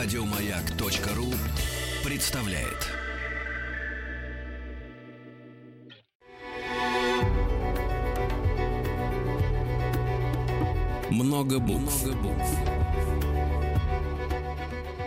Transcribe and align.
Радиомаяк.ру 0.00 1.34
представляет. 2.08 2.86
Много 11.10 11.58
букв. 11.58 12.06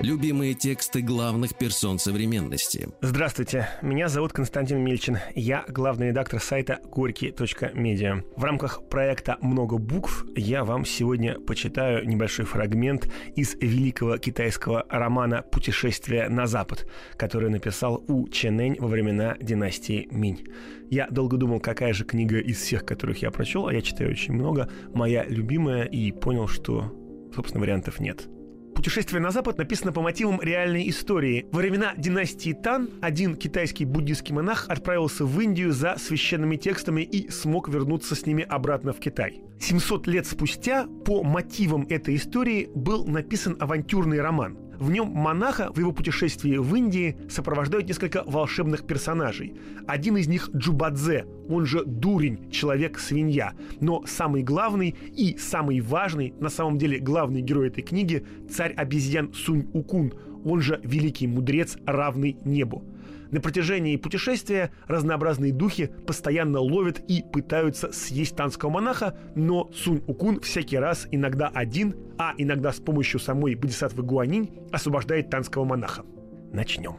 Любимые 0.02 0.56
тексты 0.56 1.04
главных 1.04 1.56
персон 1.56 2.00
современности. 2.00 2.90
Здравствуйте, 3.02 3.70
меня 3.84 4.08
зовут 4.08 4.34
Константин 4.34 4.80
Мильчин. 4.80 5.20
Я 5.36 5.64
главный 5.68 6.08
редактор 6.08 6.40
сайта 6.40 6.80
горький.медиа. 6.84 8.24
В 8.36 8.44
рамках 8.44 8.90
проекта 8.90 9.38
«Много 9.42 9.78
букв» 9.78 10.26
я 10.36 10.64
вам 10.64 10.86
сегодня 10.86 11.40
почитаю 11.40 12.08
небольшой 12.08 12.46
фрагмент 12.46 13.12
из 13.36 13.54
великого 13.54 14.18
китайского 14.18 14.88
романа 14.90 15.44
«Путешествие 15.44 16.30
на 16.30 16.48
Запад», 16.48 16.90
который 17.16 17.52
написал 17.52 18.04
У 18.08 18.28
Ченэнь 18.28 18.78
во 18.80 18.88
времена 18.88 19.38
династии 19.40 20.08
Минь. 20.10 20.48
Я 20.90 21.10
долго 21.12 21.38
думал, 21.38 21.60
какая 21.60 21.94
же 21.94 22.06
книга 22.06 22.40
из 22.40 22.58
всех, 22.58 22.88
которых 22.88 23.22
я 23.22 23.30
прочел, 23.30 23.68
а 23.68 23.74
я 23.74 23.84
читаю 23.84 24.10
очень 24.10 24.34
много, 24.34 24.68
моя 24.96 25.24
любимая, 25.26 25.84
и 25.84 26.12
понял, 26.12 26.48
что, 26.48 26.92
собственно, 27.36 27.62
вариантов 27.62 28.00
нет– 28.00 28.28
«Путешествие 28.76 29.22
на 29.22 29.32
Запад» 29.32 29.58
написано 29.58 29.92
по 29.92 30.02
мотивам 30.02 30.42
реальной 30.42 30.90
истории. 30.90 31.46
Во 31.52 31.60
времена 31.60 31.94
династии 31.98 32.54
Тан 32.54 32.90
один 33.02 33.36
китайский 33.36 33.86
буддийский 33.86 34.34
монах 34.34 34.66
отправился 34.70 35.26
в 35.26 35.40
Индию 35.40 35.72
за 35.72 35.96
священными 35.98 36.56
текстами 36.56 37.02
и 37.02 37.30
смог 37.30 37.70
вернуться 37.70 38.16
с 38.16 38.26
ними 38.26 38.44
обратно 38.44 38.94
в 38.94 39.00
Китай. 39.00 39.42
700 39.60 40.08
лет 40.08 40.26
спустя 40.26 40.88
по 41.06 41.24
мотивам 41.24 41.86
этой 41.90 42.16
истории 42.16 42.70
был 42.74 43.06
написан 43.06 43.58
авантюрный 43.60 44.22
роман– 44.22 44.58
в 44.82 44.90
нем 44.90 45.10
монаха 45.10 45.72
в 45.72 45.78
его 45.78 45.92
путешествии 45.92 46.58
в 46.58 46.76
Индии 46.76 47.16
сопровождают 47.30 47.88
несколько 47.88 48.24
волшебных 48.26 48.88
персонажей. 48.88 49.54
Один 49.88 50.18
из 50.18 50.28
них 50.28 50.50
Джубадзе, 50.56 51.28
он 51.48 51.68
же 51.68 51.86
дурень, 51.86 52.50
человек-свинья. 52.50 53.54
Но 53.80 54.04
самый 54.08 54.42
главный 54.42 54.96
и 55.16 55.38
самый 55.38 55.82
важный, 55.82 56.34
на 56.40 56.50
самом 56.50 56.80
деле 56.80 56.98
главный 56.98 57.42
герой 57.42 57.68
этой 57.68 57.84
книги, 57.84 58.26
царь 58.50 58.74
обезьян 58.74 59.32
Сунь 59.34 59.70
Укун, 59.72 60.14
он 60.44 60.62
же 60.62 60.80
великий 60.84 61.28
мудрец, 61.28 61.78
равный 61.86 62.38
небу. 62.46 62.84
На 63.32 63.40
протяжении 63.40 63.96
путешествия 63.96 64.72
разнообразные 64.88 65.54
духи 65.54 65.90
постоянно 66.06 66.60
ловят 66.60 67.00
и 67.08 67.24
пытаются 67.24 67.94
съесть 67.94 68.36
танского 68.36 68.70
монаха, 68.70 69.18
но 69.36 69.72
Сунь 69.74 70.04
Укун 70.06 70.42
всякий 70.42 70.78
раз, 70.78 71.08
иногда 71.12 71.48
один, 71.48 71.96
а 72.18 72.34
иногда 72.38 72.74
с 72.74 72.80
помощью 72.80 73.22
самой 73.22 73.56
Бодисаттвы 73.56 74.04
Гуанинь, 74.04 74.52
освобождает 74.72 75.30
танского 75.30 75.64
монаха. 75.64 76.04
Начнем. 76.52 76.98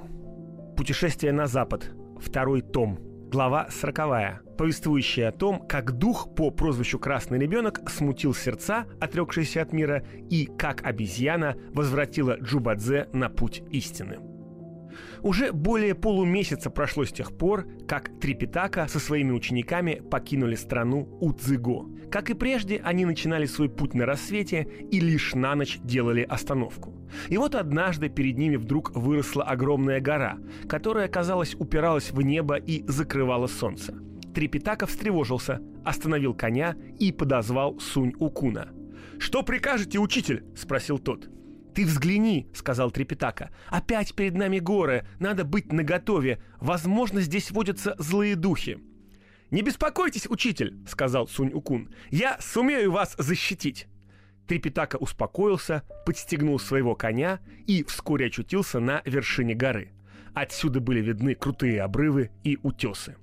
Путешествие 0.76 1.32
на 1.32 1.46
запад. 1.46 1.90
Второй 2.18 2.62
том. 2.62 2.98
Глава 3.32 3.68
сороковая, 3.70 4.42
повествующая 4.58 5.30
о 5.30 5.32
том, 5.32 5.66
как 5.66 5.92
дух 5.92 6.34
по 6.34 6.50
прозвищу 6.50 6.98
«Красный 6.98 7.38
ребенок» 7.38 7.80
смутил 7.88 8.34
сердца, 8.34 8.84
отрекшиеся 9.00 9.62
от 9.62 9.72
мира, 9.72 10.04
и 10.28 10.44
как 10.44 10.84
обезьяна 10.84 11.56
возвратила 11.72 12.36
Джубадзе 12.38 13.08
на 13.14 13.30
путь 13.30 13.62
истины. 13.70 14.18
Уже 15.22 15.50
более 15.50 15.94
полумесяца 15.94 16.68
прошло 16.68 17.06
с 17.06 17.10
тех 17.10 17.34
пор, 17.34 17.66
как 17.88 18.20
Трипитака 18.20 18.86
со 18.86 18.98
своими 18.98 19.32
учениками 19.32 20.02
покинули 20.10 20.54
страну 20.54 21.08
Удзыго. 21.22 21.86
Как 22.10 22.28
и 22.28 22.34
прежде, 22.34 22.82
они 22.84 23.06
начинали 23.06 23.46
свой 23.46 23.70
путь 23.70 23.94
на 23.94 24.04
рассвете 24.04 24.68
и 24.90 25.00
лишь 25.00 25.34
на 25.34 25.54
ночь 25.54 25.78
делали 25.82 26.20
остановку. 26.20 27.01
И 27.28 27.36
вот 27.36 27.54
однажды 27.54 28.08
перед 28.08 28.38
ними 28.38 28.56
вдруг 28.56 28.94
выросла 28.94 29.44
огромная 29.44 30.00
гора, 30.00 30.38
которая, 30.68 31.08
казалось, 31.08 31.54
упиралась 31.54 32.10
в 32.10 32.20
небо 32.22 32.56
и 32.56 32.84
закрывала 32.86 33.46
солнце. 33.46 33.94
Трипитака 34.34 34.86
встревожился, 34.86 35.60
остановил 35.84 36.34
коня 36.34 36.76
и 36.98 37.12
подозвал 37.12 37.78
Сунь 37.80 38.14
Укуна. 38.18 38.68
«Что 39.18 39.42
прикажете, 39.42 39.98
учитель?»– 39.98 40.44
спросил 40.56 40.98
тот. 40.98 41.28
«Ты 41.74 41.84
взгляни»,— 41.84 42.48
сказал 42.54 42.90
Трепетака. 42.90 43.50
«Опять 43.68 44.14
перед 44.14 44.34
нами 44.34 44.58
горы. 44.58 45.06
Надо 45.20 45.44
быть 45.44 45.72
наготове. 45.72 46.42
Возможно, 46.60 47.20
здесь 47.20 47.50
водятся 47.50 47.94
злые 47.98 48.36
духи». 48.36 48.78
«Не 49.50 49.62
беспокойтесь, 49.62 50.26
учитель»,— 50.28 50.78
сказал 50.88 51.28
Сунь-Укун. 51.28 51.90
«Я 52.10 52.38
сумею 52.40 52.90
вас 52.90 53.14
защитить». 53.18 53.86
Трепетака 54.52 54.96
успокоился, 54.96 55.82
подстегнул 56.04 56.60
своего 56.60 56.94
коня 56.94 57.40
и 57.66 57.82
вскоре 57.84 58.26
очутился 58.26 58.80
на 58.80 59.00
вершине 59.06 59.54
горы. 59.54 59.92
Отсюда 60.34 60.78
были 60.78 61.00
видны 61.00 61.34
крутые 61.34 61.80
обрывы 61.80 62.30
и 62.44 62.58
утесы. 62.62 63.16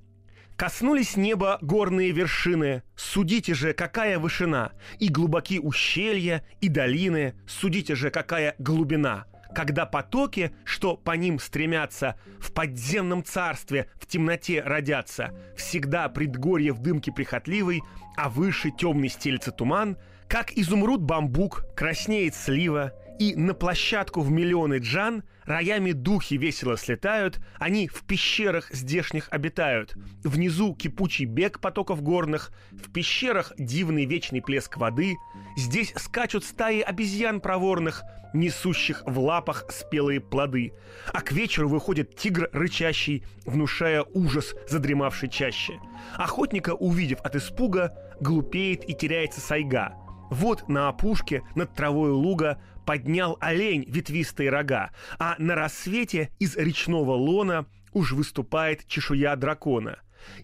Коснулись 0.56 1.18
неба 1.18 1.60
горные 1.62 2.10
вершины, 2.10 2.82
судите 2.96 3.54
же, 3.54 3.74
какая 3.74 4.18
вышина, 4.18 4.72
и 4.98 5.10
глубоки 5.10 5.60
ущелья, 5.60 6.44
и 6.62 6.68
долины, 6.68 7.36
судите 7.48 7.94
же, 7.94 8.10
какая 8.10 8.56
глубина. 8.58 9.28
Когда 9.54 9.86
потоки, 9.86 10.52
что 10.64 10.98
по 10.98 11.12
ним 11.12 11.38
стремятся, 11.38 12.16
в 12.40 12.52
подземном 12.54 13.24
царстве 13.24 13.88
в 14.00 14.08
темноте 14.08 14.64
родятся, 14.64 15.36
всегда 15.56 16.10
предгорье 16.10 16.74
в 16.74 16.80
дымке 16.80 17.12
прихотливой, 17.12 17.84
а 18.18 18.30
выше 18.30 18.72
темный 18.72 19.10
стелится 19.10 19.52
туман, 19.52 19.96
как 20.30 20.52
изумруд 20.52 21.02
бамбук, 21.02 21.66
краснеет 21.76 22.36
слива, 22.36 22.94
и 23.18 23.36
на 23.36 23.54
площадку 23.54 24.22
в 24.22 24.30
миллионы 24.32 24.78
джан 24.78 25.24
роями 25.44 25.92
духи 25.92 26.36
весело 26.36 26.78
слетают, 26.78 27.42
они 27.58 27.88
в 27.88 28.04
пещерах 28.04 28.70
здешних 28.72 29.28
обитают. 29.32 29.96
Внизу 30.24 30.76
кипучий 30.76 31.26
бег 31.26 31.60
потоков 31.60 32.04
горных, 32.04 32.52
в 32.72 32.92
пещерах 32.94 33.54
дивный 33.58 34.06
вечный 34.06 34.42
плеск 34.42 34.78
воды, 34.78 35.16
здесь 35.58 35.94
скачут 35.98 36.46
стаи 36.46 36.80
обезьян 36.82 37.42
проворных, 37.42 38.04
несущих 38.34 39.02
в 39.08 39.20
лапах 39.20 39.66
спелые 39.70 40.22
плоды. 40.22 40.74
А 41.12 41.22
к 41.22 41.32
вечеру 41.32 41.68
выходит 41.68 42.16
тигр 42.16 42.50
рычащий, 42.54 43.26
внушая 43.46 44.06
ужас 44.14 44.54
задремавший 44.70 45.30
чаще. 45.30 45.80
Охотника, 46.16 46.76
увидев 46.76 47.20
от 47.22 47.36
испуга, 47.36 47.98
глупеет 48.22 48.88
и 48.88 48.94
теряется 48.94 49.42
сайга– 49.42 49.96
вот 50.30 50.68
на 50.70 50.90
опушке 50.90 51.44
над 51.56 51.74
травой 51.74 52.12
луга 52.12 52.62
поднял 52.86 53.38
олень 53.40 53.86
ветвистые 53.88 54.50
рога, 54.50 54.92
а 55.18 55.36
на 55.38 55.56
рассвете 55.56 56.32
из 56.40 56.56
речного 56.56 57.12
лона 57.12 57.66
уж 57.94 58.14
выступает 58.14 58.88
чешуя 58.88 59.36
дракона. 59.36 60.00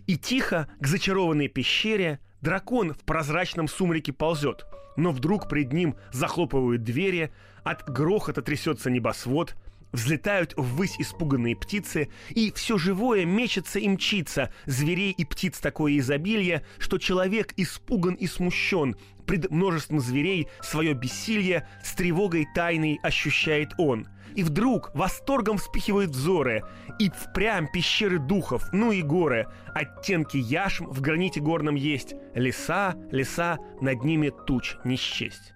И 0.08 0.18
тихо 0.18 0.68
к 0.80 0.88
зачарованной 0.88 1.48
пещере 1.48 2.20
дракон 2.42 2.94
в 2.94 3.00
прозрачном 3.00 3.68
сумраке 3.68 4.14
ползет, 4.14 4.66
но 4.96 5.12
вдруг 5.12 5.50
пред 5.50 5.74
ним 5.74 5.96
захлопывают 6.12 6.84
двери, 6.84 7.32
от 7.64 7.90
грохота 7.90 8.42
трясется 8.42 8.90
небосвод, 8.92 9.56
Взлетают 9.96 10.54
ввысь 10.58 11.00
испуганные 11.00 11.56
птицы, 11.56 12.10
и 12.30 12.52
все 12.52 12.78
живое 12.78 13.24
мечется 13.24 13.80
и 13.80 13.88
мчится. 13.88 14.52
Зверей 14.66 15.12
и 15.12 15.24
птиц 15.24 15.60
такое 15.60 15.98
изобилие, 16.00 16.66
что 16.80 16.98
человек 16.98 17.54
испуган 17.56 18.16
и 18.16 18.28
смущен. 18.28 18.98
Пред 19.26 19.50
множеством 19.50 20.02
зверей 20.02 20.50
свое 20.62 20.94
бессилие 20.96 21.66
с 21.82 21.96
тревогой 21.96 22.46
тайной 22.54 23.00
ощущает 23.04 23.70
он. 23.78 24.10
И 24.36 24.44
вдруг 24.44 24.92
восторгом 24.94 25.60
вспихивает 25.60 26.10
взоры, 26.10 26.64
и 27.00 27.10
впрямь 27.10 27.72
пещеры 27.72 28.20
духов, 28.20 28.66
ну 28.74 28.92
и 28.92 29.02
горы. 29.02 29.48
Оттенки 29.74 30.36
яшм 30.36 30.88
в 30.88 31.00
граните 31.00 31.40
горном 31.40 31.76
есть, 31.76 32.16
леса, 32.34 32.96
леса, 33.12 33.60
над 33.80 34.04
ними 34.04 34.34
туч 34.46 34.76
не 34.84 34.98
счесть. 34.98 35.55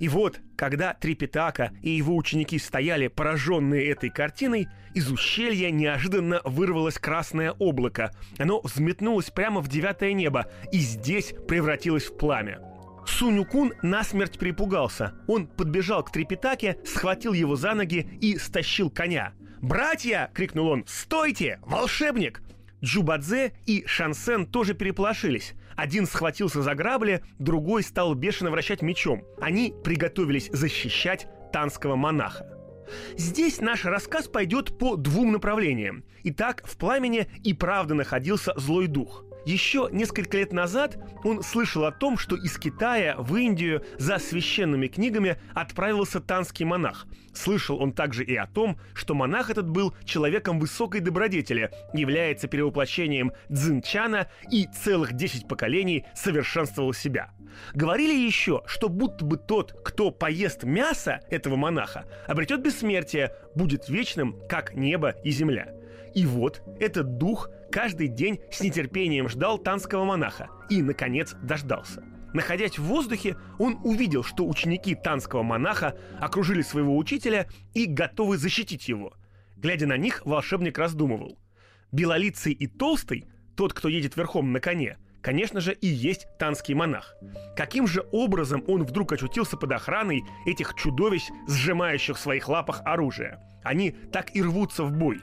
И 0.00 0.08
вот, 0.08 0.40
когда 0.56 0.94
Трипитака 0.94 1.72
и 1.82 1.90
его 1.90 2.16
ученики 2.16 2.58
стояли 2.58 3.08
пораженные 3.08 3.90
этой 3.90 4.08
картиной, 4.08 4.66
из 4.94 5.12
ущелья 5.12 5.70
неожиданно 5.70 6.40
вырвалось 6.44 6.98
красное 6.98 7.52
облако. 7.52 8.10
Оно 8.38 8.60
взметнулось 8.62 9.30
прямо 9.30 9.60
в 9.60 9.68
девятое 9.68 10.14
небо 10.14 10.46
и 10.72 10.78
здесь 10.78 11.34
превратилось 11.46 12.06
в 12.06 12.16
пламя. 12.16 12.60
Сунюкун 13.06 13.74
насмерть 13.82 14.38
перепугался. 14.38 15.14
Он 15.26 15.46
подбежал 15.46 16.02
к 16.02 16.10
Трипитаке, 16.10 16.78
схватил 16.84 17.34
его 17.34 17.54
за 17.54 17.74
ноги 17.74 18.08
и 18.20 18.38
стащил 18.38 18.90
коня. 18.90 19.34
«Братья!»— 19.60 20.30
крикнул 20.34 20.68
он. 20.68 20.84
«Стойте! 20.86 21.58
Волшебник!» 21.62 22.40
Джубадзе 22.82 23.52
и 23.66 23.84
Шансен 23.86 24.46
тоже 24.46 24.72
переполошились. 24.72 25.54
Один 25.80 26.06
схватился 26.06 26.60
за 26.60 26.74
грабли, 26.74 27.22
другой 27.38 27.82
стал 27.82 28.12
бешено 28.14 28.50
вращать 28.50 28.82
мечом. 28.82 29.24
Они 29.40 29.72
приготовились 29.82 30.50
защищать 30.52 31.26
танского 31.54 31.96
монаха. 31.96 32.46
Здесь 33.16 33.62
наш 33.62 33.86
рассказ 33.86 34.28
пойдет 34.28 34.76
по 34.76 34.96
двум 34.96 35.32
направлениям. 35.32 36.04
Итак, 36.22 36.60
в 36.66 36.76
пламени 36.76 37.28
и 37.44 37.54
правда 37.54 37.94
находился 37.94 38.52
злой 38.56 38.88
дух. 38.88 39.24
Еще 39.44 39.88
несколько 39.90 40.36
лет 40.36 40.52
назад 40.52 40.98
он 41.24 41.42
слышал 41.42 41.84
о 41.84 41.92
том, 41.92 42.18
что 42.18 42.36
из 42.36 42.58
Китая 42.58 43.16
в 43.18 43.36
Индию 43.36 43.84
за 43.98 44.18
священными 44.18 44.86
книгами 44.86 45.40
отправился 45.54 46.20
танский 46.20 46.64
монах. 46.64 47.06
Слышал 47.32 47.80
он 47.80 47.92
также 47.92 48.24
и 48.24 48.36
о 48.36 48.46
том, 48.46 48.78
что 48.94 49.14
монах 49.14 49.50
этот 49.50 49.68
был 49.68 49.94
человеком 50.04 50.58
высокой 50.58 51.00
добродетели, 51.00 51.70
является 51.94 52.48
перевоплощением 52.48 53.32
дзинчана 53.48 54.28
и 54.50 54.66
целых 54.66 55.14
10 55.14 55.48
поколений 55.48 56.04
совершенствовал 56.14 56.92
себя. 56.92 57.30
Говорили 57.74 58.14
еще, 58.14 58.62
что 58.66 58.88
будто 58.88 59.24
бы 59.24 59.36
тот, 59.36 59.72
кто 59.84 60.10
поест 60.10 60.64
мясо 60.64 61.20
этого 61.30 61.56
монаха, 61.56 62.04
обретет 62.26 62.62
бессмертие, 62.62 63.34
будет 63.54 63.88
вечным, 63.88 64.36
как 64.48 64.74
небо 64.74 65.14
и 65.24 65.30
земля. 65.30 65.72
И 66.14 66.26
вот 66.26 66.62
этот 66.80 67.18
дух 67.18 67.50
каждый 67.70 68.08
день 68.08 68.40
с 68.50 68.60
нетерпением 68.60 69.28
ждал 69.28 69.58
танского 69.58 70.04
монаха 70.04 70.48
и, 70.68 70.82
наконец, 70.82 71.34
дождался. 71.42 72.04
Находясь 72.32 72.78
в 72.78 72.84
воздухе, 72.84 73.36
он 73.58 73.78
увидел, 73.82 74.22
что 74.22 74.46
ученики 74.46 74.94
танского 74.94 75.42
монаха 75.42 75.96
окружили 76.20 76.62
своего 76.62 76.96
учителя 76.96 77.48
и 77.74 77.86
готовы 77.86 78.38
защитить 78.38 78.88
его. 78.88 79.14
Глядя 79.56 79.86
на 79.86 79.96
них, 79.96 80.22
волшебник 80.24 80.78
раздумывал. 80.78 81.38
Белолицый 81.92 82.52
и 82.52 82.66
толстый, 82.66 83.26
тот, 83.56 83.72
кто 83.72 83.88
едет 83.88 84.16
верхом 84.16 84.52
на 84.52 84.60
коне, 84.60 84.96
конечно 85.22 85.60
же, 85.60 85.72
и 85.72 85.88
есть 85.88 86.26
танский 86.38 86.74
монах. 86.74 87.16
Каким 87.56 87.86
же 87.86 88.06
образом 88.12 88.62
он 88.68 88.84
вдруг 88.84 89.12
очутился 89.12 89.56
под 89.56 89.72
охраной 89.72 90.22
этих 90.46 90.74
чудовищ, 90.74 91.28
сжимающих 91.48 92.16
в 92.16 92.20
своих 92.20 92.48
лапах 92.48 92.80
оружие? 92.84 93.40
Они 93.62 93.90
так 93.90 94.34
и 94.34 94.42
рвутся 94.42 94.84
в 94.84 94.92
бой. 94.92 95.20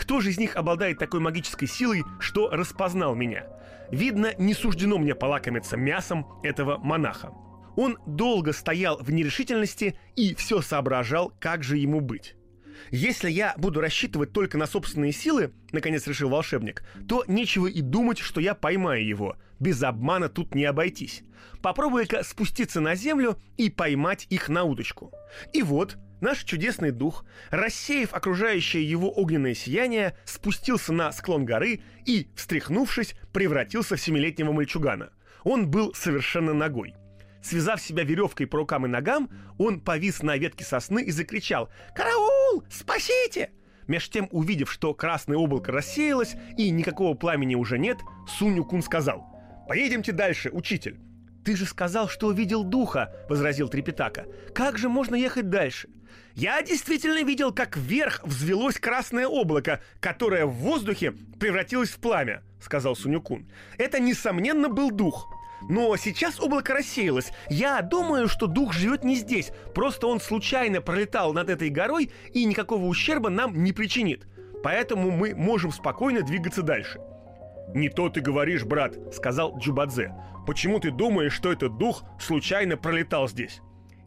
Кто 0.00 0.22
же 0.22 0.30
из 0.30 0.38
них 0.38 0.56
обладает 0.56 0.98
такой 0.98 1.20
магической 1.20 1.68
силой, 1.68 2.04
что 2.20 2.48
распознал 2.48 3.14
меня? 3.14 3.44
Видно, 3.90 4.32
не 4.38 4.54
суждено 4.54 4.96
мне 4.96 5.14
полакомиться 5.14 5.76
мясом 5.76 6.26
этого 6.42 6.78
монаха. 6.78 7.34
Он 7.76 7.98
долго 8.06 8.54
стоял 8.54 8.96
в 8.96 9.12
нерешительности 9.12 9.98
и 10.16 10.34
все 10.34 10.62
соображал, 10.62 11.34
как 11.38 11.62
же 11.62 11.76
ему 11.76 12.00
быть. 12.00 12.34
Если 12.90 13.30
я 13.30 13.52
буду 13.58 13.82
рассчитывать 13.82 14.32
только 14.32 14.56
на 14.56 14.66
собственные 14.66 15.12
силы, 15.12 15.52
наконец 15.70 16.06
решил 16.06 16.30
волшебник, 16.30 16.82
то 17.06 17.22
нечего 17.28 17.66
и 17.66 17.82
думать, 17.82 18.20
что 18.20 18.40
я 18.40 18.54
поймаю 18.54 19.06
его. 19.06 19.36
Без 19.58 19.82
обмана 19.82 20.30
тут 20.30 20.54
не 20.54 20.64
обойтись. 20.64 21.24
Попробуй-ка 21.60 22.22
спуститься 22.24 22.80
на 22.80 22.94
землю 22.94 23.36
и 23.58 23.68
поймать 23.68 24.26
их 24.30 24.48
на 24.48 24.64
удочку. 24.64 25.12
И 25.52 25.62
вот, 25.62 25.98
наш 26.20 26.44
чудесный 26.44 26.90
дух, 26.90 27.24
рассеяв 27.50 28.14
окружающее 28.14 28.88
его 28.88 29.10
огненное 29.10 29.54
сияние, 29.54 30.16
спустился 30.24 30.92
на 30.92 31.12
склон 31.12 31.44
горы 31.44 31.82
и, 32.04 32.28
встряхнувшись, 32.34 33.14
превратился 33.32 33.96
в 33.96 34.00
семилетнего 34.00 34.52
мальчугана. 34.52 35.10
Он 35.44 35.70
был 35.70 35.94
совершенно 35.94 36.52
ногой. 36.52 36.94
Связав 37.42 37.80
себя 37.80 38.04
веревкой 38.04 38.46
по 38.46 38.58
рукам 38.58 38.86
и 38.86 38.88
ногам, 38.88 39.30
он 39.58 39.80
повис 39.80 40.22
на 40.22 40.36
ветке 40.36 40.64
сосны 40.64 41.02
и 41.02 41.10
закричал 41.10 41.70
«Караул! 41.94 42.64
Спасите!» 42.70 43.50
Меж 43.86 44.08
тем, 44.08 44.28
увидев, 44.30 44.70
что 44.70 44.94
красное 44.94 45.36
облако 45.36 45.72
рассеялось 45.72 46.36
и 46.56 46.70
никакого 46.70 47.14
пламени 47.14 47.54
уже 47.54 47.78
нет, 47.78 47.98
Суню 48.28 48.64
Кун 48.64 48.82
сказал 48.82 49.26
«Поедемте 49.68 50.12
дальше, 50.12 50.50
учитель». 50.52 51.00
«Ты 51.44 51.56
же 51.56 51.64
сказал, 51.64 52.08
что 52.08 52.26
увидел 52.26 52.64
духа»,— 52.64 53.14
возразил 53.28 53.68
Трепетака. 53.68 54.26
«Как 54.54 54.78
же 54.78 54.88
можно 54.88 55.14
ехать 55.14 55.48
дальше?» 55.48 55.88
«Я 56.34 56.62
действительно 56.62 57.22
видел, 57.24 57.52
как 57.52 57.76
вверх 57.76 58.20
взвелось 58.24 58.78
красное 58.78 59.26
облако, 59.26 59.80
которое 60.00 60.46
в 60.46 60.52
воздухе 60.52 61.12
превратилось 61.38 61.90
в 61.90 61.98
пламя»,— 61.98 62.42
сказал 62.60 62.94
Сунюкун. 62.94 63.48
«Это, 63.78 64.00
несомненно, 64.00 64.68
был 64.68 64.90
дух. 64.90 65.34
Но 65.68 65.96
сейчас 65.96 66.40
облако 66.40 66.74
рассеялось. 66.74 67.32
Я 67.48 67.80
думаю, 67.82 68.28
что 68.28 68.46
дух 68.46 68.72
живет 68.72 69.04
не 69.04 69.16
здесь. 69.16 69.50
Просто 69.74 70.06
он 70.06 70.20
случайно 70.20 70.80
пролетал 70.80 71.32
над 71.32 71.50
этой 71.50 71.68
горой 71.68 72.10
и 72.32 72.44
никакого 72.44 72.86
ущерба 72.86 73.28
нам 73.28 73.62
не 73.62 73.72
причинит. 73.72 74.26
Поэтому 74.62 75.10
мы 75.10 75.34
можем 75.34 75.72
спокойно 75.72 76.22
двигаться 76.22 76.62
дальше. 76.62 77.00
«Не 77.74 77.88
то 77.88 78.08
ты 78.08 78.20
говоришь, 78.20 78.64
брат»,— 78.64 78.96
сказал 79.12 79.58
Джубадзе. 79.58 80.14
«Почему 80.46 80.80
ты 80.80 80.90
думаешь, 80.90 81.32
что 81.32 81.52
этот 81.52 81.78
дух 81.78 82.02
случайно 82.18 82.76
пролетал 82.76 83.28
здесь?» 83.28 83.60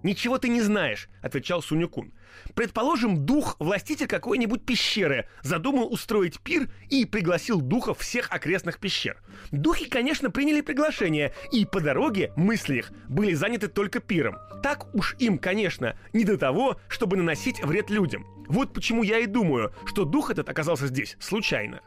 «Ничего 0.03 0.37
ты 0.37 0.49
не 0.49 0.61
знаешь»,— 0.61 1.07
отвечал 1.21 1.61
Сунюкун. 1.61 2.11
«Предположим, 2.55 3.25
дух, 3.25 3.55
властитель 3.59 4.07
какой-нибудь 4.07 4.65
пещеры, 4.65 5.29
задумал 5.43 5.91
устроить 5.91 6.41
пир 6.41 6.69
и 6.89 7.05
пригласил 7.05 7.61
духов 7.61 7.99
всех 7.99 8.29
окрестных 8.29 8.79
пещер. 8.79 9.21
Духи, 9.51 9.85
конечно, 9.85 10.29
приняли 10.29 10.59
приглашение, 10.59 11.33
и 11.53 11.65
по 11.65 11.79
дороге 11.79 12.33
мысли 12.35 12.79
их 12.79 12.91
были 13.07 13.33
заняты 13.33 13.69
только 13.69 14.01
пиром. 14.01 14.35
Так 14.61 14.93
уж 14.93 15.15
им, 15.19 15.37
конечно, 15.37 15.97
не 16.11 16.25
до 16.25 16.37
того, 16.37 16.77
чтобы 16.89 17.15
наносить 17.15 17.63
вред 17.63 17.89
людям. 17.89 18.25
Вот 18.49 18.73
почему 18.73 19.03
я 19.03 19.19
и 19.19 19.25
думаю, 19.25 19.73
что 19.85 20.03
дух 20.03 20.31
этот 20.31 20.49
оказался 20.49 20.87
здесь 20.87 21.15
случайно». 21.21 21.79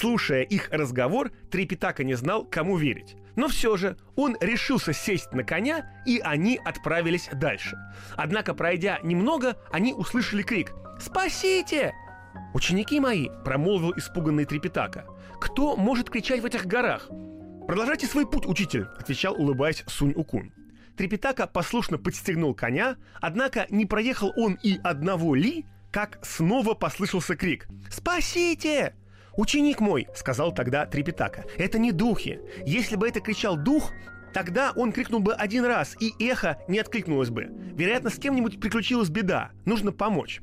Слушая 0.00 0.42
их 0.42 0.70
разговор, 0.70 1.30
Трепетака 1.50 2.02
не 2.02 2.14
знал, 2.14 2.46
кому 2.46 2.78
верить. 2.78 3.14
Но 3.36 3.48
все 3.48 3.76
же 3.76 3.98
он 4.16 4.38
решился 4.40 4.94
сесть 4.94 5.32
на 5.32 5.44
коня, 5.44 5.92
и 6.06 6.18
они 6.18 6.58
отправились 6.64 7.28
дальше. 7.34 7.76
Однако, 8.16 8.54
пройдя 8.54 9.00
немного, 9.02 9.58
они 9.70 9.92
услышали 9.92 10.42
крик 10.42 10.72
«Спасите!» 10.98 11.92
«Ученики 12.54 13.00
мои!»– 13.00 13.28
промолвил 13.44 13.92
испуганный 13.94 14.46
Трепетака. 14.46 15.04
«Кто 15.38 15.76
может 15.76 16.08
кричать 16.08 16.40
в 16.40 16.46
этих 16.46 16.64
горах?» 16.64 17.10
«Продолжайте 17.66 18.06
свой 18.06 18.26
путь, 18.26 18.46
учитель!»– 18.46 18.86
отвечал, 18.98 19.34
улыбаясь 19.38 19.84
Сунь 19.86 20.14
Укун. 20.16 20.54
Трепетака 20.96 21.46
послушно 21.46 21.98
подстегнул 21.98 22.54
коня, 22.54 22.96
однако 23.20 23.66
не 23.68 23.84
проехал 23.84 24.32
он 24.36 24.58
и 24.62 24.80
одного 24.82 25.34
ли, 25.34 25.66
как 25.90 26.18
снова 26.24 26.72
послышался 26.72 27.36
крик 27.36 27.68
«Спасите!» 27.90 28.94
«Ученик 29.36 29.80
мой»,— 29.80 30.08
сказал 30.14 30.52
тогда 30.52 30.86
Трепетака,— 30.86 31.44
«это 31.58 31.78
не 31.78 31.92
духи. 31.92 32.40
Если 32.66 32.96
бы 32.96 33.08
это 33.08 33.20
кричал 33.20 33.56
дух, 33.56 33.92
Тогда 34.32 34.72
он 34.74 34.92
крикнул 34.92 35.20
бы 35.20 35.34
один 35.34 35.64
раз, 35.66 35.94
и 36.00 36.12
эхо 36.18 36.58
не 36.66 36.78
откликнулось 36.78 37.28
бы. 37.28 37.50
Вероятно, 37.74 38.08
с 38.08 38.16
кем-нибудь 38.18 38.60
приключилась 38.60 39.10
беда. 39.10 39.50
Нужно 39.66 39.92
помочь. 39.92 40.40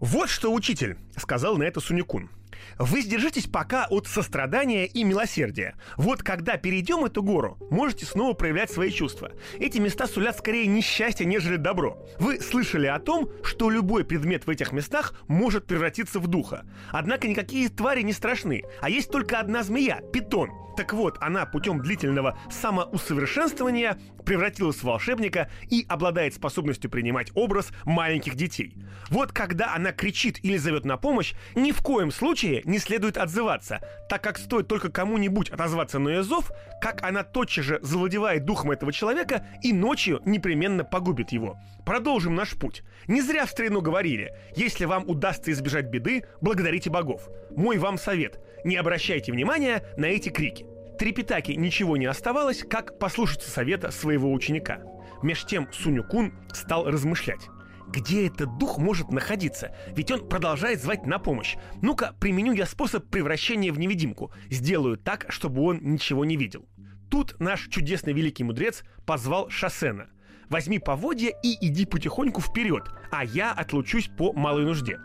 «Вот 0.00 0.28
что, 0.28 0.52
учитель»,— 0.52 0.96
сказал 1.16 1.56
на 1.56 1.64
это 1.64 1.80
Сунюкун. 1.80 2.30
Вы 2.78 3.02
сдержитесь 3.02 3.46
пока 3.46 3.86
от 3.86 4.06
сострадания 4.06 4.86
и 4.86 5.04
милосердия. 5.04 5.76
Вот 5.96 6.22
когда 6.22 6.56
перейдем 6.56 7.04
эту 7.04 7.22
гору, 7.22 7.58
можете 7.70 8.06
снова 8.06 8.34
проявлять 8.34 8.70
свои 8.70 8.90
чувства. 8.90 9.32
Эти 9.58 9.78
места 9.78 10.06
сулят 10.06 10.38
скорее 10.38 10.66
несчастье, 10.66 11.26
нежели 11.26 11.56
добро. 11.56 12.04
Вы 12.18 12.40
слышали 12.40 12.86
о 12.86 12.98
том, 12.98 13.30
что 13.42 13.70
любой 13.70 14.04
предмет 14.04 14.46
в 14.46 14.50
этих 14.50 14.72
местах 14.72 15.14
может 15.28 15.66
превратиться 15.66 16.20
в 16.20 16.26
духа. 16.26 16.64
Однако 16.90 17.28
никакие 17.28 17.68
твари 17.68 18.02
не 18.02 18.12
страшны, 18.12 18.62
а 18.80 18.90
есть 18.90 19.10
только 19.10 19.38
одна 19.40 19.62
змея– 19.62 20.00
питон. 20.12 20.50
Так 20.76 20.92
вот, 20.92 21.16
она 21.20 21.46
путем 21.46 21.80
длительного 21.80 22.38
самоусовершенствования 22.50 23.98
превратилась 24.26 24.76
в 24.76 24.84
волшебника 24.84 25.50
и 25.70 25.86
обладает 25.88 26.34
способностью 26.34 26.90
принимать 26.90 27.30
образ 27.34 27.70
маленьких 27.84 28.34
детей. 28.34 28.76
Вот 29.08 29.32
когда 29.32 29.74
она 29.74 29.92
кричит 29.92 30.44
или 30.44 30.58
зовет 30.58 30.84
на 30.84 30.98
помощь, 30.98 31.32
ни 31.54 31.72
в 31.72 31.80
коем 31.80 32.10
случае 32.10 32.55
не 32.64 32.78
следует 32.78 33.16
отзываться, 33.16 33.80
так 34.08 34.22
как 34.22 34.38
стоит 34.38 34.68
только 34.68 34.90
кому-нибудь 34.90 35.50
отозваться 35.50 35.98
на 35.98 36.08
ее 36.08 36.22
зов, 36.22 36.50
как 36.80 37.02
она 37.02 37.22
тотчас 37.22 37.64
же 37.64 37.78
завладевает 37.82 38.44
духом 38.44 38.70
этого 38.70 38.92
человека 38.92 39.46
и 39.62 39.72
ночью 39.72 40.20
непременно 40.24 40.84
погубит 40.84 41.30
его. 41.30 41.58
Продолжим 41.84 42.34
наш 42.34 42.56
путь. 42.56 42.82
Не 43.06 43.20
зря 43.20 43.46
в 43.46 43.50
старину 43.50 43.80
говорили, 43.80 44.32
если 44.56 44.84
вам 44.84 45.08
удастся 45.08 45.52
избежать 45.52 45.86
беды, 45.86 46.24
благодарите 46.40 46.90
богов. 46.90 47.28
Мой 47.50 47.78
вам 47.78 47.98
совет– 47.98 48.40
не 48.66 48.76
обращайте 48.76 49.30
внимания 49.30 49.84
на 49.96 50.06
эти 50.06 50.28
крики. 50.28 50.66
Трепетаки 50.98 51.52
ничего 51.52 51.96
не 51.96 52.06
оставалось, 52.06 52.64
как 52.68 52.98
послушаться 52.98 53.48
совета 53.48 53.92
своего 53.92 54.32
ученика. 54.32 54.80
Меж 55.22 55.44
тем 55.44 55.68
Суню-кун 55.72 56.32
стал 56.52 56.90
размышлять. 56.90 57.48
Где 57.88 58.26
этот 58.26 58.58
дух 58.58 58.78
может 58.78 59.10
находиться? 59.10 59.74
Ведь 59.94 60.10
он 60.10 60.28
продолжает 60.28 60.82
звать 60.82 61.06
на 61.06 61.18
помощь. 61.18 61.56
Ну-ка, 61.82 62.14
применю 62.18 62.52
я 62.52 62.66
способ 62.66 63.08
превращения 63.08 63.72
в 63.72 63.78
невидимку. 63.78 64.32
Сделаю 64.50 64.96
так, 64.96 65.26
чтобы 65.28 65.62
он 65.62 65.78
ничего 65.82 66.24
не 66.24 66.36
видел. 66.36 66.66
Тут 67.10 67.38
наш 67.38 67.68
чудесный 67.68 68.12
великий 68.12 68.44
мудрец 68.44 68.82
позвал 69.06 69.48
Шасена. 69.50 70.08
Возьми 70.48 70.78
поводья 70.78 71.32
и 71.42 71.56
иди 71.66 71.86
потихоньку 71.86 72.40
вперед, 72.40 72.84
а 73.10 73.24
я 73.24 73.52
отлучусь 73.52 74.08
по 74.08 74.32
малой 74.32 74.64
нужде. 74.64 74.98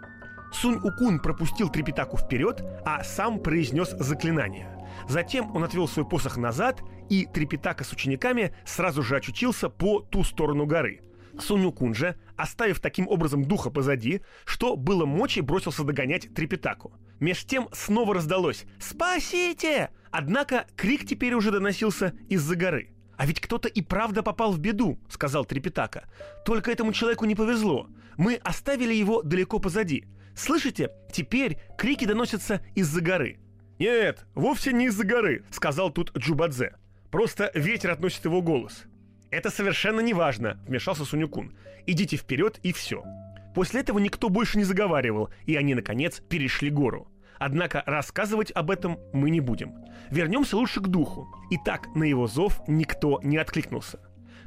Сунь 0.51 0.79
Укун 0.83 1.19
пропустил 1.19 1.69
Трепетаку 1.69 2.17
вперед, 2.17 2.63
а 2.85 3.03
сам 3.03 3.39
произнес 3.39 3.89
заклинание. 3.91 4.67
Затем 5.07 5.55
он 5.55 5.63
отвел 5.63 5.87
свой 5.87 6.07
посох 6.07 6.37
назад, 6.37 6.81
и 7.09 7.25
Трепетака 7.25 7.83
с 7.83 7.93
учениками 7.93 8.53
сразу 8.65 9.01
же 9.01 9.15
очутился 9.15 9.69
по 9.69 9.99
ту 9.99 10.23
сторону 10.23 10.65
горы– 10.65 11.01
Сунюкун 11.39 11.93
же, 11.93 12.15
оставив 12.41 12.79
таким 12.79 13.07
образом 13.07 13.45
духа 13.45 13.69
позади, 13.69 14.21
что 14.45 14.75
было 14.75 15.05
мочи, 15.05 15.41
бросился 15.41 15.83
догонять 15.83 16.33
Трепетаку. 16.33 16.93
Меж 17.19 17.45
тем 17.45 17.69
снова 17.71 18.15
раздалось 18.15 18.65
«Спасите!», 18.79 19.89
Однако 20.11 20.65
крик 20.75 21.07
теперь 21.07 21.33
уже 21.33 21.51
доносился 21.51 22.13
из-за 22.29 22.55
горы. 22.55 22.89
«А 23.15 23.25
ведь 23.25 23.39
кто-то 23.39 23.67
и 23.69 23.81
правда 23.81 24.23
попал 24.23 24.51
в 24.51 24.59
беду»,— 24.59 24.99
сказал 25.09 25.45
Трепетака. 25.45 26.09
«Только 26.45 26.71
этому 26.71 26.91
человеку 26.91 27.25
не 27.25 27.35
повезло. 27.35 27.87
Мы 28.17 28.35
оставили 28.35 28.93
его 28.93 29.21
далеко 29.21 29.59
позади. 29.59 30.05
Слышите, 30.35 30.89
теперь 31.11 31.59
крики 31.77 32.05
доносятся 32.05 32.61
из-за 32.75 33.01
горы». 33.01 33.39
«Нет, 33.79 34.25
вовсе 34.35 34.73
не 34.73 34.87
из-за 34.87 35.05
горы»,— 35.05 35.45
сказал 35.51 35.91
тут 35.91 36.15
Джубадзе. 36.17 36.75
«Просто 37.09 37.51
ветер 37.53 37.91
относит 37.91 38.25
его 38.25 38.41
голос». 38.41 38.83
«Это 39.31 39.49
совершенно 39.49 40.01
не 40.01 40.13
важно»,— 40.13 40.59
вмешался 40.67 41.05
Сунюкун. 41.05 41.55
«Идите 41.87 42.17
вперед 42.17 42.59
и 42.63 42.73
все». 42.73 43.03
После 43.55 43.81
этого 43.81 43.99
никто 43.99 44.29
больше 44.29 44.57
не 44.57 44.63
заговаривал, 44.63 45.29
и 45.45 45.55
они, 45.55 45.73
наконец, 45.73 46.21
перешли 46.29 46.69
гору. 46.69 47.11
Однако 47.37 47.83
рассказывать 47.85 48.51
об 48.51 48.69
этом 48.69 48.99
мы 49.13 49.29
не 49.29 49.39
будем. 49.39 49.73
Вернемся 50.09 50.57
лучше 50.57 50.79
к 50.79 50.87
духу. 50.87 51.27
Итак, 51.49 51.87
на 51.95 52.03
его 52.03 52.27
зов 52.27 52.61
никто 52.67 53.19
не 53.23 53.37
откликнулся. 53.37 53.99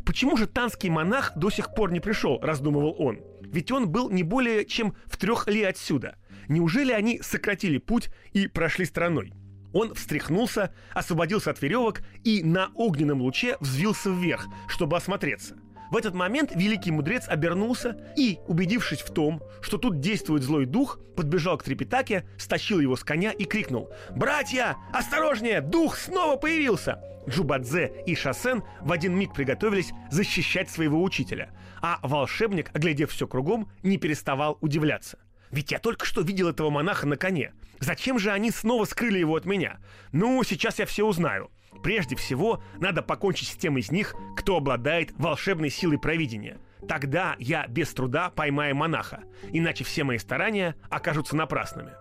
Почему 0.06 0.36
же 0.36 0.46
танский 0.46 0.90
монах 0.90 1.32
до 1.34 1.50
сих 1.50 1.74
пор 1.74 1.90
не 1.90 2.00
пришел, 2.00 2.38
раздумывал 2.40 2.94
он. 2.98 3.20
Ведь 3.40 3.72
он 3.72 3.88
был 3.88 4.10
не 4.10 4.22
более 4.22 4.64
чем 4.64 4.94
в 5.06 5.16
трех 5.16 5.48
ли 5.48 5.62
отсюда. 5.64 6.16
Неужели 6.48 6.92
они 6.92 7.20
сократили 7.20 7.78
путь 7.78 8.10
и 8.32 8.46
прошли 8.46 8.84
стороной? 8.84 9.32
Он 9.74 9.92
встряхнулся, 9.92 10.72
освободился 10.94 11.50
от 11.50 11.60
веревок 11.60 12.00
и 12.22 12.42
на 12.42 12.70
огненном 12.74 13.20
луче 13.20 13.56
взвился 13.60 14.08
вверх, 14.08 14.46
чтобы 14.68 14.96
осмотреться. 14.96 15.56
В 15.90 15.96
этот 15.96 16.14
момент 16.14 16.52
великий 16.54 16.90
мудрец 16.90 17.28
обернулся 17.28 17.96
и, 18.16 18.38
убедившись 18.46 19.00
в 19.00 19.12
том, 19.12 19.42
что 19.60 19.76
тут 19.76 20.00
действует 20.00 20.42
злой 20.42 20.64
дух, 20.64 20.98
подбежал 21.16 21.58
к 21.58 21.64
Трепетаке, 21.64 22.26
стащил 22.38 22.80
его 22.80 22.96
с 22.96 23.04
коня 23.04 23.32
и 23.32 23.44
крикнул 23.44 23.90
«Братья, 24.10 24.76
осторожнее! 24.92 25.60
Дух 25.60 25.96
снова 25.96 26.36
появился!» 26.36 27.02
Джубадзе 27.28 27.92
и 28.06 28.14
Шасен 28.14 28.62
в 28.80 28.92
один 28.92 29.16
миг 29.16 29.34
приготовились 29.34 29.92
защищать 30.10 30.70
своего 30.70 31.02
учителя, 31.02 31.50
а 31.80 31.98
волшебник, 32.02 32.70
оглядев 32.74 33.10
все 33.10 33.26
кругом, 33.26 33.70
не 33.82 33.98
переставал 33.98 34.58
удивляться. 34.60 35.18
Ведь 35.54 35.70
я 35.70 35.78
только 35.78 36.04
что 36.04 36.22
видел 36.22 36.48
этого 36.48 36.68
монаха 36.68 37.06
на 37.06 37.16
коне. 37.16 37.52
Зачем 37.78 38.18
же 38.18 38.32
они 38.32 38.50
снова 38.50 38.84
скрыли 38.86 39.20
его 39.20 39.36
от 39.36 39.44
меня? 39.44 39.78
Ну, 40.10 40.42
сейчас 40.42 40.80
я 40.80 40.86
все 40.86 41.06
узнаю. 41.06 41.52
Прежде 41.80 42.16
всего, 42.16 42.60
надо 42.80 43.02
покончить 43.02 43.48
с 43.48 43.56
тем 43.56 43.78
из 43.78 43.92
них, 43.92 44.16
кто 44.36 44.56
обладает 44.56 45.12
волшебной 45.16 45.70
силой 45.70 45.98
провидения. 45.98 46.58
Тогда 46.88 47.36
я 47.38 47.68
без 47.68 47.94
труда 47.94 48.30
поймаю 48.30 48.74
монаха, 48.74 49.22
иначе 49.52 49.84
все 49.84 50.02
мои 50.02 50.18
старания 50.18 50.74
окажутся 50.90 51.36
напрасными. 51.36 51.92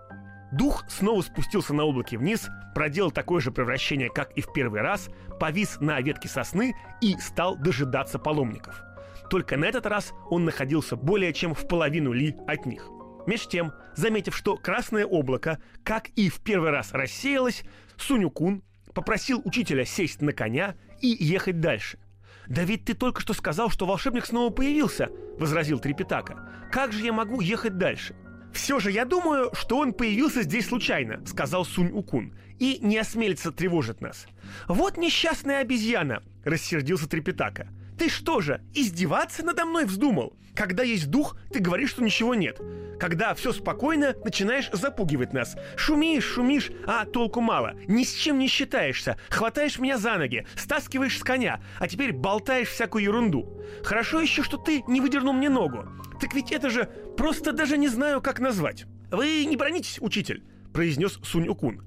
Дух 0.52 0.84
снова 0.90 1.22
спустился 1.22 1.76
на 1.76 1.84
облаке 1.84 2.18
вниз, 2.18 2.50
проделал 2.74 3.12
такое 3.12 3.40
же 3.40 3.52
превращение, 3.52 4.10
как 4.10 4.32
и 4.32 4.42
в 4.42 4.52
первый 4.52 4.82
раз, 4.82 5.10
повис 5.40 5.78
на 5.80 6.02
ветке 6.02 6.28
сосны 6.28 6.76
и 7.02 7.16
стал 7.20 7.56
дожидаться 7.56 8.18
паломников. 8.18 8.82
Только 9.30 9.58
на 9.58 9.66
этот 9.66 9.86
раз 9.86 10.12
он 10.32 10.44
находился 10.44 10.96
более 10.96 11.34
чем 11.34 11.54
в 11.54 11.68
половину 11.68 12.14
ли 12.14 12.36
от 12.48 12.66
них. 12.66 12.90
Меж 13.26 13.48
тем, 13.48 13.74
заметив, 13.96 14.36
что 14.36 14.58
красное 14.58 15.06
облако, 15.06 15.62
как 15.84 16.10
и 16.10 16.30
в 16.30 16.40
первый 16.40 16.72
раз 16.72 16.92
рассеялось, 16.92 17.64
Сунюкун 17.98 18.64
попросил 18.94 19.42
учителя 19.46 19.86
сесть 19.86 20.22
на 20.22 20.34
коня 20.34 20.76
и 21.02 21.08
ехать 21.08 21.60
дальше. 21.60 22.00
«Да 22.48 22.64
ведь 22.64 22.84
ты 22.86 22.94
только 22.94 23.22
что 23.22 23.34
сказал, 23.34 23.70
что 23.70 23.86
волшебник 23.86 24.26
снова 24.26 24.52
появился»,— 24.52 25.10
возразил 25.40 25.80
Трепетака. 25.80 26.50
«Как 26.72 26.92
же 26.92 27.06
я 27.06 27.14
могу 27.14 27.40
ехать 27.40 27.78
дальше?» 27.78 28.16
«Все 28.54 28.80
же 28.80 28.92
я 28.92 29.06
думаю, 29.06 29.52
что 29.54 29.78
он 29.78 29.94
появился 29.94 30.44
здесь 30.44 30.68
случайно»,— 30.68 31.24
сказал 31.26 31.66
Сунь 31.66 31.92
Укун, 31.92 32.36
«и 32.60 32.78
не 32.82 32.98
осмелится 32.98 33.52
тревожить 33.52 34.02
нас». 34.02 34.28
«Вот 34.68 34.98
несчастная 34.98 35.62
обезьяна»,— 35.62 36.22
рассердился 36.44 37.10
Трепетака. 37.10 37.70
Ты 37.98 38.10
что 38.10 38.42
же, 38.42 38.62
издеваться 38.74 39.44
надо 39.44 39.66
мной 39.66 39.86
вздумал? 39.86 40.38
Когда 40.56 40.84
есть 40.84 41.10
дух, 41.10 41.36
ты 41.52 41.60
говоришь, 41.60 41.92
что 41.92 42.04
ничего 42.04 42.36
нет. 42.36 42.60
Когда 43.00 43.34
все 43.34 43.52
спокойно, 43.52 44.14
начинаешь 44.24 44.70
запугивать 44.72 45.34
нас. 45.34 45.56
Шумишь, 45.76 46.26
шумишь, 46.26 46.72
а 46.86 47.06
толку 47.06 47.42
мало. 47.42 47.74
Ни 47.88 48.04
с 48.04 48.14
чем 48.14 48.38
не 48.38 48.48
считаешься. 48.48 49.18
Хватаешь 49.30 49.80
меня 49.80 49.98
за 49.98 50.18
ноги, 50.18 50.46
стаскиваешь 50.56 51.18
с 51.18 51.24
коня, 51.24 51.62
а 51.80 51.88
теперь 51.88 52.14
болтаешь 52.14 52.70
всякую 52.70 53.04
ерунду. 53.04 53.62
Хорошо 53.84 54.22
еще, 54.22 54.44
что 54.44 54.58
ты 54.58 54.84
не 54.88 55.02
выдернул 55.02 55.34
мне 55.34 55.50
ногу. 55.50 55.86
Так 56.22 56.34
ведь 56.34 56.52
это 56.52 56.70
же 56.70 56.86
просто 57.18 57.52
даже 57.52 57.78
не 57.78 57.88
знаю, 57.88 58.22
как 58.22 58.40
назвать. 58.40 58.86
Вы 59.12 59.46
не 59.46 59.58
бронитесь, 59.58 59.98
учитель, 60.00 60.44
произнес 60.72 61.20
Сунь 61.24 61.48
Укун. 61.48 61.84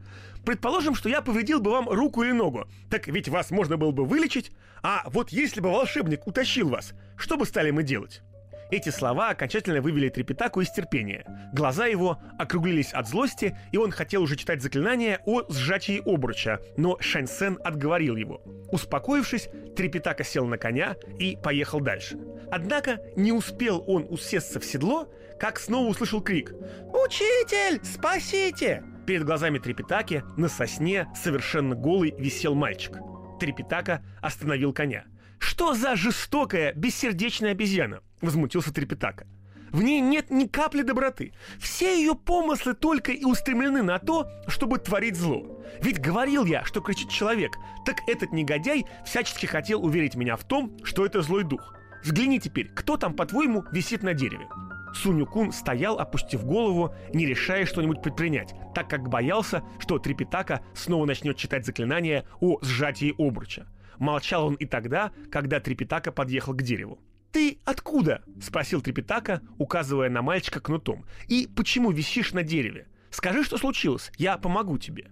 Предположим, 0.47 0.95
что 0.95 1.09
я 1.09 1.23
повредил 1.23 1.59
бы 1.61 1.73
вам 1.73 1.89
руку 1.89 2.23
или 2.23 2.31
ногу. 2.31 2.69
Так 2.89 3.09
ведь 3.09 3.29
вас 3.29 3.51
можно 3.51 3.77
было 3.77 3.91
бы 3.91 4.05
вылечить. 4.05 4.53
А 4.81 5.03
вот 5.07 5.31
если 5.31 5.61
бы 5.61 5.71
волшебник 5.71 6.25
утащил 6.25 6.69
вас, 6.69 6.95
что 7.17 7.37
бы 7.37 7.45
стали 7.45 7.73
мы 7.73 7.83
делать? 7.83 8.23
Эти 8.71 8.91
слова 8.91 9.31
окончательно 9.31 9.81
вывели 9.81 10.09
Трепетаку 10.09 10.61
из 10.61 10.71
терпения. 10.71 11.25
Глаза 11.53 11.87
его 11.87 12.21
округлились 12.39 12.93
от 12.93 13.09
злости, 13.09 13.59
и 13.73 13.77
он 13.77 13.91
хотел 13.91 14.23
уже 14.23 14.37
читать 14.37 14.63
заклинание 14.63 15.21
о 15.25 15.43
сжатии 15.51 16.01
обруча, 16.05 16.61
но 16.77 16.97
Шаньсен 17.01 17.59
отговорил 17.65 18.15
его. 18.15 18.41
Успокоившись, 18.71 19.49
Трепетака 19.77 20.23
сел 20.23 20.47
на 20.47 20.59
коня 20.59 20.95
и 21.19 21.37
поехал 21.43 21.81
дальше. 21.81 22.19
Однако 22.53 23.01
не 23.17 23.33
успел 23.33 23.83
он 23.89 24.07
усесться 24.09 24.61
в 24.61 24.65
седло, 24.65 25.09
как 25.41 25.59
снова 25.59 25.89
услышал 25.89 26.21
крик 26.21 26.53
«Учитель, 26.93 27.81
спасите!» 27.85 28.85
Перед 29.07 29.25
глазами 29.25 29.59
Трепетаки 29.59 30.25
на 30.37 30.49
сосне 30.49 31.09
совершенно 31.15 31.77
голый 31.77 32.15
висел 32.19 32.55
мальчик. 32.55 32.97
Трепетака 33.39 34.05
остановил 34.21 34.73
коня. 34.73 35.05
«Что 35.39 35.75
за 35.75 35.95
жестокая, 35.95 36.73
бессердечная 36.75 37.53
обезьяна?»— 37.53 38.01
возмутился 38.21 38.73
Трепетака. 38.73 39.27
В 39.71 39.83
ней 39.83 40.01
нет 40.01 40.31
ни 40.31 40.47
капли 40.47 40.83
доброты. 40.83 41.35
Все 41.59 42.01
ее 42.01 42.15
помыслы 42.15 42.75
только 42.75 43.13
и 43.13 43.25
устремлены 43.25 43.83
на 43.83 43.99
то, 43.99 44.29
чтобы 44.49 44.79
творить 44.79 45.17
зло. 45.17 45.63
Ведь 45.81 46.01
говорил 46.01 46.45
я, 46.45 46.65
что 46.65 46.81
кричит 46.81 47.11
человек, 47.11 47.53
так 47.85 47.97
этот 48.07 48.33
негодяй 48.33 48.87
всячески 49.05 49.47
хотел 49.47 49.85
уверить 49.85 50.15
меня 50.15 50.37
в 50.37 50.45
том, 50.45 50.77
что 50.83 51.05
это 51.05 51.23
злой 51.23 51.45
дух. 51.45 51.75
Взгляни 52.03 52.41
теперь, 52.41 52.69
кто 52.75 52.97
там, 52.97 53.15
по-твоему, 53.15 53.65
висит 53.71 54.03
на 54.03 54.15
дереве. 54.15 54.49
Суню-кун 54.95 55.53
стоял, 55.53 55.99
опустив 55.99 56.45
голову, 56.45 56.95
не 57.13 57.27
решая 57.27 57.67
что-нибудь 57.67 58.03
предпринять, 58.03 58.55
так 58.75 58.89
как 58.89 59.09
боялся, 59.09 59.63
что 59.79 59.99
Трипитака 59.99 60.63
снова 60.75 61.07
начнет 61.07 61.37
читать 61.37 61.67
заклинание 61.67 62.25
о 62.41 62.59
сжатии 62.63 63.15
обруча. 63.19 63.67
Молчал 63.99 64.47
он 64.47 64.55
и 64.55 64.67
тогда, 64.67 65.13
когда 65.31 65.61
Трипитака 65.61 66.13
подъехал 66.13 66.55
к 66.55 66.63
дереву. 66.63 66.99
«Ты 67.33 67.59
откуда?»— 67.65 68.23
спросил 68.41 68.81
Трипитака, 68.81 69.43
указывая 69.59 70.09
на 70.09 70.23
мальчика 70.23 70.61
кнутом. 70.61 71.05
«И 71.29 71.49
почему 71.55 71.91
висишь 71.91 72.33
на 72.33 72.43
дереве? 72.43 72.89
Скажи, 73.11 73.45
что 73.45 73.59
случилось, 73.59 74.11
я 74.17 74.39
помогу 74.39 74.79
тебе». 74.79 75.11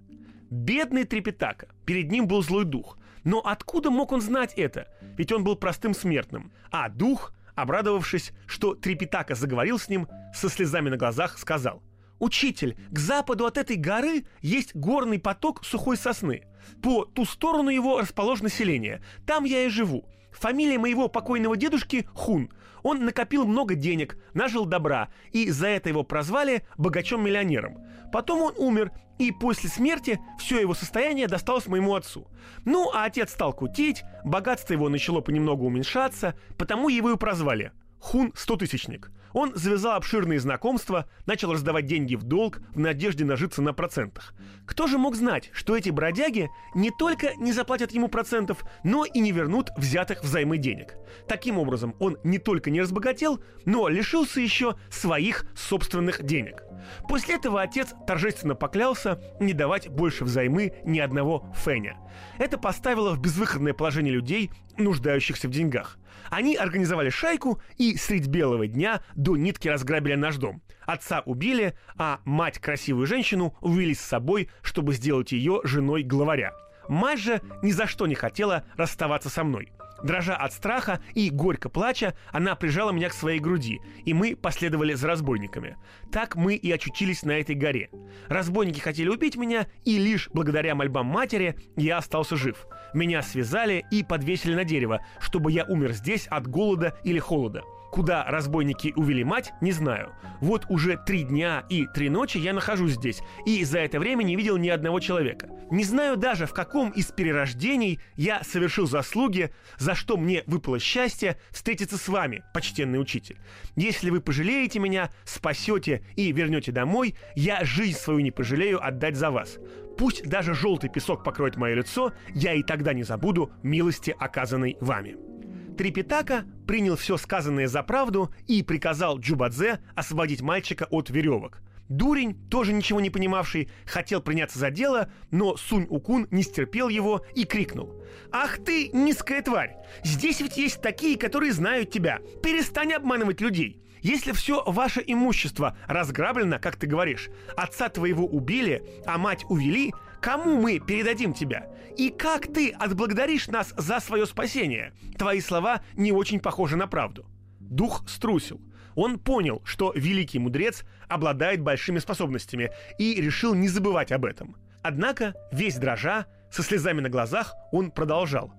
Бедный 0.51 1.05
Трипитака, 1.05 1.69
перед 1.85 2.11
ним 2.11 2.29
был 2.29 2.43
злой 2.43 2.65
дух. 2.65 2.99
Но 3.25 3.41
откуда 3.41 3.91
мог 3.91 4.13
он 4.13 4.21
знать 4.21 4.55
это? 4.55 4.89
Ведь 5.17 5.33
он 5.33 5.43
был 5.43 5.57
простым 5.57 5.95
смертным. 5.95 6.53
А 6.71 6.89
дух 6.89 7.33
Обрадовавшись, 7.55 8.33
что 8.47 8.75
Трепетака 8.75 9.35
заговорил 9.35 9.79
с 9.79 9.89
ним, 9.89 10.09
со 10.35 10.49
слезами 10.49 10.89
на 10.89 10.97
глазах 10.97 11.39
сказал 11.39 11.83
«Учитель, 12.19 12.77
к 12.91 12.99
западу 12.99 13.47
от 13.47 13.59
этой 13.59 13.77
горы 13.77 14.27
есть 14.41 14.75
горный 14.75 15.19
поток 15.19 15.65
сухой 15.65 15.97
сосны. 15.97 16.45
По 16.83 17.05
ту 17.05 17.25
сторону 17.25 17.71
его 17.71 18.01
расположено 18.01 18.49
селение. 18.49 19.03
Там 19.27 19.45
я 19.45 19.65
и 19.65 19.69
живу. 19.69 20.09
Фамилия 20.33 20.79
моего 20.79 21.09
покойного 21.09 21.57
дедушки 21.57 22.09
Хун. 22.15 22.51
Он 22.85 23.05
накопил 23.05 23.47
много 23.47 23.75
денег, 23.75 24.17
нажил 24.35 24.67
добра, 24.67 25.09
и 25.33 25.51
за 25.51 25.69
это 25.69 25.89
его 25.89 26.05
прозвали 26.05 26.65
богачом-миллионером. 26.77 27.79
Потом 28.13 28.43
он 28.43 28.55
умер, 28.59 28.93
и 29.19 29.33
после 29.33 29.71
смерти 29.71 30.21
все 30.39 30.61
его 30.61 30.75
состояние 30.75 31.27
досталось 31.27 31.67
моему 31.67 31.95
отцу. 31.95 32.29
Ну, 32.67 32.91
а 32.93 33.05
отец 33.05 33.33
стал 33.33 33.55
кутить, 33.55 34.05
богатство 34.23 34.75
его 34.75 34.91
начало 34.91 35.23
понемногу 35.23 35.65
уменьшаться, 35.65 36.35
потому 36.59 36.89
его 36.89 37.11
и 37.11 37.17
прозвали 37.17 37.73
Хун 38.01 38.33
стотысячник. 38.37 39.11
Он 39.35 39.53
завязал 39.55 39.97
обширные 39.97 40.41
знакомства, 40.41 41.07
начал 41.27 41.53
раздавать 41.53 41.87
деньги 41.87 42.15
в 42.15 42.23
долг 42.23 42.61
в 42.73 42.79
надежде 42.79 43.25
нажиться 43.25 43.61
на 43.61 43.75
процентах. 43.75 44.33
Кто 44.65 44.87
же 44.87 44.97
мог 44.97 45.17
знать, 45.17 45.51
что 45.53 45.77
эти 45.77 45.91
бродяги 45.91 46.49
не 46.75 46.91
только 46.91 47.35
не 47.37 47.53
заплатят 47.53 47.93
ему 47.93 48.09
процентов, 48.09 48.65
но 48.85 49.05
и 49.05 49.19
не 49.19 49.33
вернут 49.33 49.71
взятых 49.77 50.23
взаймы 50.23 50.57
денег. 50.57 50.95
Таким 51.29 51.59
образом, 51.59 51.95
он 51.99 52.17
не 52.25 52.39
только 52.39 52.71
не 52.71 52.81
разбогател, 52.81 53.43
но 53.67 53.89
лишился 53.89 54.41
еще 54.41 54.77
своих 54.89 55.45
собственных 55.55 56.23
денег. 56.23 56.64
После 57.09 57.37
этого 57.37 57.63
отец 57.63 57.95
торжественно 58.07 58.55
поклялся 58.55 59.21
не 59.41 59.53
давать 59.53 59.89
больше 59.89 60.25
взаймы 60.25 60.75
ни 60.85 60.99
одного 60.99 61.47
феня. 61.55 61.97
Это 62.39 62.59
поставило 62.59 63.13
в 63.13 63.21
безвыходное 63.21 63.75
положение 63.75 64.13
людей, 64.13 64.51
нуждающихся 64.77 65.49
в 65.49 65.51
деньгах. 65.51 65.99
Они 66.31 66.57
организовали 66.57 67.11
шайку 67.11 67.61
и 67.77 67.97
средь 67.97 68.29
белого 68.29 68.67
дня 68.67 69.03
до 69.15 69.37
нитки 69.37 69.69
разграбили 69.69 70.15
наш 70.15 70.37
дом. 70.37 70.63
Отца 70.87 71.23
убили, 71.25 71.75
а 71.97 72.21
мать, 72.25 72.59
красивую 72.59 73.07
женщину, 73.07 73.57
увели 73.61 73.95
с 73.95 74.01
собой, 74.01 74.49
чтобы 74.63 74.95
сделать 74.95 75.33
ее 75.33 75.61
женой 75.65 76.03
главаря. 76.03 76.53
Мать 76.89 77.21
же 77.21 77.41
ни 77.63 77.71
за 77.71 77.87
что 77.87 78.07
не 78.07 78.15
хотела 78.15 78.65
расставаться 78.77 79.31
со 79.31 79.45
мной. 79.45 79.73
Дрожа 80.03 80.37
от 80.37 80.53
страха 80.53 81.01
и 81.15 81.31
горько 81.31 81.69
плача, 81.69 82.15
она 82.31 82.55
прижала 82.57 82.91
меня 82.91 83.09
к 83.09 83.15
своей 83.15 83.39
груди, 83.39 83.81
и 84.05 84.13
мы 84.13 84.37
последовали 84.37 84.95
за 84.95 85.09
разбойниками. 85.09 85.77
Так 86.13 86.37
мы 86.37 86.57
и 86.57 86.71
очутились 86.71 87.23
на 87.23 87.33
этой 87.33 87.55
горе. 87.55 87.91
Разбойники 88.29 88.81
хотели 88.81 89.09
убить 89.09 89.37
меня, 89.37 89.67
и 89.85 89.99
лишь 89.99 90.29
благодаря 90.33 90.75
мольбам 90.75 91.07
матери 91.07 91.57
я 91.77 91.99
остался 91.99 92.37
жив. 92.37 92.67
Меня 92.93 93.23
связали 93.23 93.85
и 93.91 94.03
подвесили 94.03 94.55
на 94.55 94.65
дерево, 94.65 95.05
чтобы 95.21 95.53
я 95.53 95.65
умер 95.65 95.93
здесь 95.93 96.27
от 96.27 96.47
голода 96.47 96.95
или 97.05 97.19
холода. 97.19 97.63
Куда 97.95 98.25
разбойники 98.25 98.93
увели 98.97 99.23
мать, 99.23 99.53
не 99.61 99.71
знаю. 99.71 100.11
Вот 100.41 100.67
уже 100.69 100.97
три 101.07 101.23
дня 101.23 101.65
и 101.69 101.87
три 101.95 102.11
ночи 102.11 102.39
я 102.39 102.53
нахожусь 102.53 102.95
здесь, 102.95 103.23
и 103.47 103.63
за 103.63 103.79
это 103.79 104.01
время 104.01 104.25
не 104.25 104.35
видел 104.35 104.57
ни 104.57 104.69
одного 104.69 104.99
человека. 104.99 105.49
Не 105.71 105.85
знаю 105.85 106.17
даже, 106.17 106.47
в 106.47 106.53
каком 106.53 106.91
из 106.91 107.13
перерождений 107.13 108.01
я 108.17 108.43
совершил 108.43 108.89
заслуги, 108.89 109.55
за 109.79 109.95
что 109.95 110.17
мне 110.17 110.43
выпало 110.49 110.81
счастье 110.81 111.37
встретиться 111.53 111.97
с 111.97 112.09
вами, 112.09 112.43
почтенный 112.53 113.01
учитель. 113.01 113.39
Если 113.77 114.11
вы 114.11 114.21
пожалеете 114.21 114.81
меня, 114.81 115.13
спасете 115.25 116.05
и 116.17 116.33
вернете 116.33 116.73
домой, 116.73 117.15
я 117.37 117.65
жизнь 117.65 117.97
свою 117.97 118.19
не 118.19 118.33
пожалею 118.33 118.85
отдать 118.85 119.15
за 119.15 119.31
вас. 119.31 119.59
Пусть 119.97 120.29
даже 120.29 120.53
желтый 120.53 120.91
песок 120.91 121.23
покроет 121.23 121.55
мое 121.55 121.77
лицо, 121.77 122.13
я 122.31 122.55
и 122.55 122.65
тогда 122.65 122.93
не 122.93 123.05
забуду 123.05 123.53
милости, 123.63 124.17
оказанной 124.19 124.77
вами. 124.81 125.34
Трипитака 125.77 126.45
принял 126.67 126.97
все 126.97 127.17
сказанное 127.17 127.67
за 127.67 127.83
правду 127.83 128.33
и 128.47 128.63
приказал 128.63 129.19
Джубадзе 129.19 129.81
освободить 129.95 130.41
мальчика 130.41 130.87
от 130.91 131.11
веревок. 131.11 131.61
Дурень, 131.89 132.35
тоже 132.49 132.73
ничего 132.73 133.01
не 133.01 133.11
понимавший, 133.11 133.69
хотел 133.85 134.23
приняться 134.23 134.59
за 134.59 134.71
дело, 134.71 135.11
но 135.31 135.57
Сунь-Укун 135.57 136.29
не 136.31 136.43
стерпел 136.43 136.89
его 136.89 137.25
и 137.35 137.45
крикнул. 137.45 138.03
«Ах 138.33 138.59
ты, 138.65 138.89
низкая 138.89 139.43
тварь! 139.43 139.77
Здесь 140.03 140.41
ведь 140.41 140.57
есть 140.57 140.81
такие, 140.81 141.19
которые 141.19 141.53
знают 141.53 141.91
тебя! 141.91 142.21
Перестань 142.43 142.95
обманывать 142.95 143.43
людей! 143.43 143.83
Если 144.01 144.33
все 144.33 144.63
ваше 144.67 145.03
имущество 145.07 145.79
разграблено, 145.87 146.59
как 146.59 146.77
ты 146.77 146.87
говоришь, 146.87 147.31
отца 147.57 147.89
твоего 147.89 148.27
убили, 148.27 148.83
а 149.07 149.17
мать 149.17 149.47
увели, 149.49 149.95
Кому 150.25 150.59
мы 150.59 150.79
передадим 150.79 151.35
тебя? 151.35 151.67
И 151.99 152.09
как 152.09 152.51
ты 152.51 152.71
отблагодаришь 152.71 153.49
нас 153.49 153.75
за 153.77 154.01
свое 154.01 154.25
спасение? 154.25 154.95
Твои 155.19 155.43
слова 155.43 155.83
не 155.97 156.13
очень 156.13 156.41
похожи 156.41 156.79
на 156.79 156.87
правду. 156.87 157.27
Дух 157.61 158.09
струсил. 158.09 158.59
Он 158.95 159.19
понял, 159.19 159.61
что 159.67 159.93
великий 159.95 160.39
мудрец 160.39 160.85
обладает 161.11 161.61
большими 161.61 161.99
способностями 161.99 162.71
и 162.99 163.21
решил 163.21 163.55
не 163.55 163.69
забывать 163.69 164.13
об 164.13 164.25
этом. 164.25 164.57
Однако, 164.83 165.35
весь 165.53 165.77
дрожа, 165.77 166.25
со 166.51 166.63
слезами 166.63 167.03
на 167.03 167.11
глазах, 167.11 167.55
он 167.71 167.91
продолжал. 167.91 168.51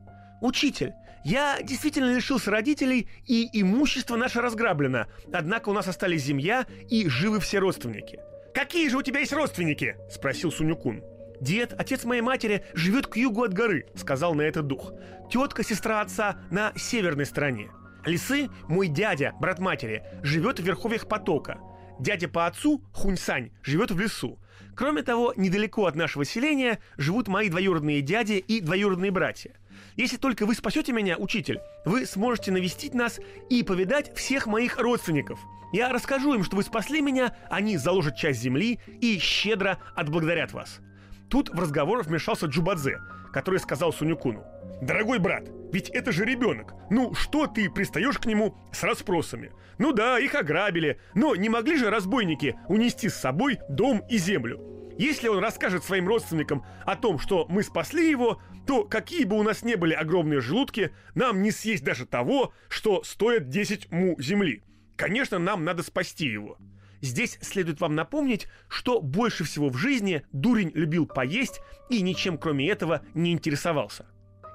«Учитель, 0.42 0.94
я 1.24 1.60
действительно 1.64 2.14
лишился 2.14 2.52
родителей, 2.52 3.10
и 3.26 3.50
имущество 3.60 4.18
наше 4.18 4.40
разграблено, 4.40 5.08
однако 5.34 5.70
у 5.70 5.74
нас 5.74 5.88
остались 5.88 6.26
семья 6.26 6.68
и 6.92 7.10
живы 7.10 7.40
все 7.40 7.58
родственники». 7.58 8.20
«Какие 8.54 8.88
же 8.88 8.98
у 8.98 9.02
тебя 9.02 9.22
есть 9.22 9.34
родственники?»– 9.34 9.98
спросил 10.12 10.52
Сунюкун. 10.52 11.02
«Дед, 11.42 11.74
отец 11.78 12.04
моей 12.06 12.22
матери, 12.22 12.64
живет 12.74 13.08
к 13.08 13.18
югу 13.18 13.44
от 13.44 13.54
горы»,— 13.54 13.86
сказал 13.96 14.34
на 14.36 14.42
это 14.42 14.62
дух. 14.62 14.94
«Тетка, 15.32 15.64
сестра 15.64 16.02
отца, 16.02 16.38
на 16.52 16.72
северной 16.76 17.26
стороне. 17.26 17.72
Лисы, 18.06 18.50
мой 18.68 18.88
дядя, 18.88 19.34
брат 19.40 19.60
матери, 19.60 20.04
живет 20.22 20.60
в 20.60 20.64
верховьях 20.64 21.08
потока. 21.08 21.60
Дядя 22.00 22.28
по 22.28 22.46
отцу, 22.46 22.82
Хуньсань, 22.94 23.52
живет 23.64 23.92
в 23.92 24.00
лесу. 24.00 24.38
Кроме 24.76 25.02
того, 25.02 25.34
недалеко 25.38 25.86
от 25.86 25.96
нашего 25.96 26.26
селения 26.26 26.80
живут 26.98 27.28
мои 27.28 27.50
двоюродные 27.50 28.02
дяди 28.02 28.34
и 28.34 28.60
двоюродные 28.60 29.12
братья. 29.12 29.54
Если 29.96 30.18
только 30.18 30.46
вы 30.46 30.54
спасете 30.54 30.92
меня, 30.92 31.18
учитель, 31.18 31.62
вы 31.86 32.06
сможете 32.06 32.52
навестить 32.52 32.94
нас 32.94 33.20
и 33.50 33.64
повидать 33.64 34.16
всех 34.16 34.48
моих 34.48 34.78
родственников. 34.78 35.40
Я 35.72 35.90
расскажу 35.90 36.34
им, 36.34 36.44
что 36.44 36.58
вы 36.58 36.64
спасли 36.64 37.02
меня, 37.02 37.36
они 37.50 37.78
заложат 37.78 38.18
часть 38.18 38.42
земли 38.42 38.80
и 39.02 39.18
щедро 39.18 39.80
отблагодарят 39.96 40.52
вас. 40.52 40.80
Тут 41.30 41.50
в 41.50 41.60
разговор 41.60 42.04
вмешался 42.04 42.46
Джубадзе, 42.46 43.00
который 43.34 43.60
сказал 43.60 43.92
Сунюкуну. 43.92 44.44
«Дорогой 44.82 45.20
брат, 45.20 45.50
ведь 45.72 45.90
это 45.90 46.12
же 46.12 46.26
ребенок. 46.26 46.74
Ну, 46.90 47.14
что 47.14 47.48
ты 47.48 47.70
пристаешь 47.70 48.18
к 48.18 48.26
нему 48.26 48.56
с 48.72 48.84
расспросами? 48.84 49.52
Ну 49.78 49.92
да, 49.92 50.20
их 50.20 50.36
ограбили, 50.36 51.00
но 51.14 51.36
не 51.36 51.50
могли 51.50 51.78
же 51.78 51.90
разбойники 51.90 52.58
унести 52.68 53.10
с 53.10 53.16
собой 53.16 53.60
дом 53.70 54.04
и 54.10 54.18
землю? 54.18 54.62
Если 54.98 55.28
он 55.28 55.40
расскажет 55.40 55.84
своим 55.84 56.08
родственникам 56.08 56.66
о 56.86 56.96
том, 56.96 57.20
что 57.20 57.46
мы 57.50 57.64
спасли 57.64 58.10
его, 58.10 58.42
то 58.66 58.86
какие 58.86 59.26
бы 59.26 59.38
у 59.38 59.44
нас 59.44 59.64
не 59.64 59.76
были 59.76 59.94
огромные 59.94 60.40
желудки, 60.40 60.94
нам 61.14 61.42
не 61.42 61.52
съесть 61.52 61.84
даже 61.84 62.06
того, 62.06 62.54
что 62.70 63.04
стоит 63.04 63.50
10 63.50 63.92
му 63.92 64.16
земли. 64.22 64.64
Конечно, 64.96 65.40
нам 65.40 65.66
надо 65.66 65.84
спасти 65.84 66.26
его. 66.26 66.58
Здесь 67.06 67.38
следует 67.42 67.82
вам 67.82 67.94
напомнить, 67.94 68.48
что 68.68 69.00
больше 69.00 69.44
всего 69.44 69.70
в 69.70 69.78
жизни 69.78 70.24
дурень 70.32 70.72
любил 70.74 71.06
поесть 71.06 71.62
и 71.90 72.02
ничем 72.02 72.40
кроме 72.40 72.68
этого 72.68 73.04
не 73.14 73.32
интересовался. 73.32 74.08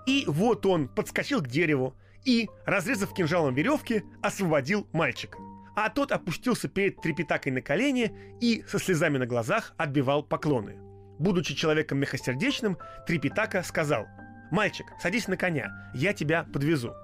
И 0.06 0.24
вот 0.26 0.66
он 0.66 0.88
подскочил 0.88 1.42
к 1.42 1.46
дереву 1.46 1.94
и, 2.24 2.48
разрезав 2.66 3.14
кинжалом 3.14 3.54
веревки, 3.54 4.02
освободил 4.20 4.88
мальчика. 4.92 5.38
А 5.76 5.88
тот 5.90 6.10
опустился 6.10 6.68
перед 6.68 7.00
трепетакой 7.00 7.52
на 7.52 7.62
колени 7.62 8.12
и 8.40 8.64
со 8.66 8.80
слезами 8.80 9.18
на 9.18 9.26
глазах 9.26 9.72
отбивал 9.76 10.24
поклоны. 10.24 10.76
Будучи 11.20 11.54
человеком 11.54 11.98
мягкосердечным, 11.98 12.78
Трепетака 13.06 13.62
сказал 13.62 14.08
«Мальчик, 14.50 14.86
садись 15.00 15.28
на 15.28 15.36
коня, 15.36 15.70
я 15.94 16.12
тебя 16.12 16.44
подвезу». 16.52 16.94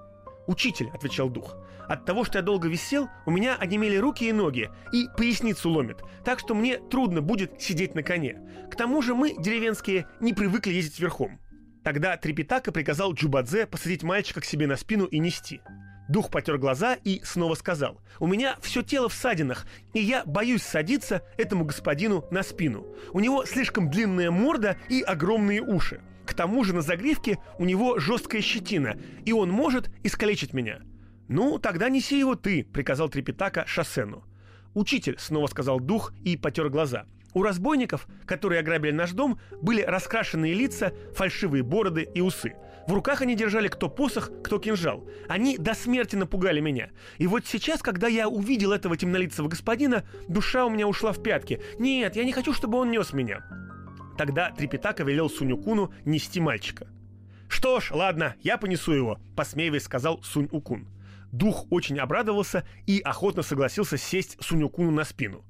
«Учитель»,— 0.47 0.89
отвечал 0.93 1.29
дух,— 1.29 1.57
«от 1.87 2.05
того, 2.05 2.23
что 2.23 2.39
я 2.39 2.41
долго 2.41 2.69
висел, 2.69 3.09
у 3.25 3.31
меня 3.31 3.55
онемели 3.57 3.97
руки 3.97 4.27
и 4.27 4.31
ноги, 4.31 4.69
и 4.93 5.07
поясницу 5.17 5.69
ломит, 5.69 5.97
так 6.23 6.39
что 6.39 6.55
мне 6.55 6.79
трудно 6.79 7.21
будет 7.21 7.61
сидеть 7.61 7.95
на 7.95 8.01
коне. 8.03 8.39
К 8.71 8.75
тому 8.75 9.01
же 9.01 9.13
мы, 9.13 9.35
деревенские, 9.37 10.07
не 10.21 10.33
привыкли 10.33 10.71
ездить 10.71 10.99
верхом». 10.99 11.39
Тогда 11.83 12.17
Трепетака 12.17 12.71
приказал 12.71 13.13
Джубадзе 13.13 13.65
посадить 13.65 14.03
мальчика 14.03 14.41
к 14.41 14.45
себе 14.45 14.67
на 14.67 14.75
спину 14.75 15.05
и 15.05 15.19
нести. 15.19 15.61
Дух 16.09 16.31
потер 16.31 16.57
глаза 16.57 16.97
и 17.03 17.21
снова 17.23 17.55
сказал, 17.55 18.01
«У 18.19 18.27
меня 18.27 18.57
все 18.61 18.81
тело 18.81 19.09
в 19.09 19.13
садинах, 19.13 19.65
и 19.93 19.99
я 19.99 20.23
боюсь 20.25 20.63
садиться 20.63 21.23
этому 21.37 21.65
господину 21.65 22.25
на 22.31 22.43
спину. 22.43 22.87
У 23.11 23.19
него 23.19 23.45
слишком 23.45 23.89
длинная 23.89 24.31
морда 24.31 24.77
и 24.87 25.01
огромные 25.01 25.61
уши. 25.61 26.01
К 26.27 26.33
тому 26.33 26.65
же 26.65 26.75
на 26.75 26.81
загривке 26.81 27.39
у 27.57 27.63
него 27.63 27.99
жесткая 27.99 28.41
щетина, 28.41 28.97
и 29.25 29.31
он 29.31 29.49
может 29.49 29.89
искалечить 30.03 30.53
меня. 30.53 30.81
«Ну, 31.29 31.57
тогда 31.57 31.87
неси 31.87 32.19
его 32.19 32.35
ты»,— 32.35 32.65
приказал 32.73 33.07
Трепетака 33.07 33.65
Шассену. 33.65 34.25
«Учитель»,— 34.73 35.15
снова 35.19 35.47
сказал 35.47 35.79
дух 35.79 36.13
и 36.23 36.35
потер 36.35 36.69
глаза. 36.69 37.05
У 37.33 37.43
разбойников, 37.43 38.07
которые 38.25 38.59
ограбили 38.59 38.91
наш 38.91 39.11
дом, 39.11 39.39
были 39.61 39.81
раскрашенные 39.81 40.53
лица, 40.53 40.91
фальшивые 41.15 41.63
бороды 41.63 42.07
и 42.13 42.19
усы. 42.19 42.55
В 42.87 42.93
руках 42.93 43.21
они 43.21 43.35
держали 43.35 43.69
кто 43.69 43.89
посох, 43.89 44.29
кто 44.43 44.59
кинжал. 44.59 45.07
Они 45.27 45.57
до 45.57 45.73
смерти 45.75 46.15
напугали 46.15 46.59
меня. 46.59 46.89
И 47.17 47.27
вот 47.27 47.45
сейчас, 47.45 47.81
когда 47.81 48.07
я 48.07 48.27
увидел 48.27 48.71
этого 48.71 48.97
темнолицего 48.97 49.47
господина, 49.47 50.03
душа 50.27 50.65
у 50.65 50.69
меня 50.69 50.87
ушла 50.87 51.13
в 51.13 51.21
пятки. 51.21 51.61
Нет, 51.79 52.15
я 52.15 52.23
не 52.25 52.33
хочу, 52.33 52.53
чтобы 52.53 52.77
он 52.77 52.91
нес 52.91 53.13
меня. 53.13 53.45
Тогда 54.17 54.51
Трепетака 54.51 55.03
велел 55.03 55.29
Сунь-Укуну 55.29 55.93
нести 56.05 56.39
мальчика. 56.39 56.87
«Что 57.47 57.79
ж, 57.79 57.91
ладно, 57.91 58.35
я 58.41 58.57
понесу 58.57 58.91
его»,— 58.91 59.19
посмеиваясь 59.35 59.83
сказал 59.83 60.21
Сунь-Укун. 60.23 60.87
Дух 61.31 61.65
очень 61.69 61.99
обрадовался 61.99 62.65
и 62.87 62.99
охотно 62.99 63.43
согласился 63.43 63.97
сесть 63.97 64.37
Сунь-Укуну 64.41 64.91
на 64.91 65.03
спину. 65.03 65.45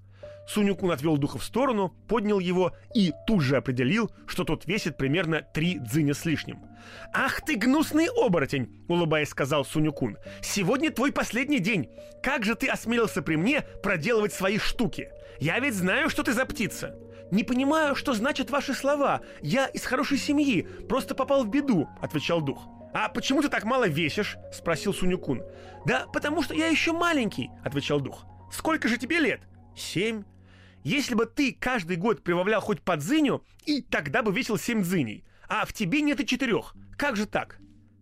Сунь-Укун 0.47 0.91
отвел 0.91 1.17
духа 1.17 1.37
в 1.37 1.43
сторону, 1.43 1.93
поднял 2.07 2.39
его 2.39 2.73
и 2.93 3.13
тут 3.25 3.41
же 3.41 3.57
определил, 3.57 4.11
что 4.27 4.43
тот 4.43 4.65
весит 4.65 4.97
примерно 4.97 5.41
три 5.41 5.77
дзыня 5.77 6.13
с 6.13 6.23
лишним. 6.25 6.59
«Ах 7.13 7.41
ты 7.41 7.57
гнусный 7.57 8.07
оборотень!»— 8.07 8.85
улыбаясь, 8.87 9.29
сказал 9.29 9.65
Сунь-Укун. 9.65 10.17
«Сегодня 10.41 10.91
твой 10.91 11.11
последний 11.11 11.59
день. 11.59 11.89
Как 12.23 12.45
же 12.45 12.55
ты 12.55 12.67
осмелился 12.67 13.21
при 13.21 13.35
мне 13.35 13.63
проделывать 13.83 14.33
свои 14.33 14.57
штуки? 14.57 15.09
Я 15.39 15.59
ведь 15.59 15.75
знаю, 15.75 16.09
что 16.09 16.23
ты 16.23 16.33
за 16.33 16.45
птица. 16.45 16.95
«Не 17.31 17.43
понимаю, 17.43 17.95
что 17.95 18.13
значат 18.13 18.49
ваши 18.49 18.73
слова. 18.73 19.21
Я 19.41 19.67
из 19.67 19.83
хорошей 19.83 20.17
семьи, 20.17 20.61
просто 20.87 21.15
попал 21.15 21.43
в 21.43 21.49
беду»,— 21.49 21.89
отвечал 22.01 22.41
дух. 22.41 22.67
«А 22.93 23.09
почему 23.09 23.41
ты 23.41 23.49
так 23.49 23.65
мало 23.65 23.87
весишь?»— 23.87 24.37
спросил 24.53 24.93
Сунюкун. 24.93 25.43
«Да 25.85 26.07
потому 26.13 26.41
что 26.41 26.53
я 26.53 26.67
еще 26.67 26.93
маленький»,— 26.93 27.49
отвечал 27.63 27.99
дух. 27.99 28.25
«Сколько 28.51 28.87
же 28.87 28.97
тебе 28.97 29.19
лет?» 29.19 29.41
«Семь». 29.75 30.23
«Если 30.83 31.15
бы 31.15 31.25
ты 31.25 31.51
каждый 31.51 31.97
год 31.97 32.23
прибавлял 32.23 32.61
хоть 32.61 32.81
по 32.81 32.95
дзыню, 32.95 33.43
и 33.65 33.81
тогда 33.81 34.23
бы 34.23 34.31
весил 34.31 34.57
семь 34.57 34.83
дзыней, 34.83 35.25
а 35.49 35.65
в 35.65 35.73
тебе 35.73 36.01
нет 36.01 36.21
и 36.21 36.25
четырех. 36.25 36.75
Как 36.97 37.17
же 37.17 37.25
так?» 37.25 37.59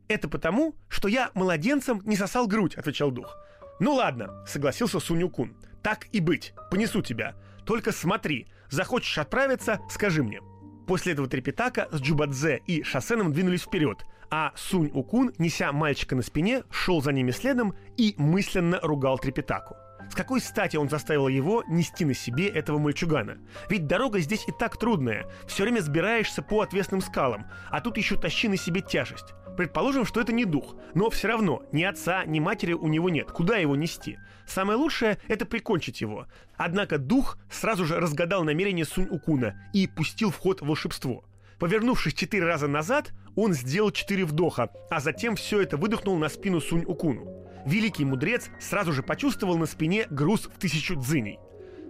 Это 0.07 0.29
потому, 0.29 0.75
что 0.87 1.07
я 1.07 1.31
младенцем 1.33 2.01
не 2.05 2.15
сосал 2.15 2.47
грудь, 2.47 2.75
отвечал 2.75 3.11
дух. 3.11 3.37
Ну 3.79 3.95
ладно, 3.95 4.45
согласился 4.45 4.99
Суню-кун. 4.99 5.55
Так 5.81 6.07
и 6.11 6.19
быть, 6.19 6.53
понесу 6.69 7.01
тебя. 7.01 7.35
Только 7.65 7.91
смотри, 7.91 8.47
захочешь 8.75 9.17
отправиться, 9.17 9.79
скажи 9.89 10.21
мне. 10.21 10.41
После 10.85 11.13
этого 11.13 11.27
Трепетака 11.27 11.87
с 11.91 11.99
Джубадзе 11.99 12.61
и 12.67 12.83
Шасеном 12.83 13.33
двинулись 13.33 13.63
вперед, 13.63 14.05
а 14.29 14.51
Сунь 14.55 14.91
Укун, 14.93 15.33
неся 15.39 15.71
мальчика 15.71 16.15
на 16.15 16.21
спине, 16.21 16.63
шел 16.69 17.01
за 17.01 17.11
ними 17.11 17.31
следом 17.31 17.73
и 17.97 18.13
мысленно 18.17 18.79
ругал 18.83 19.17
Трепетаку. 19.17 19.75
С 20.09 20.13
какой 20.13 20.39
стати 20.39 20.77
он 20.77 20.89
заставил 20.89 21.27
его 21.27 21.63
нести 21.67 22.05
на 22.05 22.13
себе 22.13 22.47
этого 22.47 22.77
мальчугана? 22.77 23.39
Ведь 23.69 23.87
дорога 23.87 24.19
здесь 24.19 24.47
и 24.47 24.51
так 24.51 24.77
трудная. 24.77 25.25
Все 25.47 25.63
время 25.63 25.81
сбираешься 25.81 26.43
по 26.43 26.61
отвесным 26.61 27.01
скалам, 27.01 27.47
а 27.71 27.81
тут 27.81 27.97
еще 27.97 28.15
тащи 28.15 28.47
на 28.47 28.57
себе 28.57 28.81
тяжесть. 28.81 29.33
Предположим, 29.55 30.05
что 30.05 30.19
это 30.19 30.33
не 30.33 30.45
дух, 30.45 30.75
но 30.93 31.09
все 31.09 31.27
равно 31.27 31.63
ни 31.71 31.83
отца, 31.83 32.25
ни 32.25 32.39
матери 32.39 32.73
у 32.73 32.87
него 32.87 33.09
нет. 33.09 33.31
Куда 33.31 33.57
его 33.57 33.75
нести? 33.75 34.19
Самое 34.45 34.77
лучшее— 34.77 35.17
это 35.27 35.45
прикончить 35.45 36.01
его. 36.01 36.27
Однако 36.57 36.97
дух 36.97 37.37
сразу 37.49 37.85
же 37.85 37.99
разгадал 37.99 38.43
намерение 38.43 38.85
Сунь-Укуна 38.85 39.55
и 39.73 39.87
пустил 39.87 40.31
в 40.31 40.37
ход 40.37 40.61
волшебство. 40.61 41.23
Повернувшись 41.59 42.13
четыре 42.13 42.45
раза 42.45 42.67
назад, 42.67 43.13
он 43.35 43.53
сделал 43.53 43.91
четыре 43.91 44.25
вдоха, 44.25 44.69
а 44.89 44.99
затем 44.99 45.35
все 45.35 45.61
это 45.61 45.77
выдохнул 45.77 46.17
на 46.17 46.29
спину 46.29 46.59
Сунь-Укуну. 46.59 47.47
Великий 47.65 48.05
мудрец 48.05 48.49
сразу 48.59 48.91
же 48.91 49.03
почувствовал 49.03 49.57
на 49.57 49.65
спине 49.65 50.05
груз 50.09 50.49
в 50.53 50.59
тысячу 50.59 50.95
дзыней. 50.95 51.39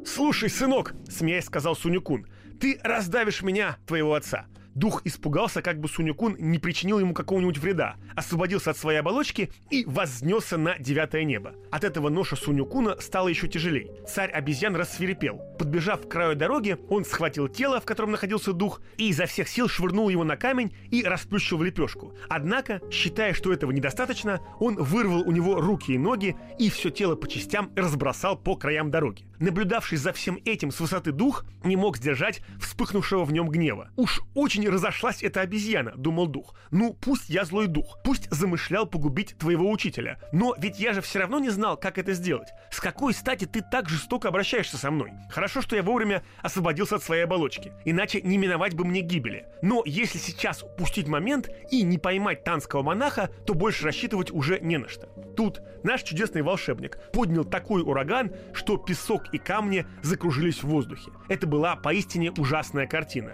«Слушай, 0.06 0.50
сынок»,— 0.50 0.94
смеясь 1.10 1.46
сказал 1.46 1.76
Сунь-Укун,— 1.76 2.28
«ты 2.60 2.80
раздавишь 2.84 3.42
меня, 3.42 3.78
твоего 3.88 4.14
отца. 4.14 4.46
Дух 4.76 5.02
испугался, 5.06 5.62
как 5.62 5.80
бы 5.80 5.88
Сунюкун 5.88 6.36
не 6.38 6.60
причинил 6.60 7.00
ему 7.00 7.14
какого-нибудь 7.14 7.58
вреда, 7.58 7.96
освободился 8.14 8.72
от 8.72 8.78
своей 8.78 9.00
оболочки 9.00 9.50
и 9.70 9.86
вознесся 9.86 10.58
на 10.58 10.78
девятое 10.78 11.24
небо. 11.24 11.56
От 11.72 11.86
этого 11.86 12.10
ноша 12.10 12.36
Сунюкуна 12.36 13.00
стало 13.00 13.30
еще 13.30 13.48
тяжелей. 13.48 13.90
Царь 14.06 14.30
обезьян 14.32 14.76
рассверепел. 14.76 15.42
Подбежав 15.58 16.02
к 16.02 16.12
краю 16.12 16.36
дороги, 16.36 16.78
он 16.90 17.06
схватил 17.06 17.48
тело, 17.48 17.80
в 17.80 17.86
котором 17.86 18.12
находился 18.12 18.52
дух, 18.52 18.82
и 18.98 19.08
изо 19.08 19.28
всех 19.28 19.48
сил 19.48 19.70
швырнул 19.70 20.10
его 20.10 20.26
на 20.26 20.36
камень 20.36 20.76
и 20.92 21.04
расплющил 21.04 21.58
в 21.58 21.64
лепешку. 21.64 22.14
Однако, 22.28 22.82
считая, 22.92 23.34
что 23.34 23.54
этого 23.54 23.72
недостаточно, 23.72 24.42
он 24.60 24.76
вырвал 24.76 25.22
у 25.22 25.32
него 25.32 25.62
руки 25.62 25.94
и 25.94 25.98
ноги 25.98 26.36
и 26.60 26.70
все 26.70 26.90
тело 26.90 27.16
по 27.16 27.30
частям 27.30 27.72
разбросал 27.78 28.38
по 28.38 28.58
краям 28.58 28.92
дороги. 28.92 29.24
Наблюдавший 29.40 29.98
за 29.98 30.14
всем 30.14 30.40
этим 30.46 30.72
с 30.72 30.80
высоты 30.80 31.12
дух 31.12 31.46
не 31.64 31.76
мог 31.76 31.98
сдержать 31.98 32.42
вспыхнувшего 32.60 33.26
в 33.26 33.34
нем 33.34 33.50
гнева. 33.50 33.90
Уж 33.96 34.22
очень 34.34 34.68
разошлась 34.70 35.24
эта 35.24 35.42
обезьяна, 35.42 35.94
думал 35.96 36.28
дух. 36.28 36.56
Ну, 36.72 36.94
пусть 36.94 37.30
я 37.30 37.46
злой 37.46 37.68
дух, 37.68 38.00
пусть 38.04 38.32
замышлял 38.32 38.86
погубить 38.86 39.38
твоего 39.38 39.70
учителя. 39.70 40.20
Но 40.32 40.56
ведь 40.58 40.80
я 40.80 40.94
же 40.94 41.02
все 41.02 41.20
равно 41.20 41.40
не 41.40 41.50
знал, 41.50 41.78
как 41.78 41.98
это 41.98 42.14
сделать. 42.14 42.50
С 42.72 42.80
какой 42.80 43.14
стати 43.14 43.46
ты 43.46 43.62
так 43.62 43.90
жестоко 43.90 44.30
обращаешься 44.30 44.78
со 44.78 44.92
мной? 44.92 45.12
Хорошо, 45.30 45.62
что 45.62 45.76
я 45.76 45.84
вовремя 45.84 46.24
освободился 46.42 46.96
от 46.96 47.04
своей 47.04 47.24
оболочки, 47.24 47.74
иначе 47.84 48.22
не 48.22 48.38
миновать 48.38 48.74
бы 48.74 48.86
мне 48.86 49.02
гибели. 49.02 49.46
Но 49.62 49.84
если 49.86 50.18
сейчас 50.18 50.64
упустить 50.64 51.08
момент 51.08 51.50
и 51.72 51.84
не 51.84 51.98
поймать 51.98 52.44
танского 52.44 52.84
монаха, 52.84 53.30
то 53.46 53.54
больше 53.54 53.86
рассчитывать 53.86 54.32
уже 54.32 54.60
не 54.60 54.78
на 54.78 54.88
что. 54.88 55.08
Тут 55.36 55.62
наш 55.84 56.04
чудесный 56.04 56.42
волшебник 56.42 56.98
поднял 57.12 57.44
такой 57.44 57.82
ураган, 57.82 58.32
что 58.54 58.78
песок 58.78 59.25
и 59.32 59.38
камни 59.38 59.86
закружились 60.02 60.64
в 60.64 60.68
воздухе. 60.68 61.12
Это 61.28 61.48
была 61.48 61.76
поистине 61.76 62.32
ужасная 62.32 62.88
картина. 62.88 63.34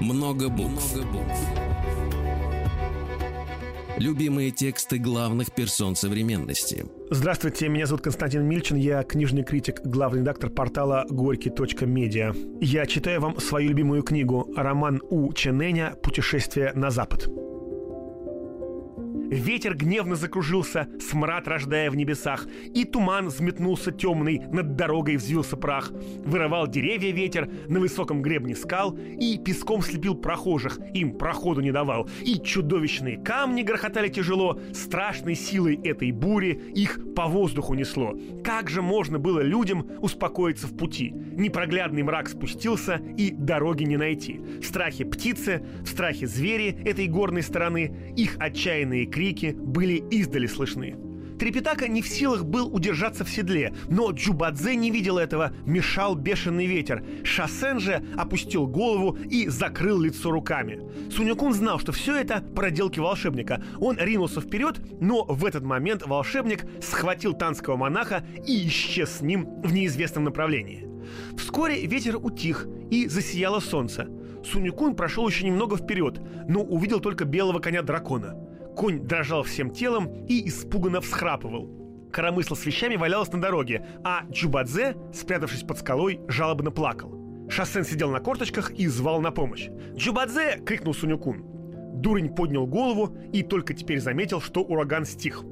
Много 0.00 0.48
букв. 0.48 0.94
Много 0.94 1.06
букв. 1.12 1.68
Любимые 3.98 4.52
тексты 4.52 4.98
главных 4.98 5.52
персон 5.52 5.96
современности. 5.96 6.86
Здравствуйте, 7.10 7.68
меня 7.68 7.84
зовут 7.84 8.04
Константин 8.04 8.44
Мильчин, 8.44 8.76
я 8.76 9.02
книжный 9.02 9.42
критик, 9.42 9.80
главный 9.84 10.20
редактор 10.20 10.50
портала 10.50 11.04
горький.медиа. 11.10 12.32
Я 12.60 12.86
читаю 12.86 13.20
вам 13.20 13.40
свою 13.40 13.70
любимую 13.70 14.04
книгу, 14.04 14.48
роман 14.56 15.02
У 15.10 15.32
Чененя 15.32 15.94
«Путешествие 16.00 16.72
на 16.74 16.90
Запад». 16.90 17.28
Ветер 19.30 19.74
гневно 19.74 20.16
закружился, 20.16 20.88
смрад 21.00 21.46
рождая 21.48 21.90
в 21.90 21.96
небесах, 21.96 22.46
и 22.74 22.86
туман 22.86 23.28
взметнулся 23.28 23.92
темный, 23.92 24.38
над 24.50 24.74
дорогой 24.74 25.16
взвился 25.16 25.58
прах. 25.58 25.92
Вырывал 26.24 26.66
деревья 26.66 27.12
ветер 27.12 27.50
на 27.68 27.78
высоком 27.78 28.22
гребне 28.22 28.56
скал 28.56 28.96
и 28.96 29.38
песком 29.38 29.82
слепил 29.82 30.14
прохожих, 30.14 30.78
им 30.94 31.12
проходу 31.18 31.60
не 31.60 31.72
давал. 31.72 32.08
И 32.22 32.40
чудовищные 32.40 33.18
камни 33.18 33.60
грохотали 33.60 34.08
тяжело, 34.08 34.58
страшной 34.72 35.34
силой 35.34 35.78
этой 35.84 36.10
бури 36.10 36.58
их 36.74 36.98
по 37.14 37.26
воздуху 37.26 37.74
несло. 37.74 38.18
Как 38.42 38.70
же 38.70 38.80
можно 38.80 39.18
было 39.18 39.40
людям 39.40 39.90
успокоиться 40.00 40.66
в 40.66 40.74
пути? 40.74 41.10
Непроглядный 41.10 42.02
мрак 42.02 42.30
спустился, 42.30 43.02
и 43.18 43.30
дороги 43.30 43.84
не 43.84 43.98
найти. 43.98 44.40
В 44.62 44.64
страхе 44.64 45.04
птицы, 45.04 45.62
в 45.82 45.86
страхе 45.86 46.26
звери 46.26 46.78
этой 46.86 47.08
горной 47.08 47.42
стороны, 47.42 48.14
их 48.16 48.36
отчаянные 48.38 49.04
крики 49.04 49.17
были 49.52 50.02
издали 50.10 50.46
слышны. 50.46 50.96
Трепетака 51.38 51.86
не 51.86 52.02
в 52.02 52.08
силах 52.08 52.44
был 52.44 52.74
удержаться 52.74 53.24
в 53.24 53.30
седле, 53.30 53.72
но 53.88 54.10
Джубадзе 54.10 54.74
не 54.74 54.90
видел 54.90 55.18
этого, 55.18 55.52
мешал 55.66 56.16
бешеный 56.16 56.66
ветер. 56.66 57.04
Шасен 57.22 57.78
же 57.78 58.02
опустил 58.16 58.66
голову 58.66 59.16
и 59.30 59.46
закрыл 59.46 60.00
лицо 60.00 60.32
руками. 60.32 60.80
Сунюкун 61.12 61.54
знал, 61.54 61.78
что 61.78 61.92
все 61.92 62.16
это 62.16 62.40
проделки 62.40 62.98
волшебника. 62.98 63.62
Он 63.78 63.96
ринулся 63.98 64.40
вперед, 64.40 64.80
но 65.00 65.24
в 65.24 65.44
этот 65.44 65.62
момент 65.62 66.04
волшебник 66.04 66.64
схватил 66.82 67.34
танского 67.34 67.76
монаха 67.76 68.24
и 68.44 68.66
исчез 68.66 69.18
с 69.18 69.20
ним 69.20 69.62
в 69.62 69.72
неизвестном 69.72 70.24
направлении. 70.24 70.88
Вскоре 71.36 71.86
ветер 71.86 72.16
утих, 72.16 72.66
и 72.90 73.06
засияло 73.06 73.60
солнце. 73.60 74.08
Сунюкун 74.44 74.96
прошел 74.96 75.28
еще 75.28 75.46
немного 75.46 75.76
вперед, 75.76 76.20
но 76.48 76.62
увидел 76.62 77.00
только 77.00 77.24
белого 77.24 77.60
коня 77.60 77.82
дракона. 77.82 78.34
Конь 78.78 79.00
дрожал 79.00 79.42
всем 79.42 79.72
телом 79.72 80.24
и 80.28 80.48
испуганно 80.48 81.00
всхрапывал. 81.00 81.68
Коромысло 82.12 82.54
с 82.54 82.64
вещами 82.64 82.94
валялось 82.94 83.32
на 83.32 83.40
дороге, 83.40 83.84
а 84.04 84.22
Джубадзе, 84.30 84.94
спрятавшись 85.12 85.64
под 85.64 85.78
скалой, 85.78 86.20
жалобно 86.28 86.70
плакал. 86.70 87.48
Шассен 87.50 87.84
сидел 87.84 88.08
на 88.12 88.20
корточках 88.20 88.70
и 88.70 88.86
звал 88.86 89.20
на 89.20 89.32
помощь. 89.32 89.68
«Джубадзе!»— 89.96 90.60
крикнул 90.64 90.94
Сунюкун. 90.94 91.44
Дурень 92.00 92.32
поднял 92.32 92.68
голову 92.68 93.16
и 93.32 93.42
только 93.42 93.74
теперь 93.74 93.98
заметил, 93.98 94.40
что 94.40 94.62
ураган 94.62 95.06
стих. 95.06 95.42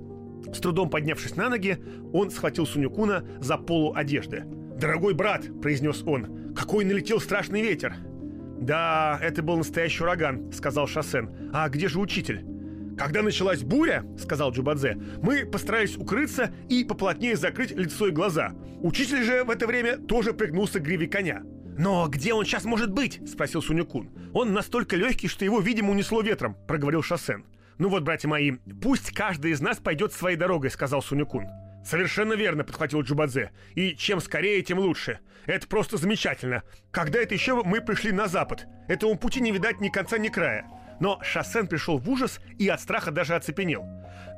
С 0.52 0.60
трудом 0.60 0.88
поднявшись 0.88 1.34
на 1.34 1.48
ноги, 1.48 1.78
он 2.12 2.30
схватил 2.30 2.64
Сунюкуна 2.64 3.24
за 3.40 3.56
полу 3.56 3.92
одежды. 3.92 4.44
«Дорогой 4.78 5.14
брат!»— 5.14 5.46
произнес 5.62 6.04
он. 6.06 6.54
«Какой 6.54 6.84
налетел 6.84 7.18
страшный 7.18 7.62
ветер!» 7.62 7.96
«Да, 8.60 9.18
это 9.20 9.42
был 9.42 9.56
настоящий 9.56 10.04
ураган»,— 10.04 10.52
сказал 10.52 10.86
Шассен. 10.86 11.50
«А 11.52 11.68
где 11.68 11.88
же 11.88 11.98
учитель?» 11.98 12.55
«Когда 12.96 13.22
началась 13.22 13.62
буря,— 13.62 14.04
сказал 14.18 14.52
Джубадзе,— 14.52 14.96
мы 15.22 15.44
постарались 15.44 15.96
укрыться 15.96 16.52
и 16.68 16.84
поплотнее 16.84 17.36
закрыть 17.36 17.72
лицо 17.72 18.08
и 18.08 18.10
глаза. 18.10 18.54
Учитель 18.80 19.22
же 19.22 19.44
в 19.44 19.50
это 19.50 19.66
время 19.66 19.98
тоже 19.98 20.32
пригнулся 20.32 20.80
к 20.80 20.82
гриве 20.82 21.06
коня. 21.06 21.42
«Но 21.78 22.08
где 22.08 22.32
он 22.32 22.46
сейчас 22.46 22.64
может 22.64 22.90
быть?»— 22.90 23.20
спросил 23.28 23.60
Сунюкун. 23.60 24.10
«Он 24.32 24.54
настолько 24.54 24.96
легкий, 24.96 25.28
что 25.28 25.44
его, 25.44 25.60
видимо, 25.60 25.90
унесло 25.90 26.22
ветром»,— 26.22 26.56
проговорил 26.68 27.02
Шассен. 27.02 27.44
«Ну 27.78 27.90
вот, 27.90 28.02
братья 28.02 28.28
мои, 28.28 28.52
пусть 28.80 29.12
каждый 29.12 29.50
из 29.50 29.60
нас 29.60 29.76
пойдет 29.76 30.14
своей 30.14 30.38
дорогой»,— 30.38 30.70
сказал 30.70 31.02
Сунюкун. 31.02 31.46
«Совершенно 31.84 32.32
верно»,— 32.32 32.64
подхватил 32.64 33.02
Джубадзе. 33.02 33.50
«И 33.74 33.94
чем 33.94 34.20
скорее, 34.20 34.62
тем 34.62 34.78
лучше. 34.78 35.20
Это 35.44 35.68
просто 35.68 35.98
замечательно. 35.98 36.62
Когда 36.90 37.20
это 37.20 37.34
еще 37.34 37.62
мы 37.62 37.82
пришли 37.82 38.10
на 38.10 38.26
запад? 38.26 38.66
Этому 38.88 39.16
пути 39.18 39.40
не 39.40 39.52
видать 39.52 39.80
ни 39.80 39.90
конца, 39.90 40.16
ни 40.16 40.28
края. 40.28 40.66
Но 41.00 41.20
Шассен 41.22 41.66
пришел 41.66 41.98
в 41.98 42.08
ужас 42.08 42.40
и 42.58 42.68
от 42.68 42.80
страха 42.80 43.10
даже 43.10 43.34
оцепенел. 43.34 43.84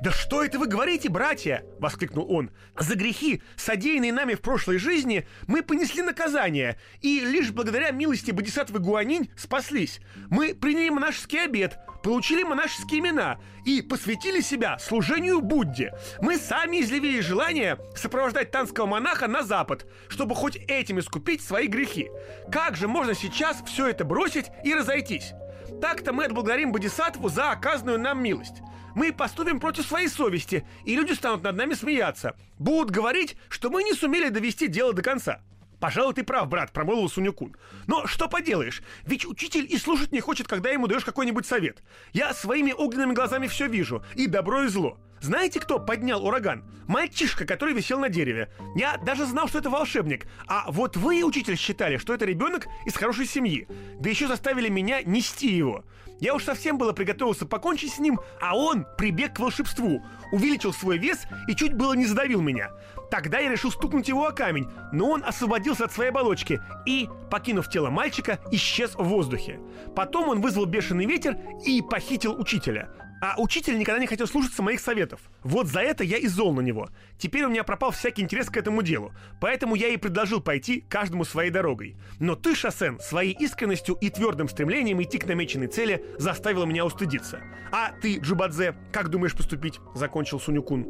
«Да 0.01 0.11
что 0.11 0.43
это 0.43 0.57
вы 0.59 0.67
говорите, 0.67 1.09
братья?»— 1.09 1.65
воскликнул 1.79 2.25
он. 2.31 2.51
«За 2.77 2.95
грехи, 2.95 3.41
содеянные 3.57 4.13
нами 4.13 4.33
в 4.33 4.41
прошлой 4.41 4.77
жизни, 4.77 5.27
мы 5.45 5.61
понесли 5.61 6.01
наказание, 6.01 6.79
и 7.01 7.19
лишь 7.19 7.51
благодаря 7.51 7.91
милости 7.91 8.31
Бодисатвы 8.31 8.79
Гуанинь 8.79 9.29
спаслись. 9.35 9.99
Мы 10.29 10.53
приняли 10.53 10.89
монашеский 10.89 11.43
обед, 11.43 11.77
получили 12.01 12.43
монашеские 12.43 13.01
имена 13.01 13.39
и 13.65 13.81
посвятили 13.81 14.39
себя 14.39 14.79
служению 14.79 15.41
Будде. 15.41 15.93
Мы 16.21 16.37
сами 16.37 16.79
изъявили 16.79 17.19
желание 17.19 17.77
сопровождать 17.93 18.51
танского 18.51 18.85
монаха 18.85 19.27
на 19.27 19.43
запад, 19.43 19.85
чтобы 20.07 20.33
хоть 20.33 20.55
этим 20.55 20.99
искупить 20.99 21.41
свои 21.41 21.67
грехи. 21.67 22.09
Как 22.49 22.77
же 22.77 22.87
можно 22.87 23.13
сейчас 23.13 23.61
все 23.65 23.89
это 23.89 24.05
бросить 24.05 24.45
и 24.63 24.73
разойтись?» 24.73 25.33
Так-то 25.81 26.13
мы 26.13 26.25
отблагодарим 26.25 26.71
Бодисатву 26.71 27.29
за 27.29 27.51
оказанную 27.51 27.99
нам 27.99 28.21
милость. 28.21 28.61
Мы 28.95 29.13
поступим 29.13 29.59
против 29.59 29.85
своей 29.85 30.07
совести, 30.07 30.65
и 30.85 30.95
люди 30.95 31.13
станут 31.13 31.43
над 31.43 31.55
нами 31.55 31.73
смеяться. 31.73 32.35
Будут 32.57 32.91
говорить, 32.91 33.37
что 33.47 33.69
мы 33.69 33.83
не 33.83 33.93
сумели 33.93 34.29
довести 34.29 34.67
дело 34.67 34.93
до 34.93 35.01
конца. 35.01 35.41
«Пожалуй, 35.79 36.13
ты 36.13 36.23
прав, 36.23 36.49
брат»,— 36.49 36.71
промолвил 36.73 37.07
Сунюкун. 37.07 37.55
«Но 37.87 38.05
что 38.05 38.27
поделаешь? 38.27 38.81
Ведь 39.05 39.25
учитель 39.25 39.65
и 39.69 39.77
слушать 39.77 40.11
не 40.11 40.19
хочет, 40.19 40.47
когда 40.47 40.69
ему 40.69 40.87
даешь 40.87 41.05
какой-нибудь 41.05 41.45
совет. 41.45 41.81
Я 42.11 42.33
своими 42.33 42.73
огненными 42.73 43.13
глазами 43.13 43.47
все 43.47 43.67
вижу, 43.67 44.03
и 44.15 44.27
добро, 44.27 44.63
и 44.63 44.67
зло. 44.67 44.99
Знаете, 45.21 45.59
кто 45.59 45.79
поднял 45.79 46.25
ураган? 46.25 46.63
Мальчишка, 46.87 47.45
который 47.45 47.73
висел 47.73 47.99
на 47.99 48.09
дереве. 48.09 48.49
Я 48.75 48.97
даже 48.97 49.25
знал, 49.25 49.47
что 49.47 49.59
это 49.59 49.69
волшебник. 49.69 50.27
А 50.47 50.71
вот 50.71 50.97
вы, 50.97 51.23
учитель, 51.23 51.57
считали, 51.57 51.97
что 51.97 52.13
это 52.13 52.25
ребенок 52.25 52.67
из 52.85 52.95
хорошей 52.95 53.25
семьи. 53.25 53.67
Да 53.99 54.09
еще 54.09 54.27
заставили 54.27 54.69
меня 54.69 55.03
нести 55.03 55.47
его. 55.55 55.83
Я 56.19 56.35
уж 56.35 56.43
совсем 56.43 56.77
было 56.77 56.91
приготовился 56.91 57.45
покончить 57.45 57.93
с 57.93 57.99
ним, 57.99 58.19
а 58.41 58.57
он 58.57 58.85
прибег 58.97 59.35
к 59.35 59.39
волшебству, 59.39 60.03
увеличил 60.31 60.73
свой 60.73 60.97
вес 60.97 61.25
и 61.47 61.55
чуть 61.55 61.73
было 61.73 61.93
не 61.93 62.05
задавил 62.05 62.41
меня. 62.41 62.71
Тогда 63.09 63.39
я 63.39 63.49
решил 63.49 63.71
стукнуть 63.71 64.07
его 64.07 64.27
о 64.27 64.31
камень, 64.31 64.69
но 64.91 65.09
он 65.09 65.23
освободился 65.23 65.85
от 65.85 65.93
своей 65.93 66.11
оболочки 66.11 66.61
и, 66.85 67.09
покинув 67.31 67.69
тело 67.69 67.89
мальчика, 67.89 68.39
исчез 68.51 68.95
в 68.95 69.03
воздухе. 69.03 69.59
Потом 69.95 70.29
он 70.29 70.41
вызвал 70.41 70.65
бешеный 70.65 71.05
ветер 71.05 71.37
и 71.65 71.81
похитил 71.81 72.39
учителя. 72.39 72.89
А 73.21 73.35
учитель 73.37 73.77
никогда 73.77 73.99
не 73.99 74.07
хотел 74.07 74.27
слушаться 74.27 74.63
моих 74.63 74.79
советов. 74.79 75.19
Вот 75.43 75.67
за 75.67 75.81
это 75.81 76.03
я 76.03 76.17
и 76.17 76.27
зол 76.27 76.53
на 76.53 76.61
него. 76.61 76.89
Теперь 77.17 77.43
у 77.43 77.49
меня 77.49 77.63
пропал 77.63 77.91
всякий 77.91 78.21
интерес 78.21 78.49
к 78.49 78.57
этому 78.57 78.81
делу. 78.81 79.13
Поэтому 79.41 79.75
я 79.75 79.89
и 79.89 79.97
предложил 79.97 80.41
пойти 80.41 80.85
каждому 80.87 81.25
своей 81.25 81.51
дорогой. 81.51 81.97
Но 82.19 82.35
ты, 82.35 82.55
Шасен, 82.55 82.99
своей 82.99 83.33
искренностью 83.33 83.95
и 83.95 84.09
твердым 84.09 84.47
стремлением 84.47 85.01
идти 85.01 85.17
к 85.17 85.25
намеченной 85.25 85.67
цели 85.67 86.05
заставила 86.17 86.65
меня 86.65 86.85
устыдиться. 86.85 87.41
А 87.71 87.91
ты, 88.01 88.19
Джубадзе, 88.19 88.75
как 88.91 89.09
думаешь 89.09 89.35
поступить? 89.35 89.79
Закончил 89.95 90.39
Сунюкун. 90.39 90.87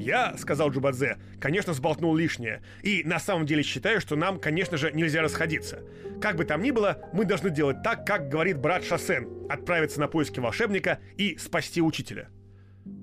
«Я,— 0.00 0.34
сказал 0.38 0.70
Джубадзе,— 0.70 1.18
конечно, 1.40 1.74
сболтнул 1.74 2.16
лишнее. 2.16 2.62
И 2.82 3.02
на 3.04 3.20
самом 3.20 3.44
деле 3.44 3.62
считаю, 3.62 4.00
что 4.00 4.16
нам, 4.16 4.40
конечно 4.40 4.78
же, 4.78 4.90
нельзя 4.92 5.20
расходиться. 5.20 5.80
Как 6.22 6.36
бы 6.36 6.46
там 6.46 6.62
ни 6.62 6.70
было, 6.70 6.98
мы 7.12 7.26
должны 7.26 7.50
делать 7.50 7.82
так, 7.82 8.06
как 8.06 8.30
говорит 8.30 8.58
брат 8.58 8.82
Шасен, 8.82 9.28
отправиться 9.50 10.00
на 10.00 10.08
поиски 10.08 10.40
волшебника 10.40 11.00
и 11.18 11.36
спасти 11.36 11.82
учителя». 11.82 12.30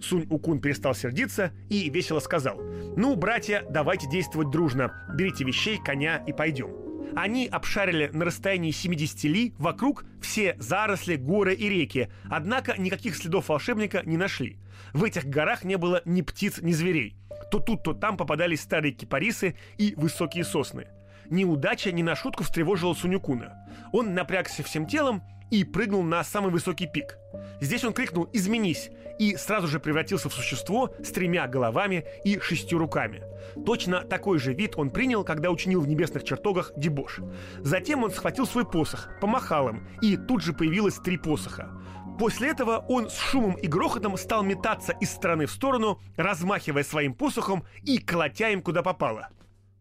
Сунь 0.02 0.26
Укун 0.30 0.60
перестал 0.60 0.96
сердиться 0.96 1.52
и 1.70 1.88
весело 1.92 2.20
сказал 2.20 2.60
«Ну, 2.98 3.16
братья, 3.16 3.64
давайте 3.70 4.10
действовать 4.10 4.50
дружно. 4.50 4.92
Берите 5.16 5.44
вещей, 5.44 5.78
коня 5.78 6.24
и 6.26 6.34
пойдем». 6.34 6.87
Они 7.16 7.48
обшарили 7.48 8.10
на 8.14 8.26
расстоянии 8.26 8.72
70 8.72 9.24
ли 9.26 9.54
вокруг 9.58 10.06
все 10.22 10.56
заросли, 10.60 11.16
горы 11.16 11.54
и 11.54 11.70
реки, 11.70 12.10
однако 12.30 12.80
никаких 12.80 13.16
следов 13.16 13.50
волшебника 13.50 14.02
не 14.06 14.18
нашли. 14.18 14.58
В 14.94 15.04
этих 15.04 15.26
горах 15.26 15.64
не 15.64 15.78
было 15.78 16.02
ни 16.06 16.22
птиц, 16.22 16.60
ни 16.62 16.72
зверей. 16.72 17.16
То 17.52 17.60
тут, 17.60 17.84
то 17.84 17.94
там 17.94 18.18
попадались 18.18 18.62
старые 18.62 18.94
кипарисы 18.94 19.56
и 19.78 19.94
высокие 19.96 20.44
сосны. 20.44 20.88
Неудача 21.30 21.92
не 21.92 22.04
на 22.04 22.16
шутку 22.16 22.44
встревожила 22.44 22.94
Сунюкуна. 22.94 23.68
Он 23.92 24.14
напрягся 24.14 24.64
всем 24.64 24.86
телом 24.86 25.24
и 25.52 25.64
прыгнул 25.64 26.04
на 26.04 26.24
самый 26.24 26.52
высокий 26.52 26.88
пик. 26.88 27.18
Здесь 27.62 27.84
он 27.84 27.94
крикнул 27.94 28.30
«Изменись!» 28.34 28.90
и 29.20 29.36
сразу 29.36 29.68
же 29.68 29.80
превратился 29.80 30.30
в 30.30 30.34
существо 30.34 30.94
с 31.04 31.12
тремя 31.12 31.48
головами 31.48 32.06
и 32.24 32.40
шестью 32.40 32.78
руками. 32.78 33.24
Точно 33.66 34.02
такой 34.02 34.40
же 34.40 34.54
вид 34.54 34.74
он 34.76 34.92
принял, 34.92 35.24
когда 35.24 35.50
учинил 35.50 35.82
в 35.82 35.88
небесных 35.88 36.24
чертогах 36.24 36.72
дебош. 36.78 37.20
Затем 37.60 38.04
он 38.04 38.12
схватил 38.12 38.46
свой 38.46 38.66
посох, 38.66 39.10
помахал 39.20 39.70
им, 39.70 39.88
и 40.02 40.18
тут 40.18 40.44
же 40.44 40.54
появилось 40.54 40.96
три 40.96 41.18
посоха. 41.18 41.72
После 42.20 42.50
этого 42.50 42.84
он 42.90 43.10
с 43.10 43.18
шумом 43.18 43.54
и 43.56 43.68
грохотом 43.68 44.18
стал 44.18 44.44
метаться 44.44 44.94
из 45.00 45.12
стороны 45.12 45.46
в 45.46 45.52
сторону, 45.52 46.00
размахивая 46.16 46.84
своим 46.84 47.14
посохом 47.14 47.64
и 47.84 48.00
колотя 48.00 48.50
им 48.50 48.62
куда 48.62 48.82
попало. 48.82 49.30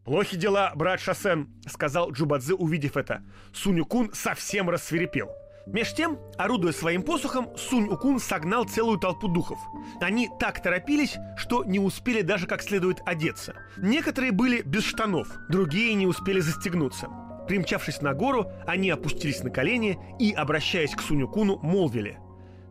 «Плохи 0.05 0.37
дела, 0.37 0.73
брат 0.77 1.01
Шасен»,— 1.01 1.49
сказал 1.67 2.13
Джубадзе, 2.13 2.55
увидев 2.55 2.97
это. 2.97 3.25
Сунюкун 3.53 4.13
совсем 4.13 4.71
рассверепел. 4.71 5.31
Меж 5.67 5.93
тем, 5.95 6.21
орудуя 6.39 6.73
своим 6.73 7.03
посохом, 7.03 7.49
Сунь-Укун 7.57 8.21
согнал 8.21 8.65
целую 8.65 8.99
толпу 8.99 9.27
духов. 9.27 9.59
Они 10.01 10.31
так 10.39 10.63
торопились, 10.63 11.17
что 11.37 11.65
не 11.65 11.81
успели 11.81 12.23
даже 12.23 12.47
как 12.47 12.63
следует 12.63 13.01
одеться. 13.05 13.55
Некоторые 13.77 14.31
были 14.31 14.63
без 14.63 14.85
штанов, 14.85 15.29
другие 15.49 15.95
не 15.95 16.07
успели 16.07 16.39
застегнуться. 16.39 17.09
Примчавшись 17.49 18.01
на 18.01 18.15
гору, 18.15 18.51
они 18.65 18.91
опустились 18.91 19.43
на 19.43 19.51
колени 19.51 19.99
и, 20.21 20.33
обращаясь 20.33 20.95
к 20.95 21.01
Сунюкуну, 21.01 21.59
молвили. 21.59 22.19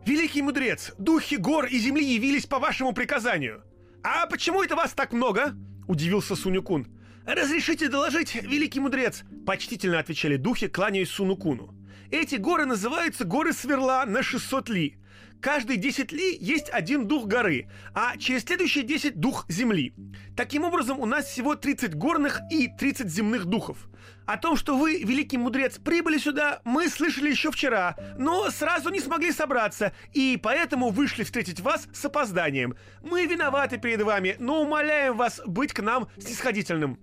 «Великий 0.06 0.40
мудрец, 0.40 0.94
духи 0.98 1.36
гор 1.36 1.66
и 1.66 1.78
земли 1.78 2.14
явились 2.14 2.46
по 2.46 2.58
вашему 2.58 2.94
приказанию!» 2.94 3.62
«А 4.02 4.26
почему 4.26 4.62
это 4.62 4.74
вас 4.74 4.92
так 4.92 5.12
много?»– 5.12 5.54
удивился 5.88 6.34
Сунюкун. 6.34 6.86
«Разрешите 7.26 7.88
доложить, 7.88 8.36
великий 8.36 8.80
мудрец!»– 8.80 9.24
почтительно 9.46 9.98
отвечали 9.98 10.36
духи, 10.36 10.68
кланяясь 10.68 11.10
Сунукуну. 11.10 11.74
Эти 12.10 12.36
горы 12.36 12.66
называются 12.66 13.24
горы 13.24 13.52
Сверла 13.52 14.04
на 14.06 14.22
600 14.22 14.68
ли. 14.68 14.98
Каждые 15.40 15.76
10 15.76 16.12
ли 16.12 16.36
есть 16.40 16.70
один 16.70 17.06
дух 17.06 17.26
горы, 17.26 17.68
а 17.94 18.16
через 18.16 18.42
следующие 18.42 18.84
10 18.84 19.20
дух 19.20 19.44
земли. 19.48 19.94
Таким 20.36 20.64
образом, 20.64 20.98
у 20.98 21.06
нас 21.06 21.26
всего 21.26 21.54
30 21.54 21.94
горных 21.94 22.40
и 22.50 22.68
30 22.68 23.08
земных 23.08 23.44
духов. 23.44 23.88
О 24.26 24.38
том, 24.38 24.56
что 24.56 24.76
вы, 24.76 25.02
великий 25.02 25.38
мудрец, 25.38 25.78
прибыли 25.78 26.18
сюда, 26.18 26.60
мы 26.64 26.88
слышали 26.88 27.30
еще 27.30 27.50
вчера, 27.50 27.96
но 28.18 28.50
сразу 28.50 28.88
не 28.88 29.00
смогли 29.00 29.30
собраться, 29.30 29.92
и 30.12 30.38
поэтому 30.42 30.90
вышли 30.90 31.22
встретить 31.22 31.60
вас 31.60 31.86
с 31.92 32.04
опозданием. 32.04 32.74
Мы 33.02 33.26
виноваты 33.26 33.78
перед 33.78 34.02
вами, 34.02 34.36
но 34.38 34.62
умоляем 34.62 35.16
вас 35.16 35.40
быть 35.46 35.72
к 35.72 35.80
нам 35.80 36.08
снисходительным. 36.18 36.98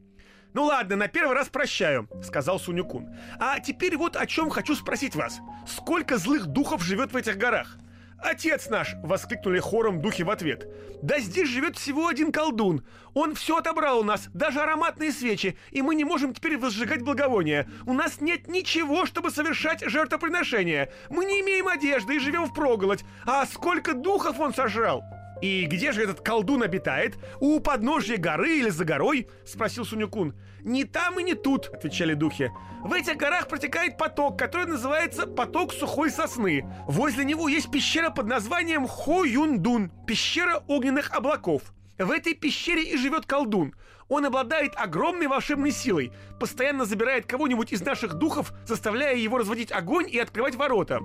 «Ну 0.53 0.65
ладно, 0.65 0.95
на 0.95 1.07
первый 1.07 1.35
раз 1.35 1.49
прощаю»,— 1.49 2.07
сказал 2.23 2.59
Сунюкун. 2.59 3.09
«А 3.39 3.59
теперь 3.59 3.97
вот 3.97 4.15
о 4.15 4.25
чем 4.27 4.49
хочу 4.49 4.75
спросить 4.75 5.15
вас. 5.15 5.39
Сколько 5.67 6.17
злых 6.17 6.45
духов 6.45 6.83
живет 6.83 7.11
в 7.11 7.17
этих 7.17 7.37
горах?» 7.37 7.77
«Отец 8.23 8.69
наш!»— 8.69 8.95
воскликнули 9.03 9.59
хором 9.59 10.01
духи 10.01 10.23
в 10.23 10.29
ответ. 10.29 10.67
«Да 11.01 11.19
здесь 11.19 11.49
живет 11.49 11.77
всего 11.77 12.07
один 12.07 12.31
колдун. 12.31 12.85
Он 13.13 13.35
все 13.35 13.57
отобрал 13.57 13.99
у 13.99 14.03
нас, 14.03 14.29
даже 14.33 14.61
ароматные 14.61 15.11
свечи, 15.11 15.57
и 15.71 15.81
мы 15.81 15.95
не 15.95 16.05
можем 16.05 16.33
теперь 16.33 16.57
возжигать 16.57 17.01
благовония. 17.01 17.67
У 17.85 17.93
нас 17.93 18.21
нет 18.21 18.47
ничего, 18.47 19.05
чтобы 19.05 19.29
совершать 19.29 19.83
жертвоприношения. 19.85 20.89
Мы 21.09 21.25
не 21.25 21.41
имеем 21.41 21.67
одежды 21.67 22.15
и 22.15 22.19
живем 22.19 22.45
в 22.45 22.53
проголодь. 22.53 23.03
А 23.25 23.45
сколько 23.45 23.93
духов 23.93 24.39
он 24.39 24.53
сожрал!» 24.53 25.03
«И 25.41 25.65
где 25.65 25.91
же 25.91 26.03
этот 26.03 26.21
колдун 26.21 26.63
обитает? 26.63 27.17
У 27.39 27.59
подножья 27.59 28.17
горы 28.17 28.59
или 28.59 28.69
за 28.69 28.85
горой?»— 28.85 29.27
спросил 29.45 29.85
Сунюкун. 29.85 30.35
«Ни 30.61 30.83
там 30.83 31.19
и 31.19 31.23
не 31.23 31.33
тут»,— 31.33 31.67
отвечали 31.73 32.13
духи. 32.13 32.51
«В 32.83 32.93
этих 32.93 33.17
горах 33.17 33.47
протекает 33.47 33.97
поток, 33.97 34.39
который 34.39 34.67
называется 34.67 35.27
поток 35.27 35.73
сухой 35.73 36.11
сосны. 36.11 36.65
Возле 36.87 37.25
него 37.25 37.49
есть 37.49 37.71
пещера 37.71 38.09
под 38.09 38.27
названием 38.27 38.87
Хо-Юндун, 38.87 39.91
пещера 40.07 40.63
огненных 40.67 41.11
облаков. 41.11 41.73
В 41.97 42.11
этой 42.11 42.33
пещере 42.33 42.83
и 42.83 42.97
живет 42.97 43.25
колдун. 43.25 43.75
Он 44.09 44.25
обладает 44.25 44.73
огромной 44.75 45.27
волшебной 45.27 45.71
силой, 45.71 46.11
постоянно 46.39 46.85
забирает 46.85 47.25
кого-нибудь 47.25 47.71
из 47.71 47.81
наших 47.81 48.15
духов, 48.15 48.53
заставляя 48.65 49.15
его 49.15 49.37
разводить 49.37 49.71
огонь 49.71 50.07
и 50.09 50.19
открывать 50.19 50.55
ворота. 50.55 50.99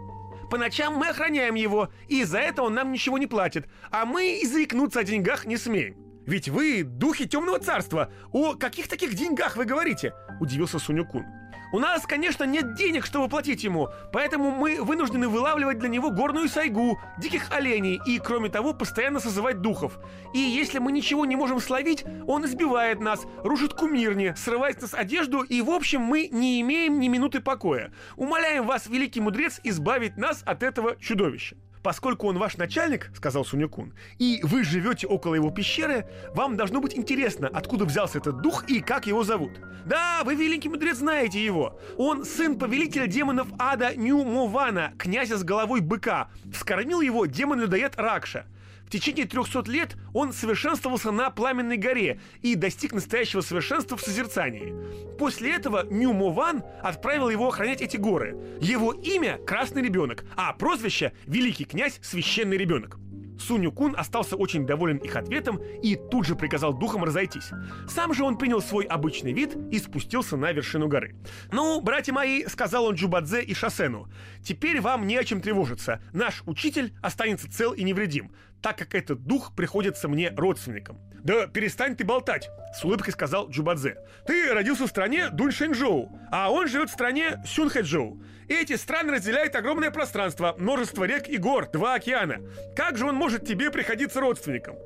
По 0.51 0.57
ночам 0.57 0.95
мы 0.95 1.09
охраняем 1.09 1.55
его, 1.55 1.91
и 2.09 2.23
из-за 2.23 2.39
этого 2.39 2.67
он 2.67 2.75
нам 2.75 2.93
ничего 2.93 3.19
не 3.19 3.27
платит, 3.27 3.69
а 3.91 4.05
мы 4.07 4.41
и 4.41 4.47
заикнуться 4.47 5.01
о 5.01 5.05
деньгах 5.05 5.45
не 5.45 5.57
смеем. 5.57 5.97
Ведь 6.27 6.49
вы 6.49 6.83
духи 6.83 7.27
темного 7.27 7.59
царства. 7.59 8.13
О 8.33 8.55
каких 8.55 8.89
таких 8.89 9.15
деньгах 9.15 9.57
вы 9.57 9.65
говорите? 9.65 10.13
Удивился 10.41 10.79
Сунюкун. 10.79 11.25
У 11.71 11.79
нас, 11.79 12.07
конечно, 12.07 12.45
нет 12.45 12.75
денег, 12.77 13.05
чтобы 13.05 13.29
платить 13.29 13.63
ему, 13.63 13.89
поэтому 14.11 14.51
мы 14.51 14.83
вынуждены 14.83 15.29
вылавливать 15.29 15.79
для 15.79 15.91
него 15.91 16.11
горную 16.11 16.49
сайгу, 16.49 16.99
диких 17.19 17.53
оленей 17.53 18.01
и, 18.07 18.19
кроме 18.19 18.49
того, 18.49 18.73
постоянно 18.73 19.21
созывать 19.21 19.61
духов. 19.61 19.99
И 20.33 20.39
если 20.39 20.79
мы 20.79 20.93
ничего 20.93 21.27
не 21.27 21.37
можем 21.37 21.61
словить, 21.61 22.05
он 22.27 22.47
избивает 22.47 23.01
нас, 23.01 23.27
рушит 23.45 23.75
кумирни, 23.75 24.33
срывает 24.35 24.81
нас 24.81 24.95
одежду, 24.95 25.43
и, 25.43 25.61
в 25.61 25.71
общем, 25.71 26.01
мы 26.01 26.29
не 26.29 26.61
имеем 26.63 27.01
ни 27.01 27.09
минуты 27.09 27.41
покоя. 27.41 27.93
Умоляем 28.17 28.67
вас, 28.67 28.87
великий 28.87 29.21
мудрец, 29.21 29.61
избавить 29.63 30.17
нас 30.17 30.43
от 30.47 30.63
этого 30.63 30.97
чудовища. 30.97 31.57
Поскольку 31.83 32.27
он 32.29 32.39
ваш 32.39 32.57
начальник, 32.57 33.11
сказал 33.15 33.45
Сунюкун, 33.45 33.95
и 34.19 34.41
вы 34.43 34.65
живете 34.65 35.07
около 35.07 35.35
его 35.35 35.51
пещеры, 35.51 36.07
вам 36.35 36.57
должно 36.57 36.81
быть 36.81 36.97
интересно, 36.97 37.49
откуда 37.53 37.85
взялся 37.85 38.19
этот 38.19 38.41
дух 38.41 38.65
и 38.69 38.81
как 38.81 39.07
его 39.07 39.25
зовут. 39.25 39.53
Да, 39.87 40.23
вы, 40.25 40.35
великий 40.35 40.69
мудрец, 40.69 40.99
знаете 40.99 41.45
его. 41.45 41.79
Он 41.97 42.25
сын 42.25 42.59
повелителя 42.59 43.07
демонов 43.07 43.49
ада 43.59 43.95
Нюмована, 43.95 44.93
князя 44.99 45.39
с 45.39 45.45
головой 45.45 45.81
быка. 45.81 46.29
Вскормил 46.53 47.01
его 47.01 47.27
демон-людоед 47.27 47.95
Ракша. 47.97 48.47
В 48.87 48.91
течение 48.91 49.27
300 49.27 49.71
лет 49.71 49.97
он 50.15 50.33
совершенствовался 50.33 51.11
на 51.11 51.31
Пламенной 51.31 51.77
горе 51.77 52.21
и 52.43 52.55
достиг 52.55 52.93
настоящего 52.93 53.41
совершенства 53.41 53.97
в 53.97 54.03
созерцании. 54.03 54.75
После 55.19 55.53
этого 55.53 55.87
Нюмован 55.91 56.63
отправил 56.83 57.29
его 57.29 57.49
охранять 57.49 57.83
эти 57.83 57.97
горы. 57.97 58.37
Его 58.61 58.93
имя– 58.93 59.39
Красный 59.47 59.83
Ребенок, 59.83 60.25
а 60.37 60.53
прозвище– 60.53 61.13
Великий 61.27 61.65
князь 61.65 61.99
Священный 62.03 62.57
Ребенок. 62.57 62.99
Суню-кун 63.39 63.95
остался 63.97 64.37
очень 64.37 64.67
доволен 64.67 64.99
их 64.99 65.17
ответом 65.17 65.61
и 65.83 65.97
тут 65.97 66.27
же 66.27 66.35
приказал 66.35 66.73
духам 66.75 67.05
разойтись. 67.05 67.51
Сам 67.89 68.13
же 68.13 68.25
он 68.25 68.37
принял 68.37 68.61
свой 68.61 68.85
обычный 68.85 69.33
вид 69.33 69.57
и 69.71 69.79
спустился 69.79 70.37
на 70.37 70.53
вершину 70.53 70.89
горы. 70.89 71.15
«Ну, 71.53 71.81
братья 71.81 72.13
мои»,— 72.13 72.45
сказал 72.49 72.87
он 72.87 72.95
Джубадзе 72.95 73.43
и 73.43 73.55
Шасену,— 73.55 74.09
«теперь 74.43 74.81
вам 74.81 75.07
не 75.07 75.17
о 75.17 75.25
чем 75.25 75.41
тревожиться. 75.41 76.03
Наш 76.13 76.43
учитель 76.47 76.93
останется 77.01 77.51
цел 77.51 77.73
и 77.73 77.83
невредим, 77.83 78.33
так 78.63 78.79
как 78.79 78.95
этот 78.95 79.25
дух 79.25 79.55
приходится 79.55 80.09
мне 80.09 80.31
родственником». 80.37 80.99
«Да 81.23 81.47
перестань 81.47 81.97
ты 81.97 82.05
болтать!»— 82.05 82.49
с 82.75 82.85
улыбкой 82.85 83.13
сказал 83.13 83.51
Джубадзе. 83.51 83.97
«Ты 84.27 84.53
родился 84.53 84.87
в 84.87 84.89
стране 84.89 85.31
Дуньшэньчжоу, 85.31 86.19
а 86.31 86.51
он 86.51 86.69
живет 86.69 86.91
в 86.91 86.93
стране 86.93 87.43
Сюнхэчжоу. 87.45 88.23
Эти 88.49 88.77
страны 88.77 89.13
разделяют 89.13 89.55
огромное 89.57 89.91
пространство, 89.91 90.55
множество 90.59 91.05
рек 91.05 91.29
и 91.29 91.37
гор, 91.37 91.69
два 91.71 91.95
океана. 91.95 92.41
Как 92.75 92.97
же 92.97 93.07
он 93.07 93.15
может 93.15 93.47
тебе 93.47 93.71
приходиться 93.71 94.21
родственником?» 94.21 94.77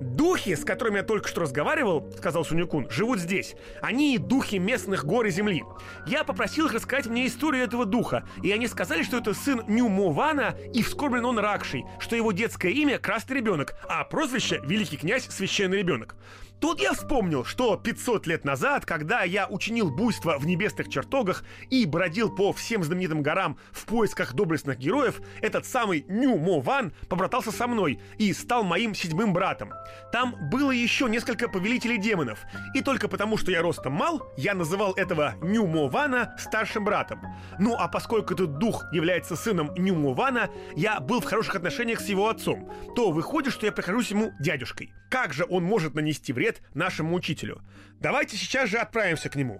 «Духи, 0.00 0.54
с 0.56 0.64
которыми 0.64 0.98
я 0.98 1.02
только 1.02 1.28
что 1.28 1.42
разговаривал,— 1.42 2.12
сказал 2.18 2.44
Сунюкун,— 2.44 2.88
живут 2.90 3.20
здесь. 3.20 3.54
Они 3.80 4.18
духи 4.18 4.56
местных 4.56 5.04
гор 5.04 5.26
и 5.26 5.30
земли. 5.30 5.62
Я 6.06 6.24
попросил 6.24 6.66
их 6.66 6.74
рассказать 6.74 7.06
мне 7.06 7.26
историю 7.26 7.64
этого 7.64 7.86
духа, 7.86 8.24
и 8.42 8.50
они 8.50 8.66
сказали, 8.66 9.02
что 9.02 9.18
это 9.18 9.34
сын 9.34 9.62
Нюмована 9.66 10.56
и 10.74 10.82
вскормлен 10.82 11.24
он 11.24 11.38
Ракшей, 11.38 11.84
что 11.98 12.16
его 12.16 12.32
детское 12.32 12.72
имя— 12.72 12.98
Красный 13.06 13.36
ребенок, 13.36 13.76
а 13.88 14.04
прозвище— 14.04 14.60
Великий 14.64 14.96
князь 14.96 15.26
Священный 15.28 15.78
ребенок. 15.78 16.16
Тут 16.60 16.80
я 16.80 16.94
вспомнил, 16.94 17.44
что 17.44 17.76
500 17.76 18.26
лет 18.26 18.44
назад, 18.44 18.86
когда 18.86 19.24
я 19.24 19.46
учинил 19.46 19.90
буйство 19.90 20.38
в 20.38 20.46
небесных 20.46 20.88
чертогах 20.88 21.44
и 21.68 21.84
бродил 21.84 22.34
по 22.34 22.52
всем 22.52 22.82
знаменитым 22.82 23.22
горам 23.22 23.58
в 23.72 23.84
поисках 23.84 24.34
доблестных 24.34 24.78
героев, 24.78 25.20
этот 25.42 25.66
самый 25.66 26.06
Ню 26.08 26.38
Мо 26.38 26.60
Ван 26.60 26.92
побратался 27.08 27.52
со 27.52 27.66
мной 27.66 28.00
и 28.16 28.32
стал 28.32 28.64
моим 28.64 28.94
седьмым 28.94 29.34
братом. 29.34 29.72
Там 30.12 30.34
было 30.50 30.70
еще 30.70 31.10
несколько 31.10 31.48
повелителей 31.48 31.98
демонов, 31.98 32.38
и 32.74 32.80
только 32.80 33.08
потому, 33.08 33.36
что 33.36 33.50
я 33.50 33.60
ростом 33.60 33.92
мал, 33.92 34.22
я 34.38 34.54
называл 34.54 34.94
этого 34.94 35.34
Ню 35.42 35.66
Мо 35.66 35.88
Вана 35.88 36.34
старшим 36.38 36.86
братом. 36.86 37.20
Ну 37.58 37.76
а 37.78 37.86
поскольку 37.88 38.32
этот 38.32 38.56
дух 38.58 38.84
является 38.92 39.36
сыном 39.36 39.74
Ню 39.76 39.94
Мо 39.94 40.14
Вана, 40.14 40.48
я 40.74 41.00
был 41.00 41.20
в 41.20 41.24
хороших 41.24 41.56
отношениях 41.56 42.00
с 42.00 42.06
его 42.06 42.30
отцом, 42.30 42.72
то 42.94 43.10
выходит, 43.10 43.52
что 43.52 43.66
я 43.66 43.72
прихожусь 43.72 44.10
ему 44.10 44.32
дядюшкой. 44.40 44.94
Как 45.16 45.32
же 45.32 45.46
он 45.48 45.64
может 45.64 45.94
нанести 45.94 46.34
вред 46.34 46.60
нашему 46.74 47.16
учителю. 47.16 47.62
Давайте 48.00 48.36
сейчас 48.36 48.68
же 48.68 48.76
отправимся 48.76 49.30
к 49.30 49.34
нему. 49.34 49.58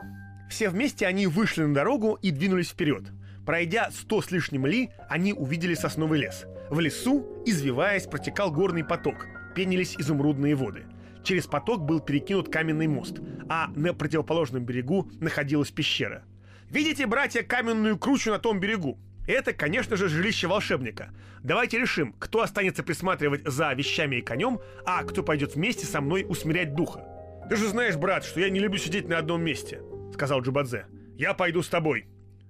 Все 0.50 0.68
вместе 0.68 1.06
они 1.06 1.26
вышли 1.26 1.62
на 1.62 1.72
дорогу 1.72 2.18
и 2.20 2.30
двинулись 2.30 2.68
вперед. 2.68 3.04
Пройдя 3.46 3.90
сто 3.90 4.20
с 4.20 4.30
лишним 4.30 4.66
ли, 4.66 4.90
они 5.08 5.32
увидели 5.32 5.72
сосновый 5.72 6.20
лес. 6.20 6.44
В 6.68 6.78
лесу, 6.78 7.42
извиваясь, 7.46 8.04
протекал 8.04 8.52
горный 8.52 8.84
поток. 8.84 9.28
Пенились 9.54 9.96
изумрудные 9.96 10.54
воды. 10.54 10.84
Через 11.24 11.46
поток 11.46 11.86
был 11.86 12.00
перекинут 12.00 12.52
каменный 12.52 12.86
мост, 12.86 13.20
а 13.48 13.68
на 13.68 13.94
противоположном 13.94 14.66
берегу 14.66 15.10
находилась 15.20 15.70
пещера. 15.70 16.22
Видите, 16.68 17.06
братья, 17.06 17.42
каменную 17.42 17.98
кручу 17.98 18.30
на 18.30 18.38
том 18.38 18.60
берегу? 18.60 18.98
Это, 19.26 19.52
конечно 19.52 19.96
же, 19.96 20.08
жилище 20.08 20.46
волшебника. 20.46 21.10
Давайте 21.42 21.78
решим, 21.78 22.14
кто 22.18 22.42
останется 22.42 22.82
присматривать 22.82 23.42
за 23.44 23.72
вещами 23.72 24.16
и 24.16 24.22
конем, 24.22 24.60
а 24.84 25.02
кто 25.02 25.22
пойдет 25.22 25.54
вместе 25.54 25.84
со 25.86 26.00
мной 26.00 26.24
усмирять 26.28 26.74
духа. 26.74 27.04
Ты 27.48 27.56
же 27.56 27.68
знаешь, 27.68 27.96
брат, 27.96 28.24
что 28.24 28.40
я 28.40 28.50
не 28.50 28.60
люблю 28.60 28.78
сидеть 28.78 29.08
на 29.08 29.18
одном 29.18 29.42
месте, 29.42 29.82
сказал 30.12 30.42
Джубадзе. 30.42 30.86
Я 31.16 31.34
пойду 31.34 31.62
с 31.62 31.68
тобой. 31.68 32.06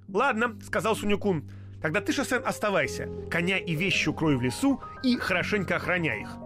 Ладно, 0.09 0.59
сказал 0.65 0.97
Сунюкун. 0.97 1.51
Тогда 1.83 2.01
ты, 2.01 2.13
Шосен, 2.13 2.43
оставайся. 2.45 3.09
Коня 3.31 3.59
и 3.59 3.75
вещи 3.75 4.09
укрой 4.09 4.37
в 4.37 4.43
лесу 4.43 4.83
и 5.03 5.17
хорошенько 5.17 5.77
охраняй 5.77 6.23
их. 6.23 6.37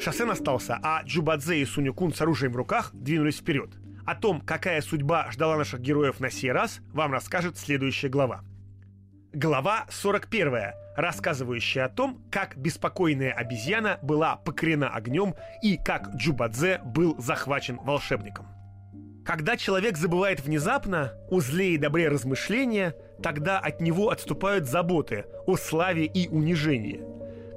Шосен 0.00 0.30
остался, 0.30 0.78
а 0.82 1.02
Джубадзе 1.04 1.60
и 1.60 1.64
Сунюкун 1.64 2.14
с 2.14 2.20
оружием 2.20 2.52
в 2.52 2.56
руках 2.56 2.90
двинулись 2.92 3.38
вперед. 3.38 3.70
О 4.06 4.14
том, 4.14 4.40
какая 4.40 4.80
судьба 4.80 5.30
ждала 5.30 5.56
наших 5.56 5.80
героев 5.80 6.20
на 6.20 6.30
сей 6.30 6.52
раз, 6.52 6.80
вам 6.92 7.12
расскажет 7.12 7.58
следующая 7.58 8.08
глава. 8.08 8.44
Глава 9.34 9.84
41, 9.90 10.72
рассказывающая 10.96 11.84
о 11.84 11.90
том, 11.90 12.22
как 12.30 12.56
беспокойная 12.56 13.30
обезьяна 13.30 13.98
была 14.00 14.36
покорена 14.36 14.88
огнем 14.88 15.34
и 15.62 15.76
как 15.76 16.08
Джубадзе 16.14 16.80
был 16.82 17.14
захвачен 17.18 17.76
волшебником. 17.76 18.46
Когда 19.26 19.58
человек 19.58 19.98
забывает 19.98 20.40
внезапно 20.40 21.12
о 21.28 21.40
зле 21.40 21.74
и 21.74 21.76
добре 21.76 22.08
размышления, 22.08 22.94
тогда 23.22 23.58
от 23.58 23.82
него 23.82 24.08
отступают 24.08 24.66
заботы 24.66 25.26
о 25.46 25.58
славе 25.58 26.06
и 26.06 26.26
унижении. 26.28 27.04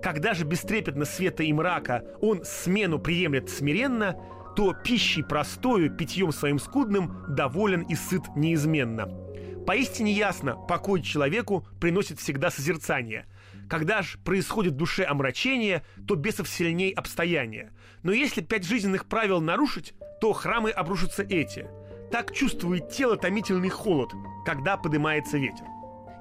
Когда 0.03 0.33
же 0.33 0.43
бестрепетно 0.43 1.05
света 1.05 1.43
и 1.43 1.53
мрака 1.53 2.03
он 2.19 2.43
смену 2.43 2.99
приемлет 2.99 3.49
смиренно, 3.49 4.17
то 4.57 4.73
пищей 4.73 5.23
простою, 5.23 5.89
питьем 5.89 6.33
своим 6.33 6.59
скудным 6.59 7.23
доволен 7.29 7.83
и 7.83 7.95
сыт 7.95 8.23
неизменно– 8.35 9.07
Поистине 9.65 10.11
ясно, 10.11 10.55
покой 10.55 11.01
человеку 11.01 11.65
приносит 11.79 12.19
всегда 12.19 12.49
созерцание. 12.49 13.25
Когда 13.69 14.01
же 14.01 14.17
происходит 14.17 14.73
в 14.73 14.77
душе 14.77 15.03
омрачение, 15.03 15.83
то 16.07 16.15
бесов 16.15 16.49
сильней 16.49 16.91
обстояния. 16.91 17.71
Но 18.03 18.11
если 18.11 18.41
пять 18.41 18.65
жизненных 18.65 19.05
правил 19.05 19.39
нарушить, 19.39 19.93
то 20.19 20.33
храмы 20.33 20.71
обрушатся 20.71 21.23
эти. 21.23 21.67
Так 22.11 22.33
чувствует 22.33 22.89
тело 22.89 23.15
томительный 23.15 23.69
холод, 23.69 24.11
когда 24.45 24.77
поднимается 24.77 25.37
ветер. 25.37 25.65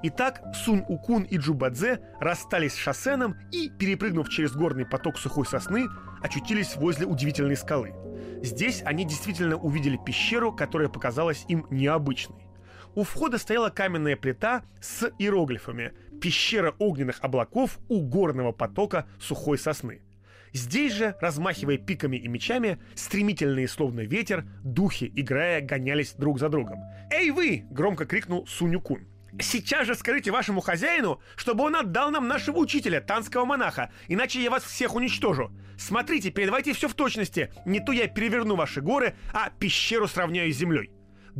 Итак, 0.02 0.40
Сунь 0.54 0.84
Укун 0.88 1.24
и 1.24 1.36
Джубадзе 1.36 2.00
расстались 2.20 2.72
с 2.72 2.78
Шасеном 2.78 3.36
и, 3.52 3.68
перепрыгнув 3.68 4.28
через 4.30 4.52
горный 4.52 4.86
поток 4.86 5.18
сухой 5.18 5.44
сосны, 5.44 5.88
очутились 6.22 6.76
возле 6.76 7.06
удивительной 7.06 7.56
скалы. 7.56 7.94
Здесь 8.42 8.82
они 8.84 9.04
действительно 9.04 9.56
увидели 9.56 9.98
пещеру, 9.98 10.52
которая 10.52 10.88
показалась 10.88 11.44
им 11.48 11.66
необычной. 11.70 12.49
У 12.94 13.04
входа 13.04 13.38
стояла 13.38 13.70
каменная 13.70 14.16
плита 14.16 14.64
с 14.80 15.10
иероглифами 15.18 15.92
«Пещера 16.20 16.74
огненных 16.78 17.18
облаков 17.22 17.78
у 17.88 18.00
горного 18.00 18.52
потока 18.52 19.06
сухой 19.20 19.58
сосны». 19.58 20.02
Здесь 20.52 20.94
же, 20.94 21.14
размахивая 21.20 21.78
пиками 21.78 22.16
и 22.16 22.26
мечами, 22.26 22.80
стремительные, 22.96 23.68
словно 23.68 24.00
ветер, 24.00 24.44
духи, 24.64 25.10
играя, 25.14 25.60
гонялись 25.60 26.14
друг 26.14 26.40
за 26.40 26.48
другом. 26.48 26.80
«Эй 27.12 27.30
вы!»— 27.30 27.64
громко 27.70 28.04
крикнул 28.04 28.44
Сунюкун. 28.48 29.06
«Сейчас 29.40 29.86
же 29.86 29.94
скажите 29.94 30.32
вашему 30.32 30.60
хозяину, 30.60 31.20
чтобы 31.36 31.62
он 31.62 31.76
отдал 31.76 32.10
нам 32.10 32.26
нашего 32.26 32.58
учителя, 32.58 33.00
танского 33.00 33.44
монаха, 33.44 33.92
иначе 34.08 34.42
я 34.42 34.50
вас 34.50 34.64
всех 34.64 34.96
уничтожу. 34.96 35.52
Смотрите, 35.78 36.32
передавайте 36.32 36.72
все 36.72 36.88
в 36.88 36.94
точности, 36.94 37.52
не 37.64 37.78
то 37.78 37.92
я 37.92 38.08
переверну 38.08 38.56
ваши 38.56 38.80
горы, 38.80 39.14
а 39.32 39.50
пещеру 39.50 40.08
сравняю 40.08 40.52
с 40.52 40.56
землей». 40.56 40.90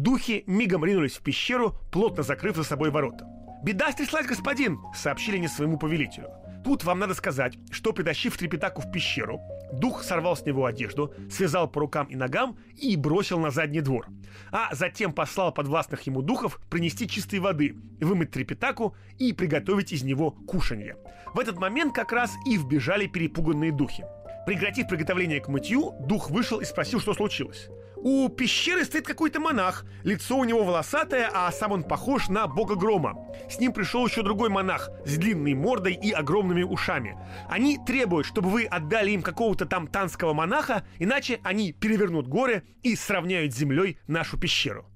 Духи 0.00 0.44
мигом 0.46 0.82
ринулись 0.82 1.18
в 1.18 1.20
пещеру, 1.20 1.74
плотно 1.92 2.22
закрыв 2.22 2.56
за 2.56 2.64
собой 2.64 2.90
ворота. 2.90 3.26
«Беда 3.62 3.92
стряслась, 3.92 4.26
господин!»— 4.26 4.78
сообщили 4.94 5.36
не 5.36 5.46
своему 5.46 5.76
повелителю. 5.76 6.30
Тут 6.64 6.84
вам 6.84 7.00
надо 7.00 7.12
сказать, 7.12 7.58
что, 7.70 7.92
притащив 7.92 8.34
Трепетаку 8.38 8.80
в 8.80 8.90
пещеру, 8.90 9.42
дух 9.74 10.02
сорвал 10.02 10.38
с 10.38 10.46
него 10.46 10.64
одежду, 10.64 11.12
связал 11.30 11.68
по 11.68 11.80
рукам 11.80 12.06
и 12.06 12.16
ногам 12.16 12.56
и 12.78 12.96
бросил 12.96 13.38
на 13.38 13.50
задний 13.50 13.82
двор. 13.82 14.06
А 14.50 14.74
затем 14.74 15.12
послал 15.12 15.52
подвластных 15.52 16.00
ему 16.02 16.22
духов 16.22 16.58
принести 16.70 17.06
чистой 17.06 17.38
воды, 17.38 17.76
вымыть 18.00 18.30
Трепетаку 18.30 18.96
и 19.18 19.34
приготовить 19.34 19.92
из 19.92 20.02
него 20.02 20.30
кушанье. 20.30 20.96
В 21.34 21.38
этот 21.38 21.58
момент 21.58 21.94
как 21.94 22.12
раз 22.12 22.32
и 22.46 22.56
вбежали 22.56 23.06
перепуганные 23.06 23.70
духи. 23.70 24.06
Прекратив 24.46 24.88
приготовление 24.88 25.40
к 25.40 25.48
мытью, 25.48 25.92
дух 26.00 26.30
вышел 26.30 26.58
и 26.60 26.64
спросил, 26.64 27.00
что 27.00 27.12
случилось. 27.12 27.68
У 28.02 28.30
пещеры 28.30 28.84
стоит 28.86 29.06
какой-то 29.06 29.40
монах. 29.40 29.84
Лицо 30.04 30.38
у 30.38 30.44
него 30.44 30.64
волосатое, 30.64 31.30
а 31.34 31.52
сам 31.52 31.72
он 31.72 31.82
похож 31.82 32.28
на 32.28 32.46
бога 32.46 32.74
грома. 32.74 33.26
С 33.50 33.58
ним 33.58 33.74
пришел 33.74 34.06
еще 34.06 34.22
другой 34.22 34.48
монах 34.48 34.88
с 35.04 35.18
длинной 35.18 35.52
мордой 35.52 35.92
и 35.92 36.10
огромными 36.10 36.62
ушами. 36.62 37.18
Они 37.48 37.78
требуют, 37.78 38.26
чтобы 38.26 38.48
вы 38.48 38.64
отдали 38.64 39.10
им 39.10 39.20
какого-то 39.20 39.66
там 39.66 39.86
танского 39.86 40.32
монаха, 40.32 40.82
иначе 40.98 41.40
они 41.44 41.72
перевернут 41.72 42.26
горы 42.26 42.62
и 42.82 42.96
сравняют 42.96 43.52
с 43.52 43.58
землей 43.58 43.98
нашу 44.06 44.38
пещеру. 44.38 44.86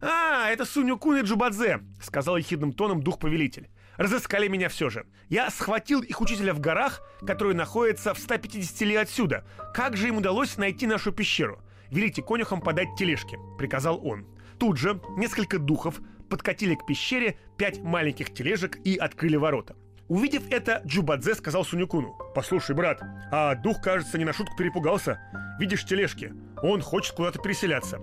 «А, 0.00 0.48
это 0.48 0.64
Сунюкун 0.64 1.18
и 1.18 1.22
Джубадзе»,— 1.22 1.80
сказал 2.02 2.38
ехидным 2.38 2.72
тоном 2.72 3.02
дух-повелитель. 3.02 3.68
Разыскали 3.96 4.48
меня 4.48 4.68
все 4.68 4.90
же. 4.90 5.06
Я 5.28 5.50
схватил 5.50 6.00
их 6.00 6.20
учителя 6.20 6.52
в 6.52 6.60
горах, 6.60 7.00
которые 7.24 7.54
находятся 7.54 8.12
в 8.12 8.18
150 8.18 8.80
ли 8.82 8.96
отсюда. 8.96 9.44
Как 9.72 9.96
же 9.96 10.08
им 10.08 10.16
удалось 10.16 10.56
найти 10.56 10.86
нашу 10.86 11.12
пещеру? 11.12 11.60
«Велите 11.94 12.22
конюхам 12.22 12.60
подать 12.60 12.96
тележки»,— 12.96 13.38
приказал 13.56 14.04
он. 14.04 14.26
Тут 14.58 14.78
же 14.78 15.00
несколько 15.16 15.60
духов 15.60 16.00
подкатили 16.28 16.74
к 16.74 16.84
пещере 16.84 17.38
пять 17.56 17.80
маленьких 17.82 18.34
тележек 18.34 18.78
и 18.84 18.96
открыли 18.96 19.36
ворота. 19.36 19.76
Увидев 20.08 20.42
это, 20.50 20.82
Джубадзе 20.84 21.36
сказал 21.36 21.64
Сунюкуну. 21.64 22.18
«Послушай, 22.34 22.74
брат, 22.74 23.00
а 23.30 23.54
дух, 23.54 23.80
кажется, 23.80 24.18
не 24.18 24.24
на 24.24 24.32
шутку 24.32 24.56
перепугался. 24.56 25.20
Видишь 25.60 25.84
тележки? 25.84 26.32
Он 26.64 26.82
хочет 26.82 27.14
куда-то 27.14 27.38
переселяться». 27.38 28.00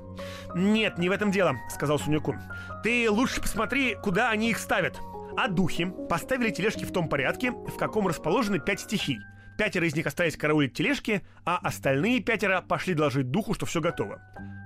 «Нет, 0.56 0.98
не 0.98 1.10
в 1.10 1.12
этом 1.12 1.30
дело»,— 1.30 1.58
сказал 1.70 2.00
Сунюкун. 2.00 2.40
«Ты 2.84 3.12
лучше 3.12 3.42
посмотри, 3.42 3.96
куда 3.96 4.30
они 4.30 4.52
их 4.52 4.60
ставят». 4.60 5.02
А 5.36 5.50
духи 5.50 5.92
поставили 6.10 6.50
тележки 6.50 6.86
в 6.86 6.94
том 6.94 7.10
порядке, 7.10 7.52
в 7.52 7.76
каком 7.78 8.08
расположены 8.08 8.60
пять 8.60 8.80
стихий. 8.80 9.20
Пятеро 9.62 9.86
из 9.86 9.96
них 9.96 10.08
остались 10.08 10.38
караулить 10.38 10.74
тележки, 10.74 11.22
а 11.46 11.58
остальные 11.58 12.22
пятеро 12.22 12.62
пошли 12.68 12.96
доложить 12.96 13.30
духу, 13.30 13.54
что 13.54 13.68
все 13.68 13.80
готово. 13.80 14.20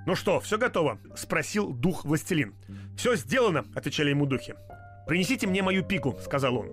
«Ну 0.06 0.16
что, 0.16 0.40
все 0.40 0.58
готово?»— 0.58 1.00
спросил 1.18 1.74
дух-властелин. 1.74 2.56
«Все 2.96 3.18
сделано»,— 3.18 3.66
отвечали 3.76 4.12
ему 4.12 4.26
духи. 4.26 4.56
«Принесите 5.06 5.48
мне 5.48 5.62
мою 5.62 5.84
пику»,— 5.84 6.18
сказал 6.24 6.60
он. 6.60 6.70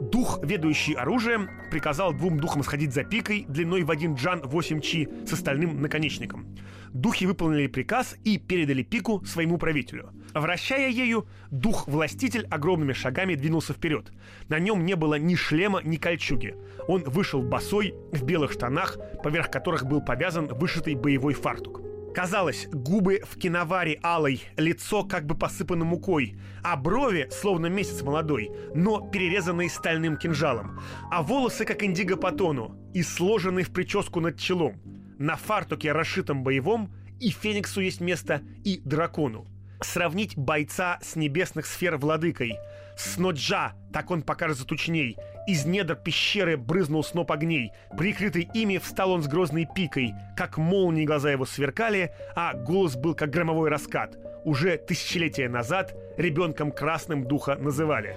Дух, 0.00 0.40
ведущий 0.42 0.94
оружием, 0.94 1.50
приказал 1.70 2.14
двум 2.14 2.40
духам 2.40 2.62
сходить 2.62 2.94
за 2.94 3.04
пикой 3.04 3.44
длиной 3.46 3.82
в 3.82 3.90
один 3.90 4.14
джан 4.14 4.40
8 4.44 4.80
чи 4.80 5.06
с 5.26 5.34
остальным 5.34 5.82
наконечником. 5.82 6.56
Духи 6.94 7.26
выполнили 7.26 7.66
приказ 7.66 8.16
и 8.24 8.38
передали 8.38 8.82
пику 8.82 9.22
своему 9.26 9.58
правителю. 9.58 10.14
Вращая 10.40 10.90
ею, 10.90 11.26
дух-властитель 11.50 12.46
огромными 12.48 12.92
шагами 12.92 13.34
двинулся 13.34 13.72
вперед. 13.72 14.12
На 14.48 14.58
нем 14.58 14.84
не 14.84 14.94
было 14.94 15.18
ни 15.18 15.34
шлема, 15.34 15.80
ни 15.82 15.96
кольчуги. 15.96 16.54
Он 16.86 17.02
вышел 17.02 17.42
босой, 17.42 17.94
в 18.12 18.22
белых 18.22 18.52
штанах, 18.52 18.98
поверх 19.22 19.50
которых 19.50 19.86
был 19.86 20.00
повязан 20.00 20.46
вышитый 20.46 20.94
боевой 20.94 21.34
фартук. 21.34 21.82
Казалось, 22.14 22.68
губы 22.72 23.20
в 23.28 23.36
киноваре 23.36 23.98
алой, 24.02 24.42
лицо 24.56 25.04
как 25.04 25.26
бы 25.26 25.34
посыпано 25.36 25.84
мукой, 25.84 26.36
а 26.62 26.76
брови, 26.76 27.28
словно 27.30 27.66
месяц 27.66 28.02
молодой, 28.02 28.50
но 28.74 29.08
перерезанные 29.08 29.68
стальным 29.68 30.16
кинжалом, 30.16 30.80
а 31.10 31.22
волосы, 31.22 31.64
как 31.64 31.82
индиго 31.82 32.16
по 32.16 32.32
тону, 32.32 32.76
и 32.94 33.02
сложенные 33.02 33.64
в 33.64 33.70
прическу 33.70 34.20
над 34.20 34.38
челом. 34.38 34.80
На 35.18 35.36
фартуке, 35.36 35.92
расшитом 35.92 36.42
боевом, 36.42 36.92
и 37.20 37.30
Фениксу 37.30 37.80
есть 37.80 38.00
место, 38.00 38.42
и 38.64 38.80
дракону. 38.84 39.46
Сравнить 39.80 40.36
бойца 40.36 40.98
с 41.02 41.14
небесных 41.14 41.66
сфер 41.66 41.96
владыкой. 41.98 42.58
С 42.96 43.16
Ноджа, 43.16 43.74
так 43.92 44.10
он 44.10 44.22
покажется 44.22 44.64
тучней, 44.64 45.16
из 45.46 45.64
недр 45.66 45.94
пещеры 45.94 46.56
брызнул 46.56 47.04
сноп 47.04 47.30
огней. 47.30 47.72
Прикрытый 47.96 48.48
ими 48.54 48.78
встал 48.78 49.12
он 49.12 49.22
с 49.22 49.28
грозной 49.28 49.68
пикой. 49.72 50.14
Как 50.36 50.58
молнии 50.58 51.04
глаза 51.04 51.30
его 51.30 51.46
сверкали, 51.46 52.12
а 52.34 52.54
голос 52.54 52.96
был 52.96 53.14
как 53.14 53.30
громовой 53.30 53.70
раскат. 53.70 54.18
Уже 54.44 54.78
тысячелетия 54.78 55.48
назад 55.48 55.94
ребенком 56.16 56.72
красным 56.72 57.24
духа 57.24 57.54
называли. 57.54 58.16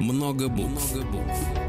Много 0.00 0.48
букв. 0.48 0.94
Много 0.94 1.06
букв. 1.06 1.67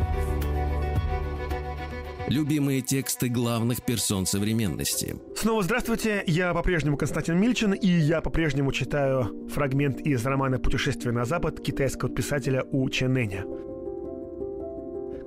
Любимые 2.29 2.81
тексты 2.81 3.27
главных 3.27 3.83
персон 3.83 4.27
современности. 4.27 5.15
Снова 5.35 5.63
здравствуйте, 5.63 6.23
я 6.27 6.53
по-прежнему 6.53 6.95
Константин 6.95 7.39
Мильчин, 7.39 7.73
и 7.73 7.87
я 7.87 8.21
по-прежнему 8.21 8.71
читаю 8.71 9.47
фрагмент 9.49 9.99
из 10.01 10.23
романа 10.23 10.59
«Путешествие 10.59 11.11
на 11.11 11.25
запад» 11.25 11.59
китайского 11.59 12.13
писателя 12.13 12.63
У 12.71 12.87
Ченэня. 12.87 13.45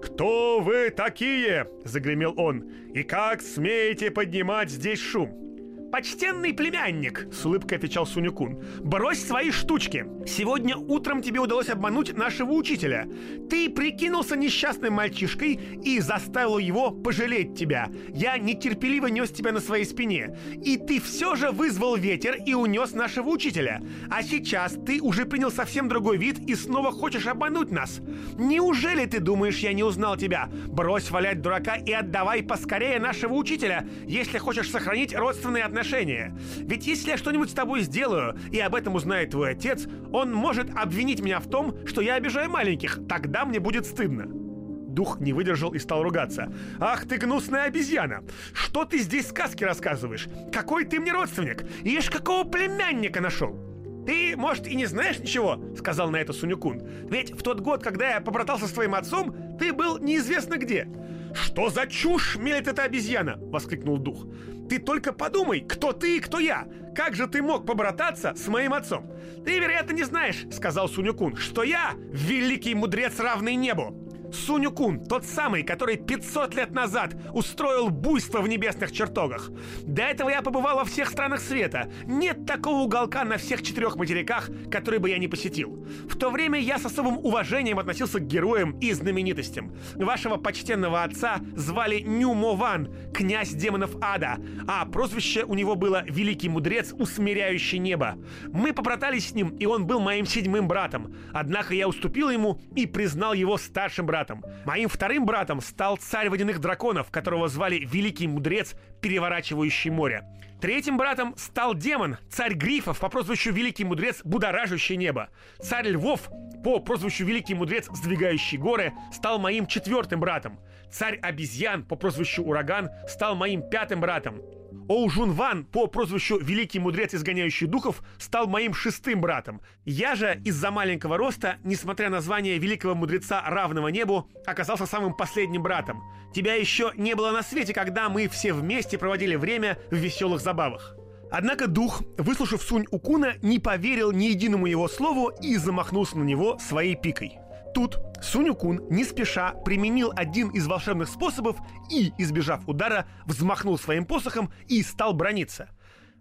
«Кто 0.00 0.61
вы 0.61 0.90
такие?»— 0.90 1.68
загремел 1.84 2.34
он. 2.36 2.70
«И 2.94 3.03
как 3.03 3.42
смеете 3.42 4.12
поднимать 4.12 4.70
здесь 4.70 5.00
шум? 5.00 5.51
«Почтенный 5.93 6.55
племянник!»— 6.55 7.26
с 7.32 7.45
улыбкой 7.45 7.76
отвечал 7.76 8.07
Сунюкун. 8.07 8.64
«Брось 8.80 9.22
свои 9.22 9.51
штучки! 9.51 10.07
Сегодня 10.26 10.74
утром 10.74 11.20
тебе 11.20 11.38
удалось 11.38 11.68
обмануть 11.68 12.16
нашего 12.16 12.53
учителя. 12.53 13.07
Ты 13.51 13.68
прикинулся 13.68 14.34
несчастным 14.34 14.95
мальчишкой 14.95 15.61
и 15.84 16.01
заставил 16.01 16.57
его 16.57 16.93
пожалеть 16.93 17.55
тебя. 17.59 17.90
Я 18.09 18.38
нетерпеливо 18.38 19.09
нес 19.09 19.30
тебя 19.32 19.53
на 19.53 19.61
своей 19.61 19.84
спине. 19.84 20.34
И 20.64 20.78
ты 20.78 20.99
все 20.99 21.36
же 21.36 21.51
вызвал 21.51 21.97
ветер 21.97 22.38
и 22.47 22.55
унес 22.55 22.95
нашего 22.95 23.28
учителя. 23.28 23.82
А 24.09 24.22
сейчас 24.22 24.78
ты 24.86 24.99
уже 25.03 25.26
принял 25.26 25.51
совсем 25.51 25.90
другой 25.90 26.16
вид 26.16 26.38
и 26.38 26.55
снова 26.55 26.90
хочешь 26.90 27.26
обмануть 27.26 27.70
нас. 27.70 28.01
Неужели 28.38 29.05
ты 29.05 29.20
думаешь, 29.20 29.59
я 29.59 29.74
не 29.74 29.82
узнал 29.82 30.16
тебя? 30.16 30.49
Брось 30.68 31.11
валять 31.11 31.43
дурака 31.43 31.76
и 31.76 31.93
отдавай 31.93 32.43
поскорее 32.43 32.99
нашего 32.99 33.34
учителя, 33.34 33.86
если 34.07 34.38
хочешь 34.38 34.70
сохранить 34.70 35.14
родственные 35.14 35.64
отношения 35.64 35.81
отношения. 35.82 36.32
Ведь 36.58 36.86
если 36.86 37.10
я 37.10 37.16
что-нибудь 37.16 37.50
с 37.50 37.54
тобой 37.54 37.82
сделаю, 37.82 38.38
и 38.50 38.58
об 38.60 38.74
этом 38.74 38.94
узнает 38.94 39.30
твой 39.30 39.50
отец, 39.50 39.86
он 40.12 40.32
может 40.32 40.70
обвинить 40.76 41.20
меня 41.20 41.40
в 41.40 41.48
том, 41.48 41.86
что 41.86 42.00
я 42.00 42.14
обижаю 42.14 42.50
маленьких. 42.50 43.00
Тогда 43.08 43.44
мне 43.44 43.58
будет 43.58 43.84
стыдно. 43.84 44.26
Дух 44.26 45.20
не 45.20 45.32
выдержал 45.32 45.72
и 45.72 45.78
стал 45.78 46.02
ругаться. 46.02 46.52
«Ах 46.78 47.06
ты 47.06 47.16
гнусная 47.16 47.64
обезьяна! 47.64 48.22
Что 48.52 48.84
ты 48.84 48.98
здесь 48.98 49.28
сказки 49.28 49.64
рассказываешь? 49.64 50.28
Какой 50.52 50.84
ты 50.84 51.00
мне 51.00 51.12
родственник? 51.12 51.64
Ишь, 51.82 52.10
какого 52.10 52.44
племянника 52.44 53.20
нашел?» 53.20 53.58
«Ты, 54.06 54.36
может, 54.36 54.66
и 54.66 54.74
не 54.74 54.84
знаешь 54.86 55.18
ничего?»— 55.18 55.58
сказал 55.78 56.10
на 56.10 56.16
это 56.16 56.32
Сунюкун. 56.32 56.82
«Ведь 57.08 57.32
в 57.32 57.42
тот 57.42 57.60
год, 57.60 57.82
когда 57.82 58.10
я 58.10 58.20
побратался 58.20 58.66
с 58.66 58.72
твоим 58.72 58.94
отцом, 58.94 59.34
ты 59.58 59.72
был 59.72 59.98
неизвестно 59.98 60.58
где». 60.58 60.86
«Что 61.34 61.70
за 61.70 61.86
чушь 61.86 62.36
мелет 62.36 62.68
эта 62.68 62.82
обезьяна?»— 62.82 63.38
воскликнул 63.40 63.96
дух. 63.96 64.26
Ты 64.72 64.78
только 64.78 65.12
подумай, 65.12 65.60
кто 65.60 65.92
ты 65.92 66.16
и 66.16 66.20
кто 66.20 66.38
я. 66.38 66.66
Как 66.96 67.14
же 67.14 67.26
ты 67.26 67.42
мог 67.42 67.66
побрататься 67.66 68.32
с 68.34 68.48
моим 68.48 68.72
отцом? 68.72 69.12
Ты, 69.44 69.58
вероятно, 69.58 69.92
не 69.92 70.04
знаешь, 70.04 70.46
сказал 70.50 70.88
Сунюкун, 70.88 71.36
что 71.36 71.62
я 71.62 71.92
великий 72.10 72.74
мудрец, 72.74 73.20
равный 73.20 73.54
небу. 73.54 74.01
Сунюкун, 74.32 75.04
тот 75.04 75.24
самый, 75.24 75.62
который 75.62 75.96
500 75.96 76.54
лет 76.54 76.70
назад 76.70 77.14
устроил 77.32 77.90
буйство 77.90 78.40
в 78.40 78.48
небесных 78.48 78.90
чертогах. 78.90 79.50
До 79.82 80.02
этого 80.02 80.30
я 80.30 80.42
побывал 80.42 80.76
во 80.76 80.84
всех 80.84 81.10
странах 81.10 81.40
света. 81.40 81.90
Нет 82.06 82.46
такого 82.46 82.82
уголка 82.82 83.24
на 83.24 83.36
всех 83.36 83.62
четырех 83.62 83.96
материках, 83.96 84.48
который 84.70 84.98
бы 84.98 85.10
я 85.10 85.18
не 85.18 85.28
посетил. 85.28 85.86
В 86.08 86.16
то 86.16 86.30
время 86.30 86.58
я 86.58 86.78
с 86.78 86.86
особым 86.86 87.18
уважением 87.18 87.78
относился 87.78 88.20
к 88.20 88.26
героям 88.26 88.78
и 88.80 88.92
знаменитостям. 88.92 89.74
Вашего 89.96 90.36
почтенного 90.38 91.02
отца 91.02 91.40
звали 91.54 92.00
Нюмован, 92.00 92.88
князь 93.12 93.50
демонов 93.50 93.96
ада, 94.00 94.38
а 94.66 94.86
прозвище 94.86 95.44
у 95.44 95.54
него 95.54 95.74
было 95.74 96.04
Великий 96.06 96.48
Мудрец, 96.48 96.94
усмиряющий 96.98 97.78
небо. 97.78 98.16
Мы 98.52 98.72
попратались 98.72 99.28
с 99.28 99.34
ним, 99.34 99.50
и 99.58 99.66
он 99.66 99.86
был 99.86 100.00
моим 100.00 100.24
седьмым 100.24 100.68
братом. 100.68 101.14
Однако 101.32 101.74
я 101.74 101.86
уступил 101.86 102.30
ему 102.30 102.60
и 102.74 102.86
признал 102.86 103.34
его 103.34 103.58
старшим 103.58 104.06
братом 104.06 104.21
братом. 104.22 104.44
Моим 104.64 104.88
вторым 104.88 105.26
братом 105.26 105.60
стал 105.60 105.96
царь 105.96 106.28
водяных 106.28 106.60
драконов, 106.60 107.10
которого 107.10 107.48
звали 107.48 107.76
Великий 107.78 108.28
Мудрец, 108.28 108.74
переворачивающий 109.00 109.90
море. 109.90 110.22
Третьим 110.60 110.96
братом 110.96 111.34
стал 111.36 111.74
демон, 111.74 112.18
царь 112.30 112.54
грифов 112.54 113.00
по 113.00 113.08
прозвищу 113.08 113.52
Великий 113.52 113.84
Мудрец, 113.84 114.20
будоражащий 114.22 114.96
небо. 114.96 115.28
Царь 115.60 115.88
львов 115.88 116.30
по 116.62 116.78
прозвищу 116.78 117.24
Великий 117.24 117.54
Мудрец, 117.54 117.88
сдвигающий 117.92 118.58
горы, 118.58 118.92
стал 119.12 119.40
моим 119.40 119.66
четвертым 119.66 120.20
братом. 120.20 120.60
Царь 120.92 121.18
обезьян 121.20 121.84
по 121.84 121.96
прозвищу 121.96 122.44
Ураган 122.44 122.90
стал 123.08 123.34
моим 123.34 123.68
пятым 123.68 124.00
братом. 124.00 124.40
Оу 124.88 125.08
Жун 125.08 125.32
Ван 125.32 125.64
по 125.64 125.86
прозвищу 125.86 126.38
Великий 126.38 126.78
Мудрец, 126.78 127.14
изгоняющий 127.14 127.66
духов, 127.66 128.02
стал 128.18 128.46
моим 128.46 128.74
шестым 128.74 129.20
братом. 129.20 129.60
Я 129.84 130.14
же 130.14 130.40
из-за 130.44 130.70
маленького 130.70 131.16
роста, 131.16 131.56
несмотря 131.64 132.10
на 132.10 132.20
звание 132.20 132.58
Великого 132.58 132.94
Мудреца 132.94 133.42
равного 133.46 133.88
небу, 133.88 134.28
оказался 134.46 134.86
самым 134.86 135.14
последним 135.14 135.62
братом. 135.62 136.02
Тебя 136.34 136.54
еще 136.54 136.92
не 136.96 137.14
было 137.14 137.30
на 137.30 137.42
свете, 137.42 137.72
когда 137.72 138.08
мы 138.08 138.28
все 138.28 138.52
вместе 138.52 138.98
проводили 138.98 139.36
время 139.36 139.78
в 139.90 139.96
веселых 139.96 140.40
забавах. 140.40 140.96
Однако 141.30 141.66
дух, 141.66 142.02
выслушав 142.18 142.62
Сунь 142.62 142.84
Укуна, 142.90 143.34
не 143.40 143.58
поверил 143.58 144.12
ни 144.12 144.24
единому 144.26 144.66
его 144.66 144.86
слову 144.86 145.32
и 145.40 145.56
замахнулся 145.56 146.18
на 146.18 146.24
него 146.24 146.58
своей 146.58 146.94
пикой. 146.94 147.38
Тут 147.74 147.98
Сунюкун 148.22 148.86
не 148.90 149.04
спеша 149.04 149.52
применил 149.52 150.12
один 150.14 150.50
из 150.50 150.66
волшебных 150.66 151.08
способов 151.08 151.56
и, 151.90 152.12
избежав 152.18 152.68
удара, 152.68 153.06
взмахнул 153.26 153.78
своим 153.78 154.04
посохом 154.04 154.52
и 154.68 154.82
стал 154.82 155.12
брониться. 155.12 155.68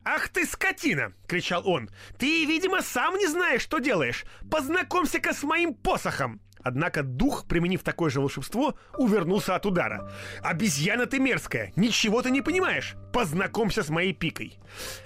«Ах 0.04 0.30
ты, 0.30 0.46
скотина!»— 0.46 1.14
кричал 1.28 1.68
он. 1.68 1.90
«Ты, 2.18 2.46
видимо, 2.46 2.82
сам 2.82 3.18
не 3.18 3.28
знаешь, 3.28 3.62
что 3.62 3.80
делаешь. 3.80 4.26
Познакомься-ка 4.50 5.34
с 5.34 5.44
моим 5.44 5.76
посохом!» 5.76 6.42
Однако 6.64 7.02
дух, 7.02 7.48
применив 7.48 7.82
такое 7.84 8.10
же 8.12 8.22
волшебство, 8.22 8.76
увернулся 8.98 9.56
от 9.56 9.66
удара. 9.66 10.12
«Обезьяна 10.42 11.06
ты 11.08 11.20
мерзкая! 11.20 11.72
Ничего 11.76 12.22
ты 12.22 12.32
не 12.32 12.42
понимаешь! 12.42 12.96
Познакомься 13.14 13.84
с 13.84 13.90
моей 13.90 14.14
пикой!» 14.14 14.58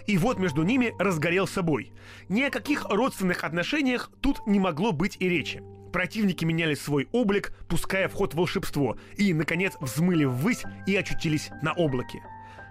И 0.06 0.18
вот 0.18 0.38
между 0.38 0.64
ними 0.64 0.94
разгорелся 1.00 1.62
бой. 1.62 1.94
Ни 2.30 2.44
о 2.44 2.52
каких 2.52 2.86
родственных 2.86 3.44
отношениях 3.44 4.12
тут 4.22 4.46
не 4.48 4.60
могло 4.60 4.92
быть 4.92 5.18
и 5.20 5.28
речи 5.28 5.62
противники 5.96 6.44
меняли 6.44 6.74
свой 6.74 7.08
облик, 7.14 7.54
пуская 7.70 8.10
в 8.10 8.14
ход 8.14 8.34
волшебство, 8.34 8.98
и, 9.16 9.34
наконец, 9.34 9.78
взмыли 9.80 10.26
ввысь 10.26 10.66
и 10.86 10.94
очутились 10.94 11.52
на 11.62 11.72
облаке. 11.72 12.22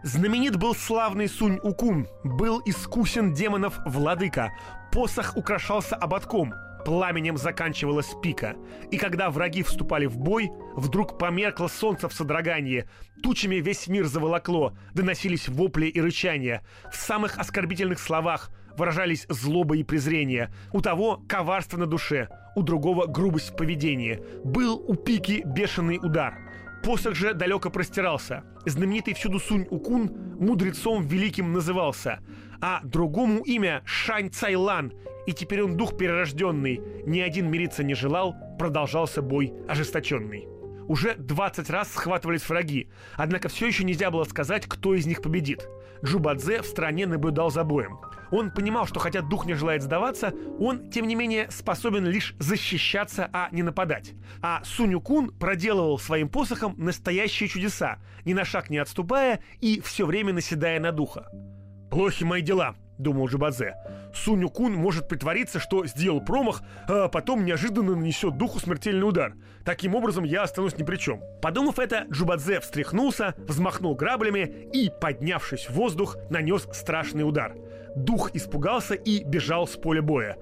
Знаменит 0.03 0.57
был 0.57 0.75
славный 0.75 1.27
Сунь 1.27 1.59
Укун, 1.63 2.07
был 2.23 2.61
искусен 2.67 3.33
демонов 3.33 3.79
владыка, 3.87 4.53
посох 4.93 5.39
украшался 5.39 5.97
ободком, 5.97 6.53
пламенем 6.85 7.39
заканчивалась 7.39 8.13
пика. 8.23 8.57
И 8.91 8.99
когда 8.99 9.31
враги 9.31 9.63
вступали 9.63 10.05
в 10.05 10.19
бой, 10.19 10.51
вдруг 10.77 11.17
померкло 11.17 11.69
солнце 11.69 12.11
в 12.11 12.13
содрогании, 12.13 12.87
тучами 13.23 13.55
весь 13.55 13.87
мир 13.87 14.05
заволокло, 14.05 14.77
доносились 14.93 15.49
вопли 15.49 15.87
и 15.87 15.99
рычания. 15.99 16.63
В 16.93 16.97
самых 16.97 17.39
оскорбительных 17.39 17.99
словах 17.99 18.51
выражались 18.77 19.27
злоба 19.29 19.77
и 19.77 19.83
презрение, 19.83 20.53
у 20.73 20.81
того 20.81 21.23
коварство 21.29 21.79
на 21.79 21.87
душе, 21.87 22.29
у 22.55 22.63
другого 22.63 23.07
грубость 23.07 23.51
в 23.51 23.57
поведении. 23.57 24.23
Был 24.45 24.77
у 24.87 24.95
пики 24.95 25.43
бешеный 25.45 25.99
удар. 26.03 26.39
Посох 26.83 27.15
же 27.15 27.33
далеко 27.33 27.71
простирался. 27.71 28.45
Знаменитый 28.67 29.15
всюду 29.15 29.39
Сунь 29.39 29.67
Укун 29.71 30.11
мудрецом 30.39 31.07
великим 31.07 31.53
назывался, 31.53 32.21
а 32.61 32.81
другому 32.85 33.41
имя 33.41 33.83
Шань 33.87 34.31
Цайлан, 34.31 34.93
и 35.27 35.33
теперь 35.33 35.63
он 35.63 35.77
дух 35.77 35.97
перерожденный. 35.97 36.81
Ни 37.07 37.21
один 37.21 37.51
мириться 37.51 37.83
не 37.83 37.95
желал, 37.95 38.35
продолжался 38.59 39.23
бой 39.23 39.55
ожесточенный. 39.67 40.54
Уже 40.89 41.15
20 41.15 41.71
раз 41.71 41.93
схватывались 41.93 42.49
враги, 42.49 42.91
однако 43.17 43.49
все 43.49 43.67
еще 43.67 43.85
нельзя 43.85 44.11
было 44.11 44.25
сказать, 44.25 44.67
кто 44.67 44.95
из 44.95 45.07
них 45.07 45.23
победит. 45.23 45.67
Джубадзе 46.05 46.61
в 46.61 46.67
стране 46.67 47.07
наблюдал 47.07 47.51
за 47.51 47.65
боем. 47.65 47.99
Он 48.31 48.51
понимал, 48.51 48.87
что 48.87 49.01
хотя 49.01 49.23
дух 49.23 49.47
не 49.47 49.55
желает 49.55 49.83
сдаваться, 49.83 50.35
он, 50.59 50.91
тем 50.91 51.07
не 51.07 51.15
менее, 51.15 51.51
способен 51.51 52.05
лишь 52.05 52.35
защищаться, 52.39 53.31
а 53.33 53.49
не 53.53 53.63
нападать. 53.63 54.13
А 54.43 54.63
Суню-кун 54.65 55.31
проделывал 55.31 55.99
своим 55.99 56.29
посохом 56.29 56.75
настоящие 56.77 57.49
чудеса, 57.49 57.99
ни 58.25 58.35
на 58.35 58.45
шаг 58.45 58.71
не 58.71 58.79
отступая 58.79 59.41
и 59.61 59.81
все 59.81 60.05
время 60.05 60.33
наседая 60.33 60.81
на 60.81 60.93
духа. 60.93 61.31
«Плохи 61.91 62.25
мои 62.25 62.43
дела»,— 62.43 62.75
думал 62.99 63.29
Джубадзе. 63.29 63.77
Суню 64.15 64.49
Кун 64.51 64.75
может 64.75 65.09
притвориться, 65.09 65.59
что 65.59 65.87
сделал 65.87 66.21
промах, 66.21 66.63
а 66.89 67.09
потом 67.09 67.45
неожиданно 67.45 67.97
нанесет 67.97 68.37
духу 68.37 68.61
смертельный 68.61 69.09
удар. 69.09 69.35
Таким 69.65 69.95
образом, 69.95 70.25
я 70.25 70.43
останусь 70.43 70.77
ни 70.79 70.83
при 70.83 70.97
чем. 70.97 71.23
Подумав 71.43 71.79
это, 71.79 72.07
Джубадзе 72.11 72.61
встряхнулся, 72.61 73.35
взмахнул 73.39 73.95
граблями 73.95 74.69
и, 74.73 74.91
поднявшись 75.01 75.69
в 75.69 75.75
воздух, 75.75 76.17
нанес 76.31 76.69
страшный 76.73 77.27
удар. 77.27 77.55
Дух 77.97 78.35
испугался 78.35 78.95
и 78.95 79.25
бежал 79.25 79.67
с 79.67 79.77
поля 79.77 80.03
боя. 80.03 80.37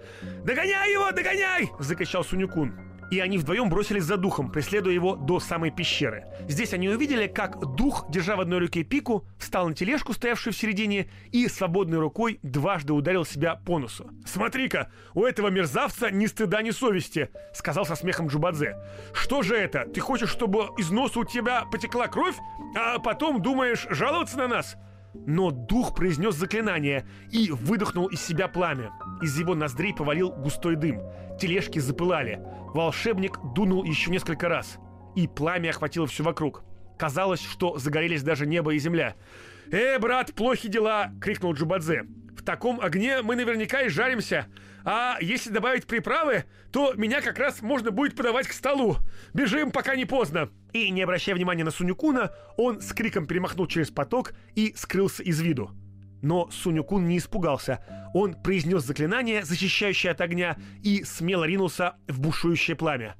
«Догоняй 0.44 0.92
его, 0.92 1.10
догоняй!»– 1.12 1.70
закричал 1.78 2.24
Сунюкун 2.24 2.91
и 3.12 3.20
они 3.20 3.36
вдвоем 3.36 3.68
бросились 3.68 4.04
за 4.04 4.16
духом, 4.16 4.50
преследуя 4.50 4.94
его 4.94 5.16
до 5.16 5.38
самой 5.38 5.70
пещеры. 5.70 6.24
Здесь 6.48 6.72
они 6.72 6.88
увидели, 6.88 7.26
как 7.26 7.58
дух, 7.76 8.06
держа 8.08 8.36
в 8.36 8.40
одной 8.40 8.60
руке 8.60 8.84
пику, 8.84 9.26
встал 9.38 9.68
на 9.68 9.74
тележку, 9.74 10.14
стоявшую 10.14 10.54
в 10.54 10.56
середине, 10.56 11.10
и 11.30 11.46
свободной 11.46 11.98
рукой 11.98 12.40
дважды 12.42 12.94
ударил 12.94 13.26
себя 13.26 13.56
по 13.56 13.78
носу. 13.78 14.08
«Смотри-ка, 14.24 14.90
у 15.12 15.24
этого 15.24 15.48
мерзавца 15.48 16.10
ни 16.10 16.24
стыда, 16.24 16.62
ни 16.62 16.70
совести!»— 16.70 17.28
сказал 17.52 17.84
со 17.84 17.96
смехом 17.96 18.28
Джубадзе. 18.28 18.78
«Что 19.12 19.42
же 19.42 19.56
это? 19.56 19.84
Ты 19.84 20.00
хочешь, 20.00 20.30
чтобы 20.30 20.68
из 20.78 20.90
носа 20.90 21.18
у 21.18 21.24
тебя 21.24 21.66
потекла 21.70 22.08
кровь, 22.08 22.36
а 22.74 22.98
потом 22.98 23.42
думаешь 23.42 23.86
жаловаться 23.90 24.38
на 24.38 24.48
нас?» 24.48 24.74
Но 25.14 25.50
дух 25.50 25.94
произнес 25.94 26.34
заклинание 26.34 27.06
и 27.30 27.50
выдохнул 27.50 28.06
из 28.06 28.20
себя 28.20 28.48
пламя. 28.48 28.92
Из 29.20 29.38
его 29.38 29.54
ноздрей 29.54 29.94
повалил 29.94 30.30
густой 30.30 30.76
дым. 30.76 31.00
Тележки 31.38 31.78
запылали. 31.78 32.40
Волшебник 32.74 33.38
дунул 33.54 33.84
еще 33.84 34.10
несколько 34.10 34.48
раз. 34.48 34.78
И 35.14 35.28
пламя 35.28 35.70
охватило 35.70 36.06
все 36.06 36.22
вокруг. 36.22 36.64
Казалось, 36.98 37.42
что 37.42 37.78
загорелись 37.78 38.22
даже 38.22 38.46
небо 38.46 38.72
и 38.74 38.78
земля. 38.78 39.14
«Э, 39.70 39.98
брат, 39.98 40.34
плохи 40.34 40.68
дела!»— 40.68 41.12
крикнул 41.20 41.54
Джубадзе. 41.54 42.04
«В 42.36 42.42
таком 42.44 42.80
огне 42.80 43.22
мы 43.22 43.36
наверняка 43.36 43.82
и 43.82 43.88
жаримся. 43.88 44.46
А 44.84 45.18
если 45.20 45.50
добавить 45.50 45.86
приправы, 45.86 46.44
то 46.72 46.94
меня 46.94 47.20
как 47.20 47.38
раз 47.38 47.62
можно 47.62 47.90
будет 47.90 48.16
подавать 48.16 48.48
к 48.48 48.52
столу. 48.52 48.96
Бежим, 49.34 49.70
пока 49.70 49.96
не 49.96 50.04
поздно!» 50.04 50.50
И, 50.72 50.90
не 50.90 51.02
обращая 51.02 51.34
внимания 51.34 51.64
на 51.64 51.70
Сунюкуна, 51.70 52.32
он 52.56 52.80
с 52.80 52.92
криком 52.92 53.26
перемахнул 53.26 53.66
через 53.66 53.90
поток 53.90 54.32
и 54.54 54.72
скрылся 54.76 55.22
из 55.22 55.40
виду. 55.40 55.70
Но 56.22 56.48
Сунюкун 56.50 57.06
не 57.06 57.18
испугался. 57.18 57.84
Он 58.14 58.34
произнес 58.34 58.84
заклинание, 58.84 59.44
защищающее 59.44 60.12
от 60.12 60.20
огня, 60.20 60.56
и 60.82 61.02
смело 61.04 61.44
ринулся 61.44 61.96
в 62.08 62.20
бушующее 62.20 62.76
пламя. 62.76 63.16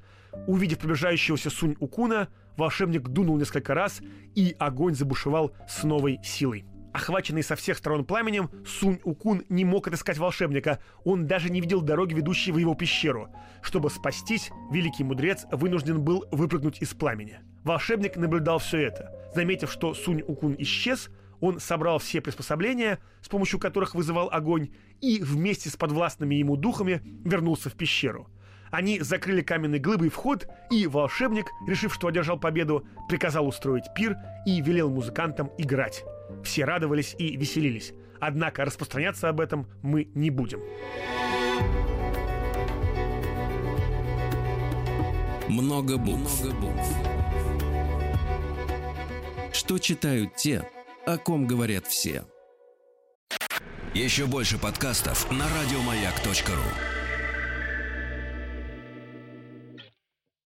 Увидев 0.47 0.79
приближающегося 0.79 1.51
Сунь-Укуна, 1.51 2.29
волшебник 2.57 3.09
дунул 3.09 3.39
несколько 3.39 3.75
раз, 3.75 4.01
и 4.35 4.55
огонь 4.59 4.95
забушевал 4.95 5.53
с 5.69 5.83
новой 5.83 6.21
силой. 6.23 6.65
Охваченный 6.93 7.43
со 7.43 7.57
всех 7.57 7.79
сторон 7.79 8.05
пламенем, 8.05 8.51
Сунь-Укун 8.67 9.45
не 9.49 9.65
мог 9.65 9.89
отыскать 9.89 10.19
волшебника. 10.19 10.79
Он 11.05 11.27
даже 11.27 11.51
не 11.51 11.61
видел 11.61 11.81
дороги, 11.81 12.15
ведущей 12.15 12.53
в 12.53 12.59
его 12.59 12.75
пещеру. 12.75 13.29
Чтобы 13.63 13.91
спастись, 13.91 14.51
великий 14.71 15.03
мудрец 15.03 15.47
вынужден 15.51 16.03
был 16.03 16.27
выпрыгнуть 16.31 16.83
из 16.83 16.93
пламени. 16.93 17.41
Волшебник 17.65 18.17
наблюдал 18.17 18.59
все 18.59 18.79
это. 18.79 19.11
Заметив, 19.35 19.73
что 19.73 19.95
Сунь-Укун 19.95 20.57
исчез, 20.59 21.09
он 21.41 21.61
собрал 21.61 21.99
все 21.99 22.21
приспособления, 22.21 22.99
с 23.23 23.29
помощью 23.29 23.59
которых 23.59 23.95
вызывал 23.95 24.29
огонь, 24.31 24.69
и 25.01 25.21
вместе 25.23 25.71
с 25.71 25.77
подвластными 25.77 26.35
ему 26.35 26.57
духами 26.57 27.03
вернулся 27.25 27.71
в 27.71 27.75
пещеру. 27.75 28.29
Они 28.71 29.01
закрыли 29.01 29.43
каменной 29.43 29.79
глыбой 29.79 30.09
вход, 30.09 30.47
и 30.71 30.87
волшебник, 30.87 31.47
решив, 31.67 31.93
что 31.93 32.07
одержал 32.07 32.39
победу, 32.39 32.87
приказал 33.09 33.47
устроить 33.47 33.93
пир 33.95 34.17
и 34.47 34.61
велел 34.61 34.89
музыкантам 34.89 35.51
играть. 35.59 36.05
Все 36.45 36.65
радовались 36.65 37.15
и 37.19 37.37
веселились. 37.37 37.93
Однако 38.21 38.65
распространяться 38.65 39.29
об 39.29 39.41
этом 39.41 39.67
мы 39.83 40.09
не 40.15 40.31
будем. 40.31 40.61
Много 45.49 45.99
букв. 45.99 46.45
Что 49.53 49.79
читают 49.79 50.37
те, 50.37 50.69
о 51.05 51.19
ком 51.19 51.47
говорят 51.47 51.87
все. 51.87 52.25
Еще 53.95 54.27
больше 54.27 54.59
подкастов 54.59 55.31
на 55.31 55.45
радиомаяк.ру. 55.49 57.02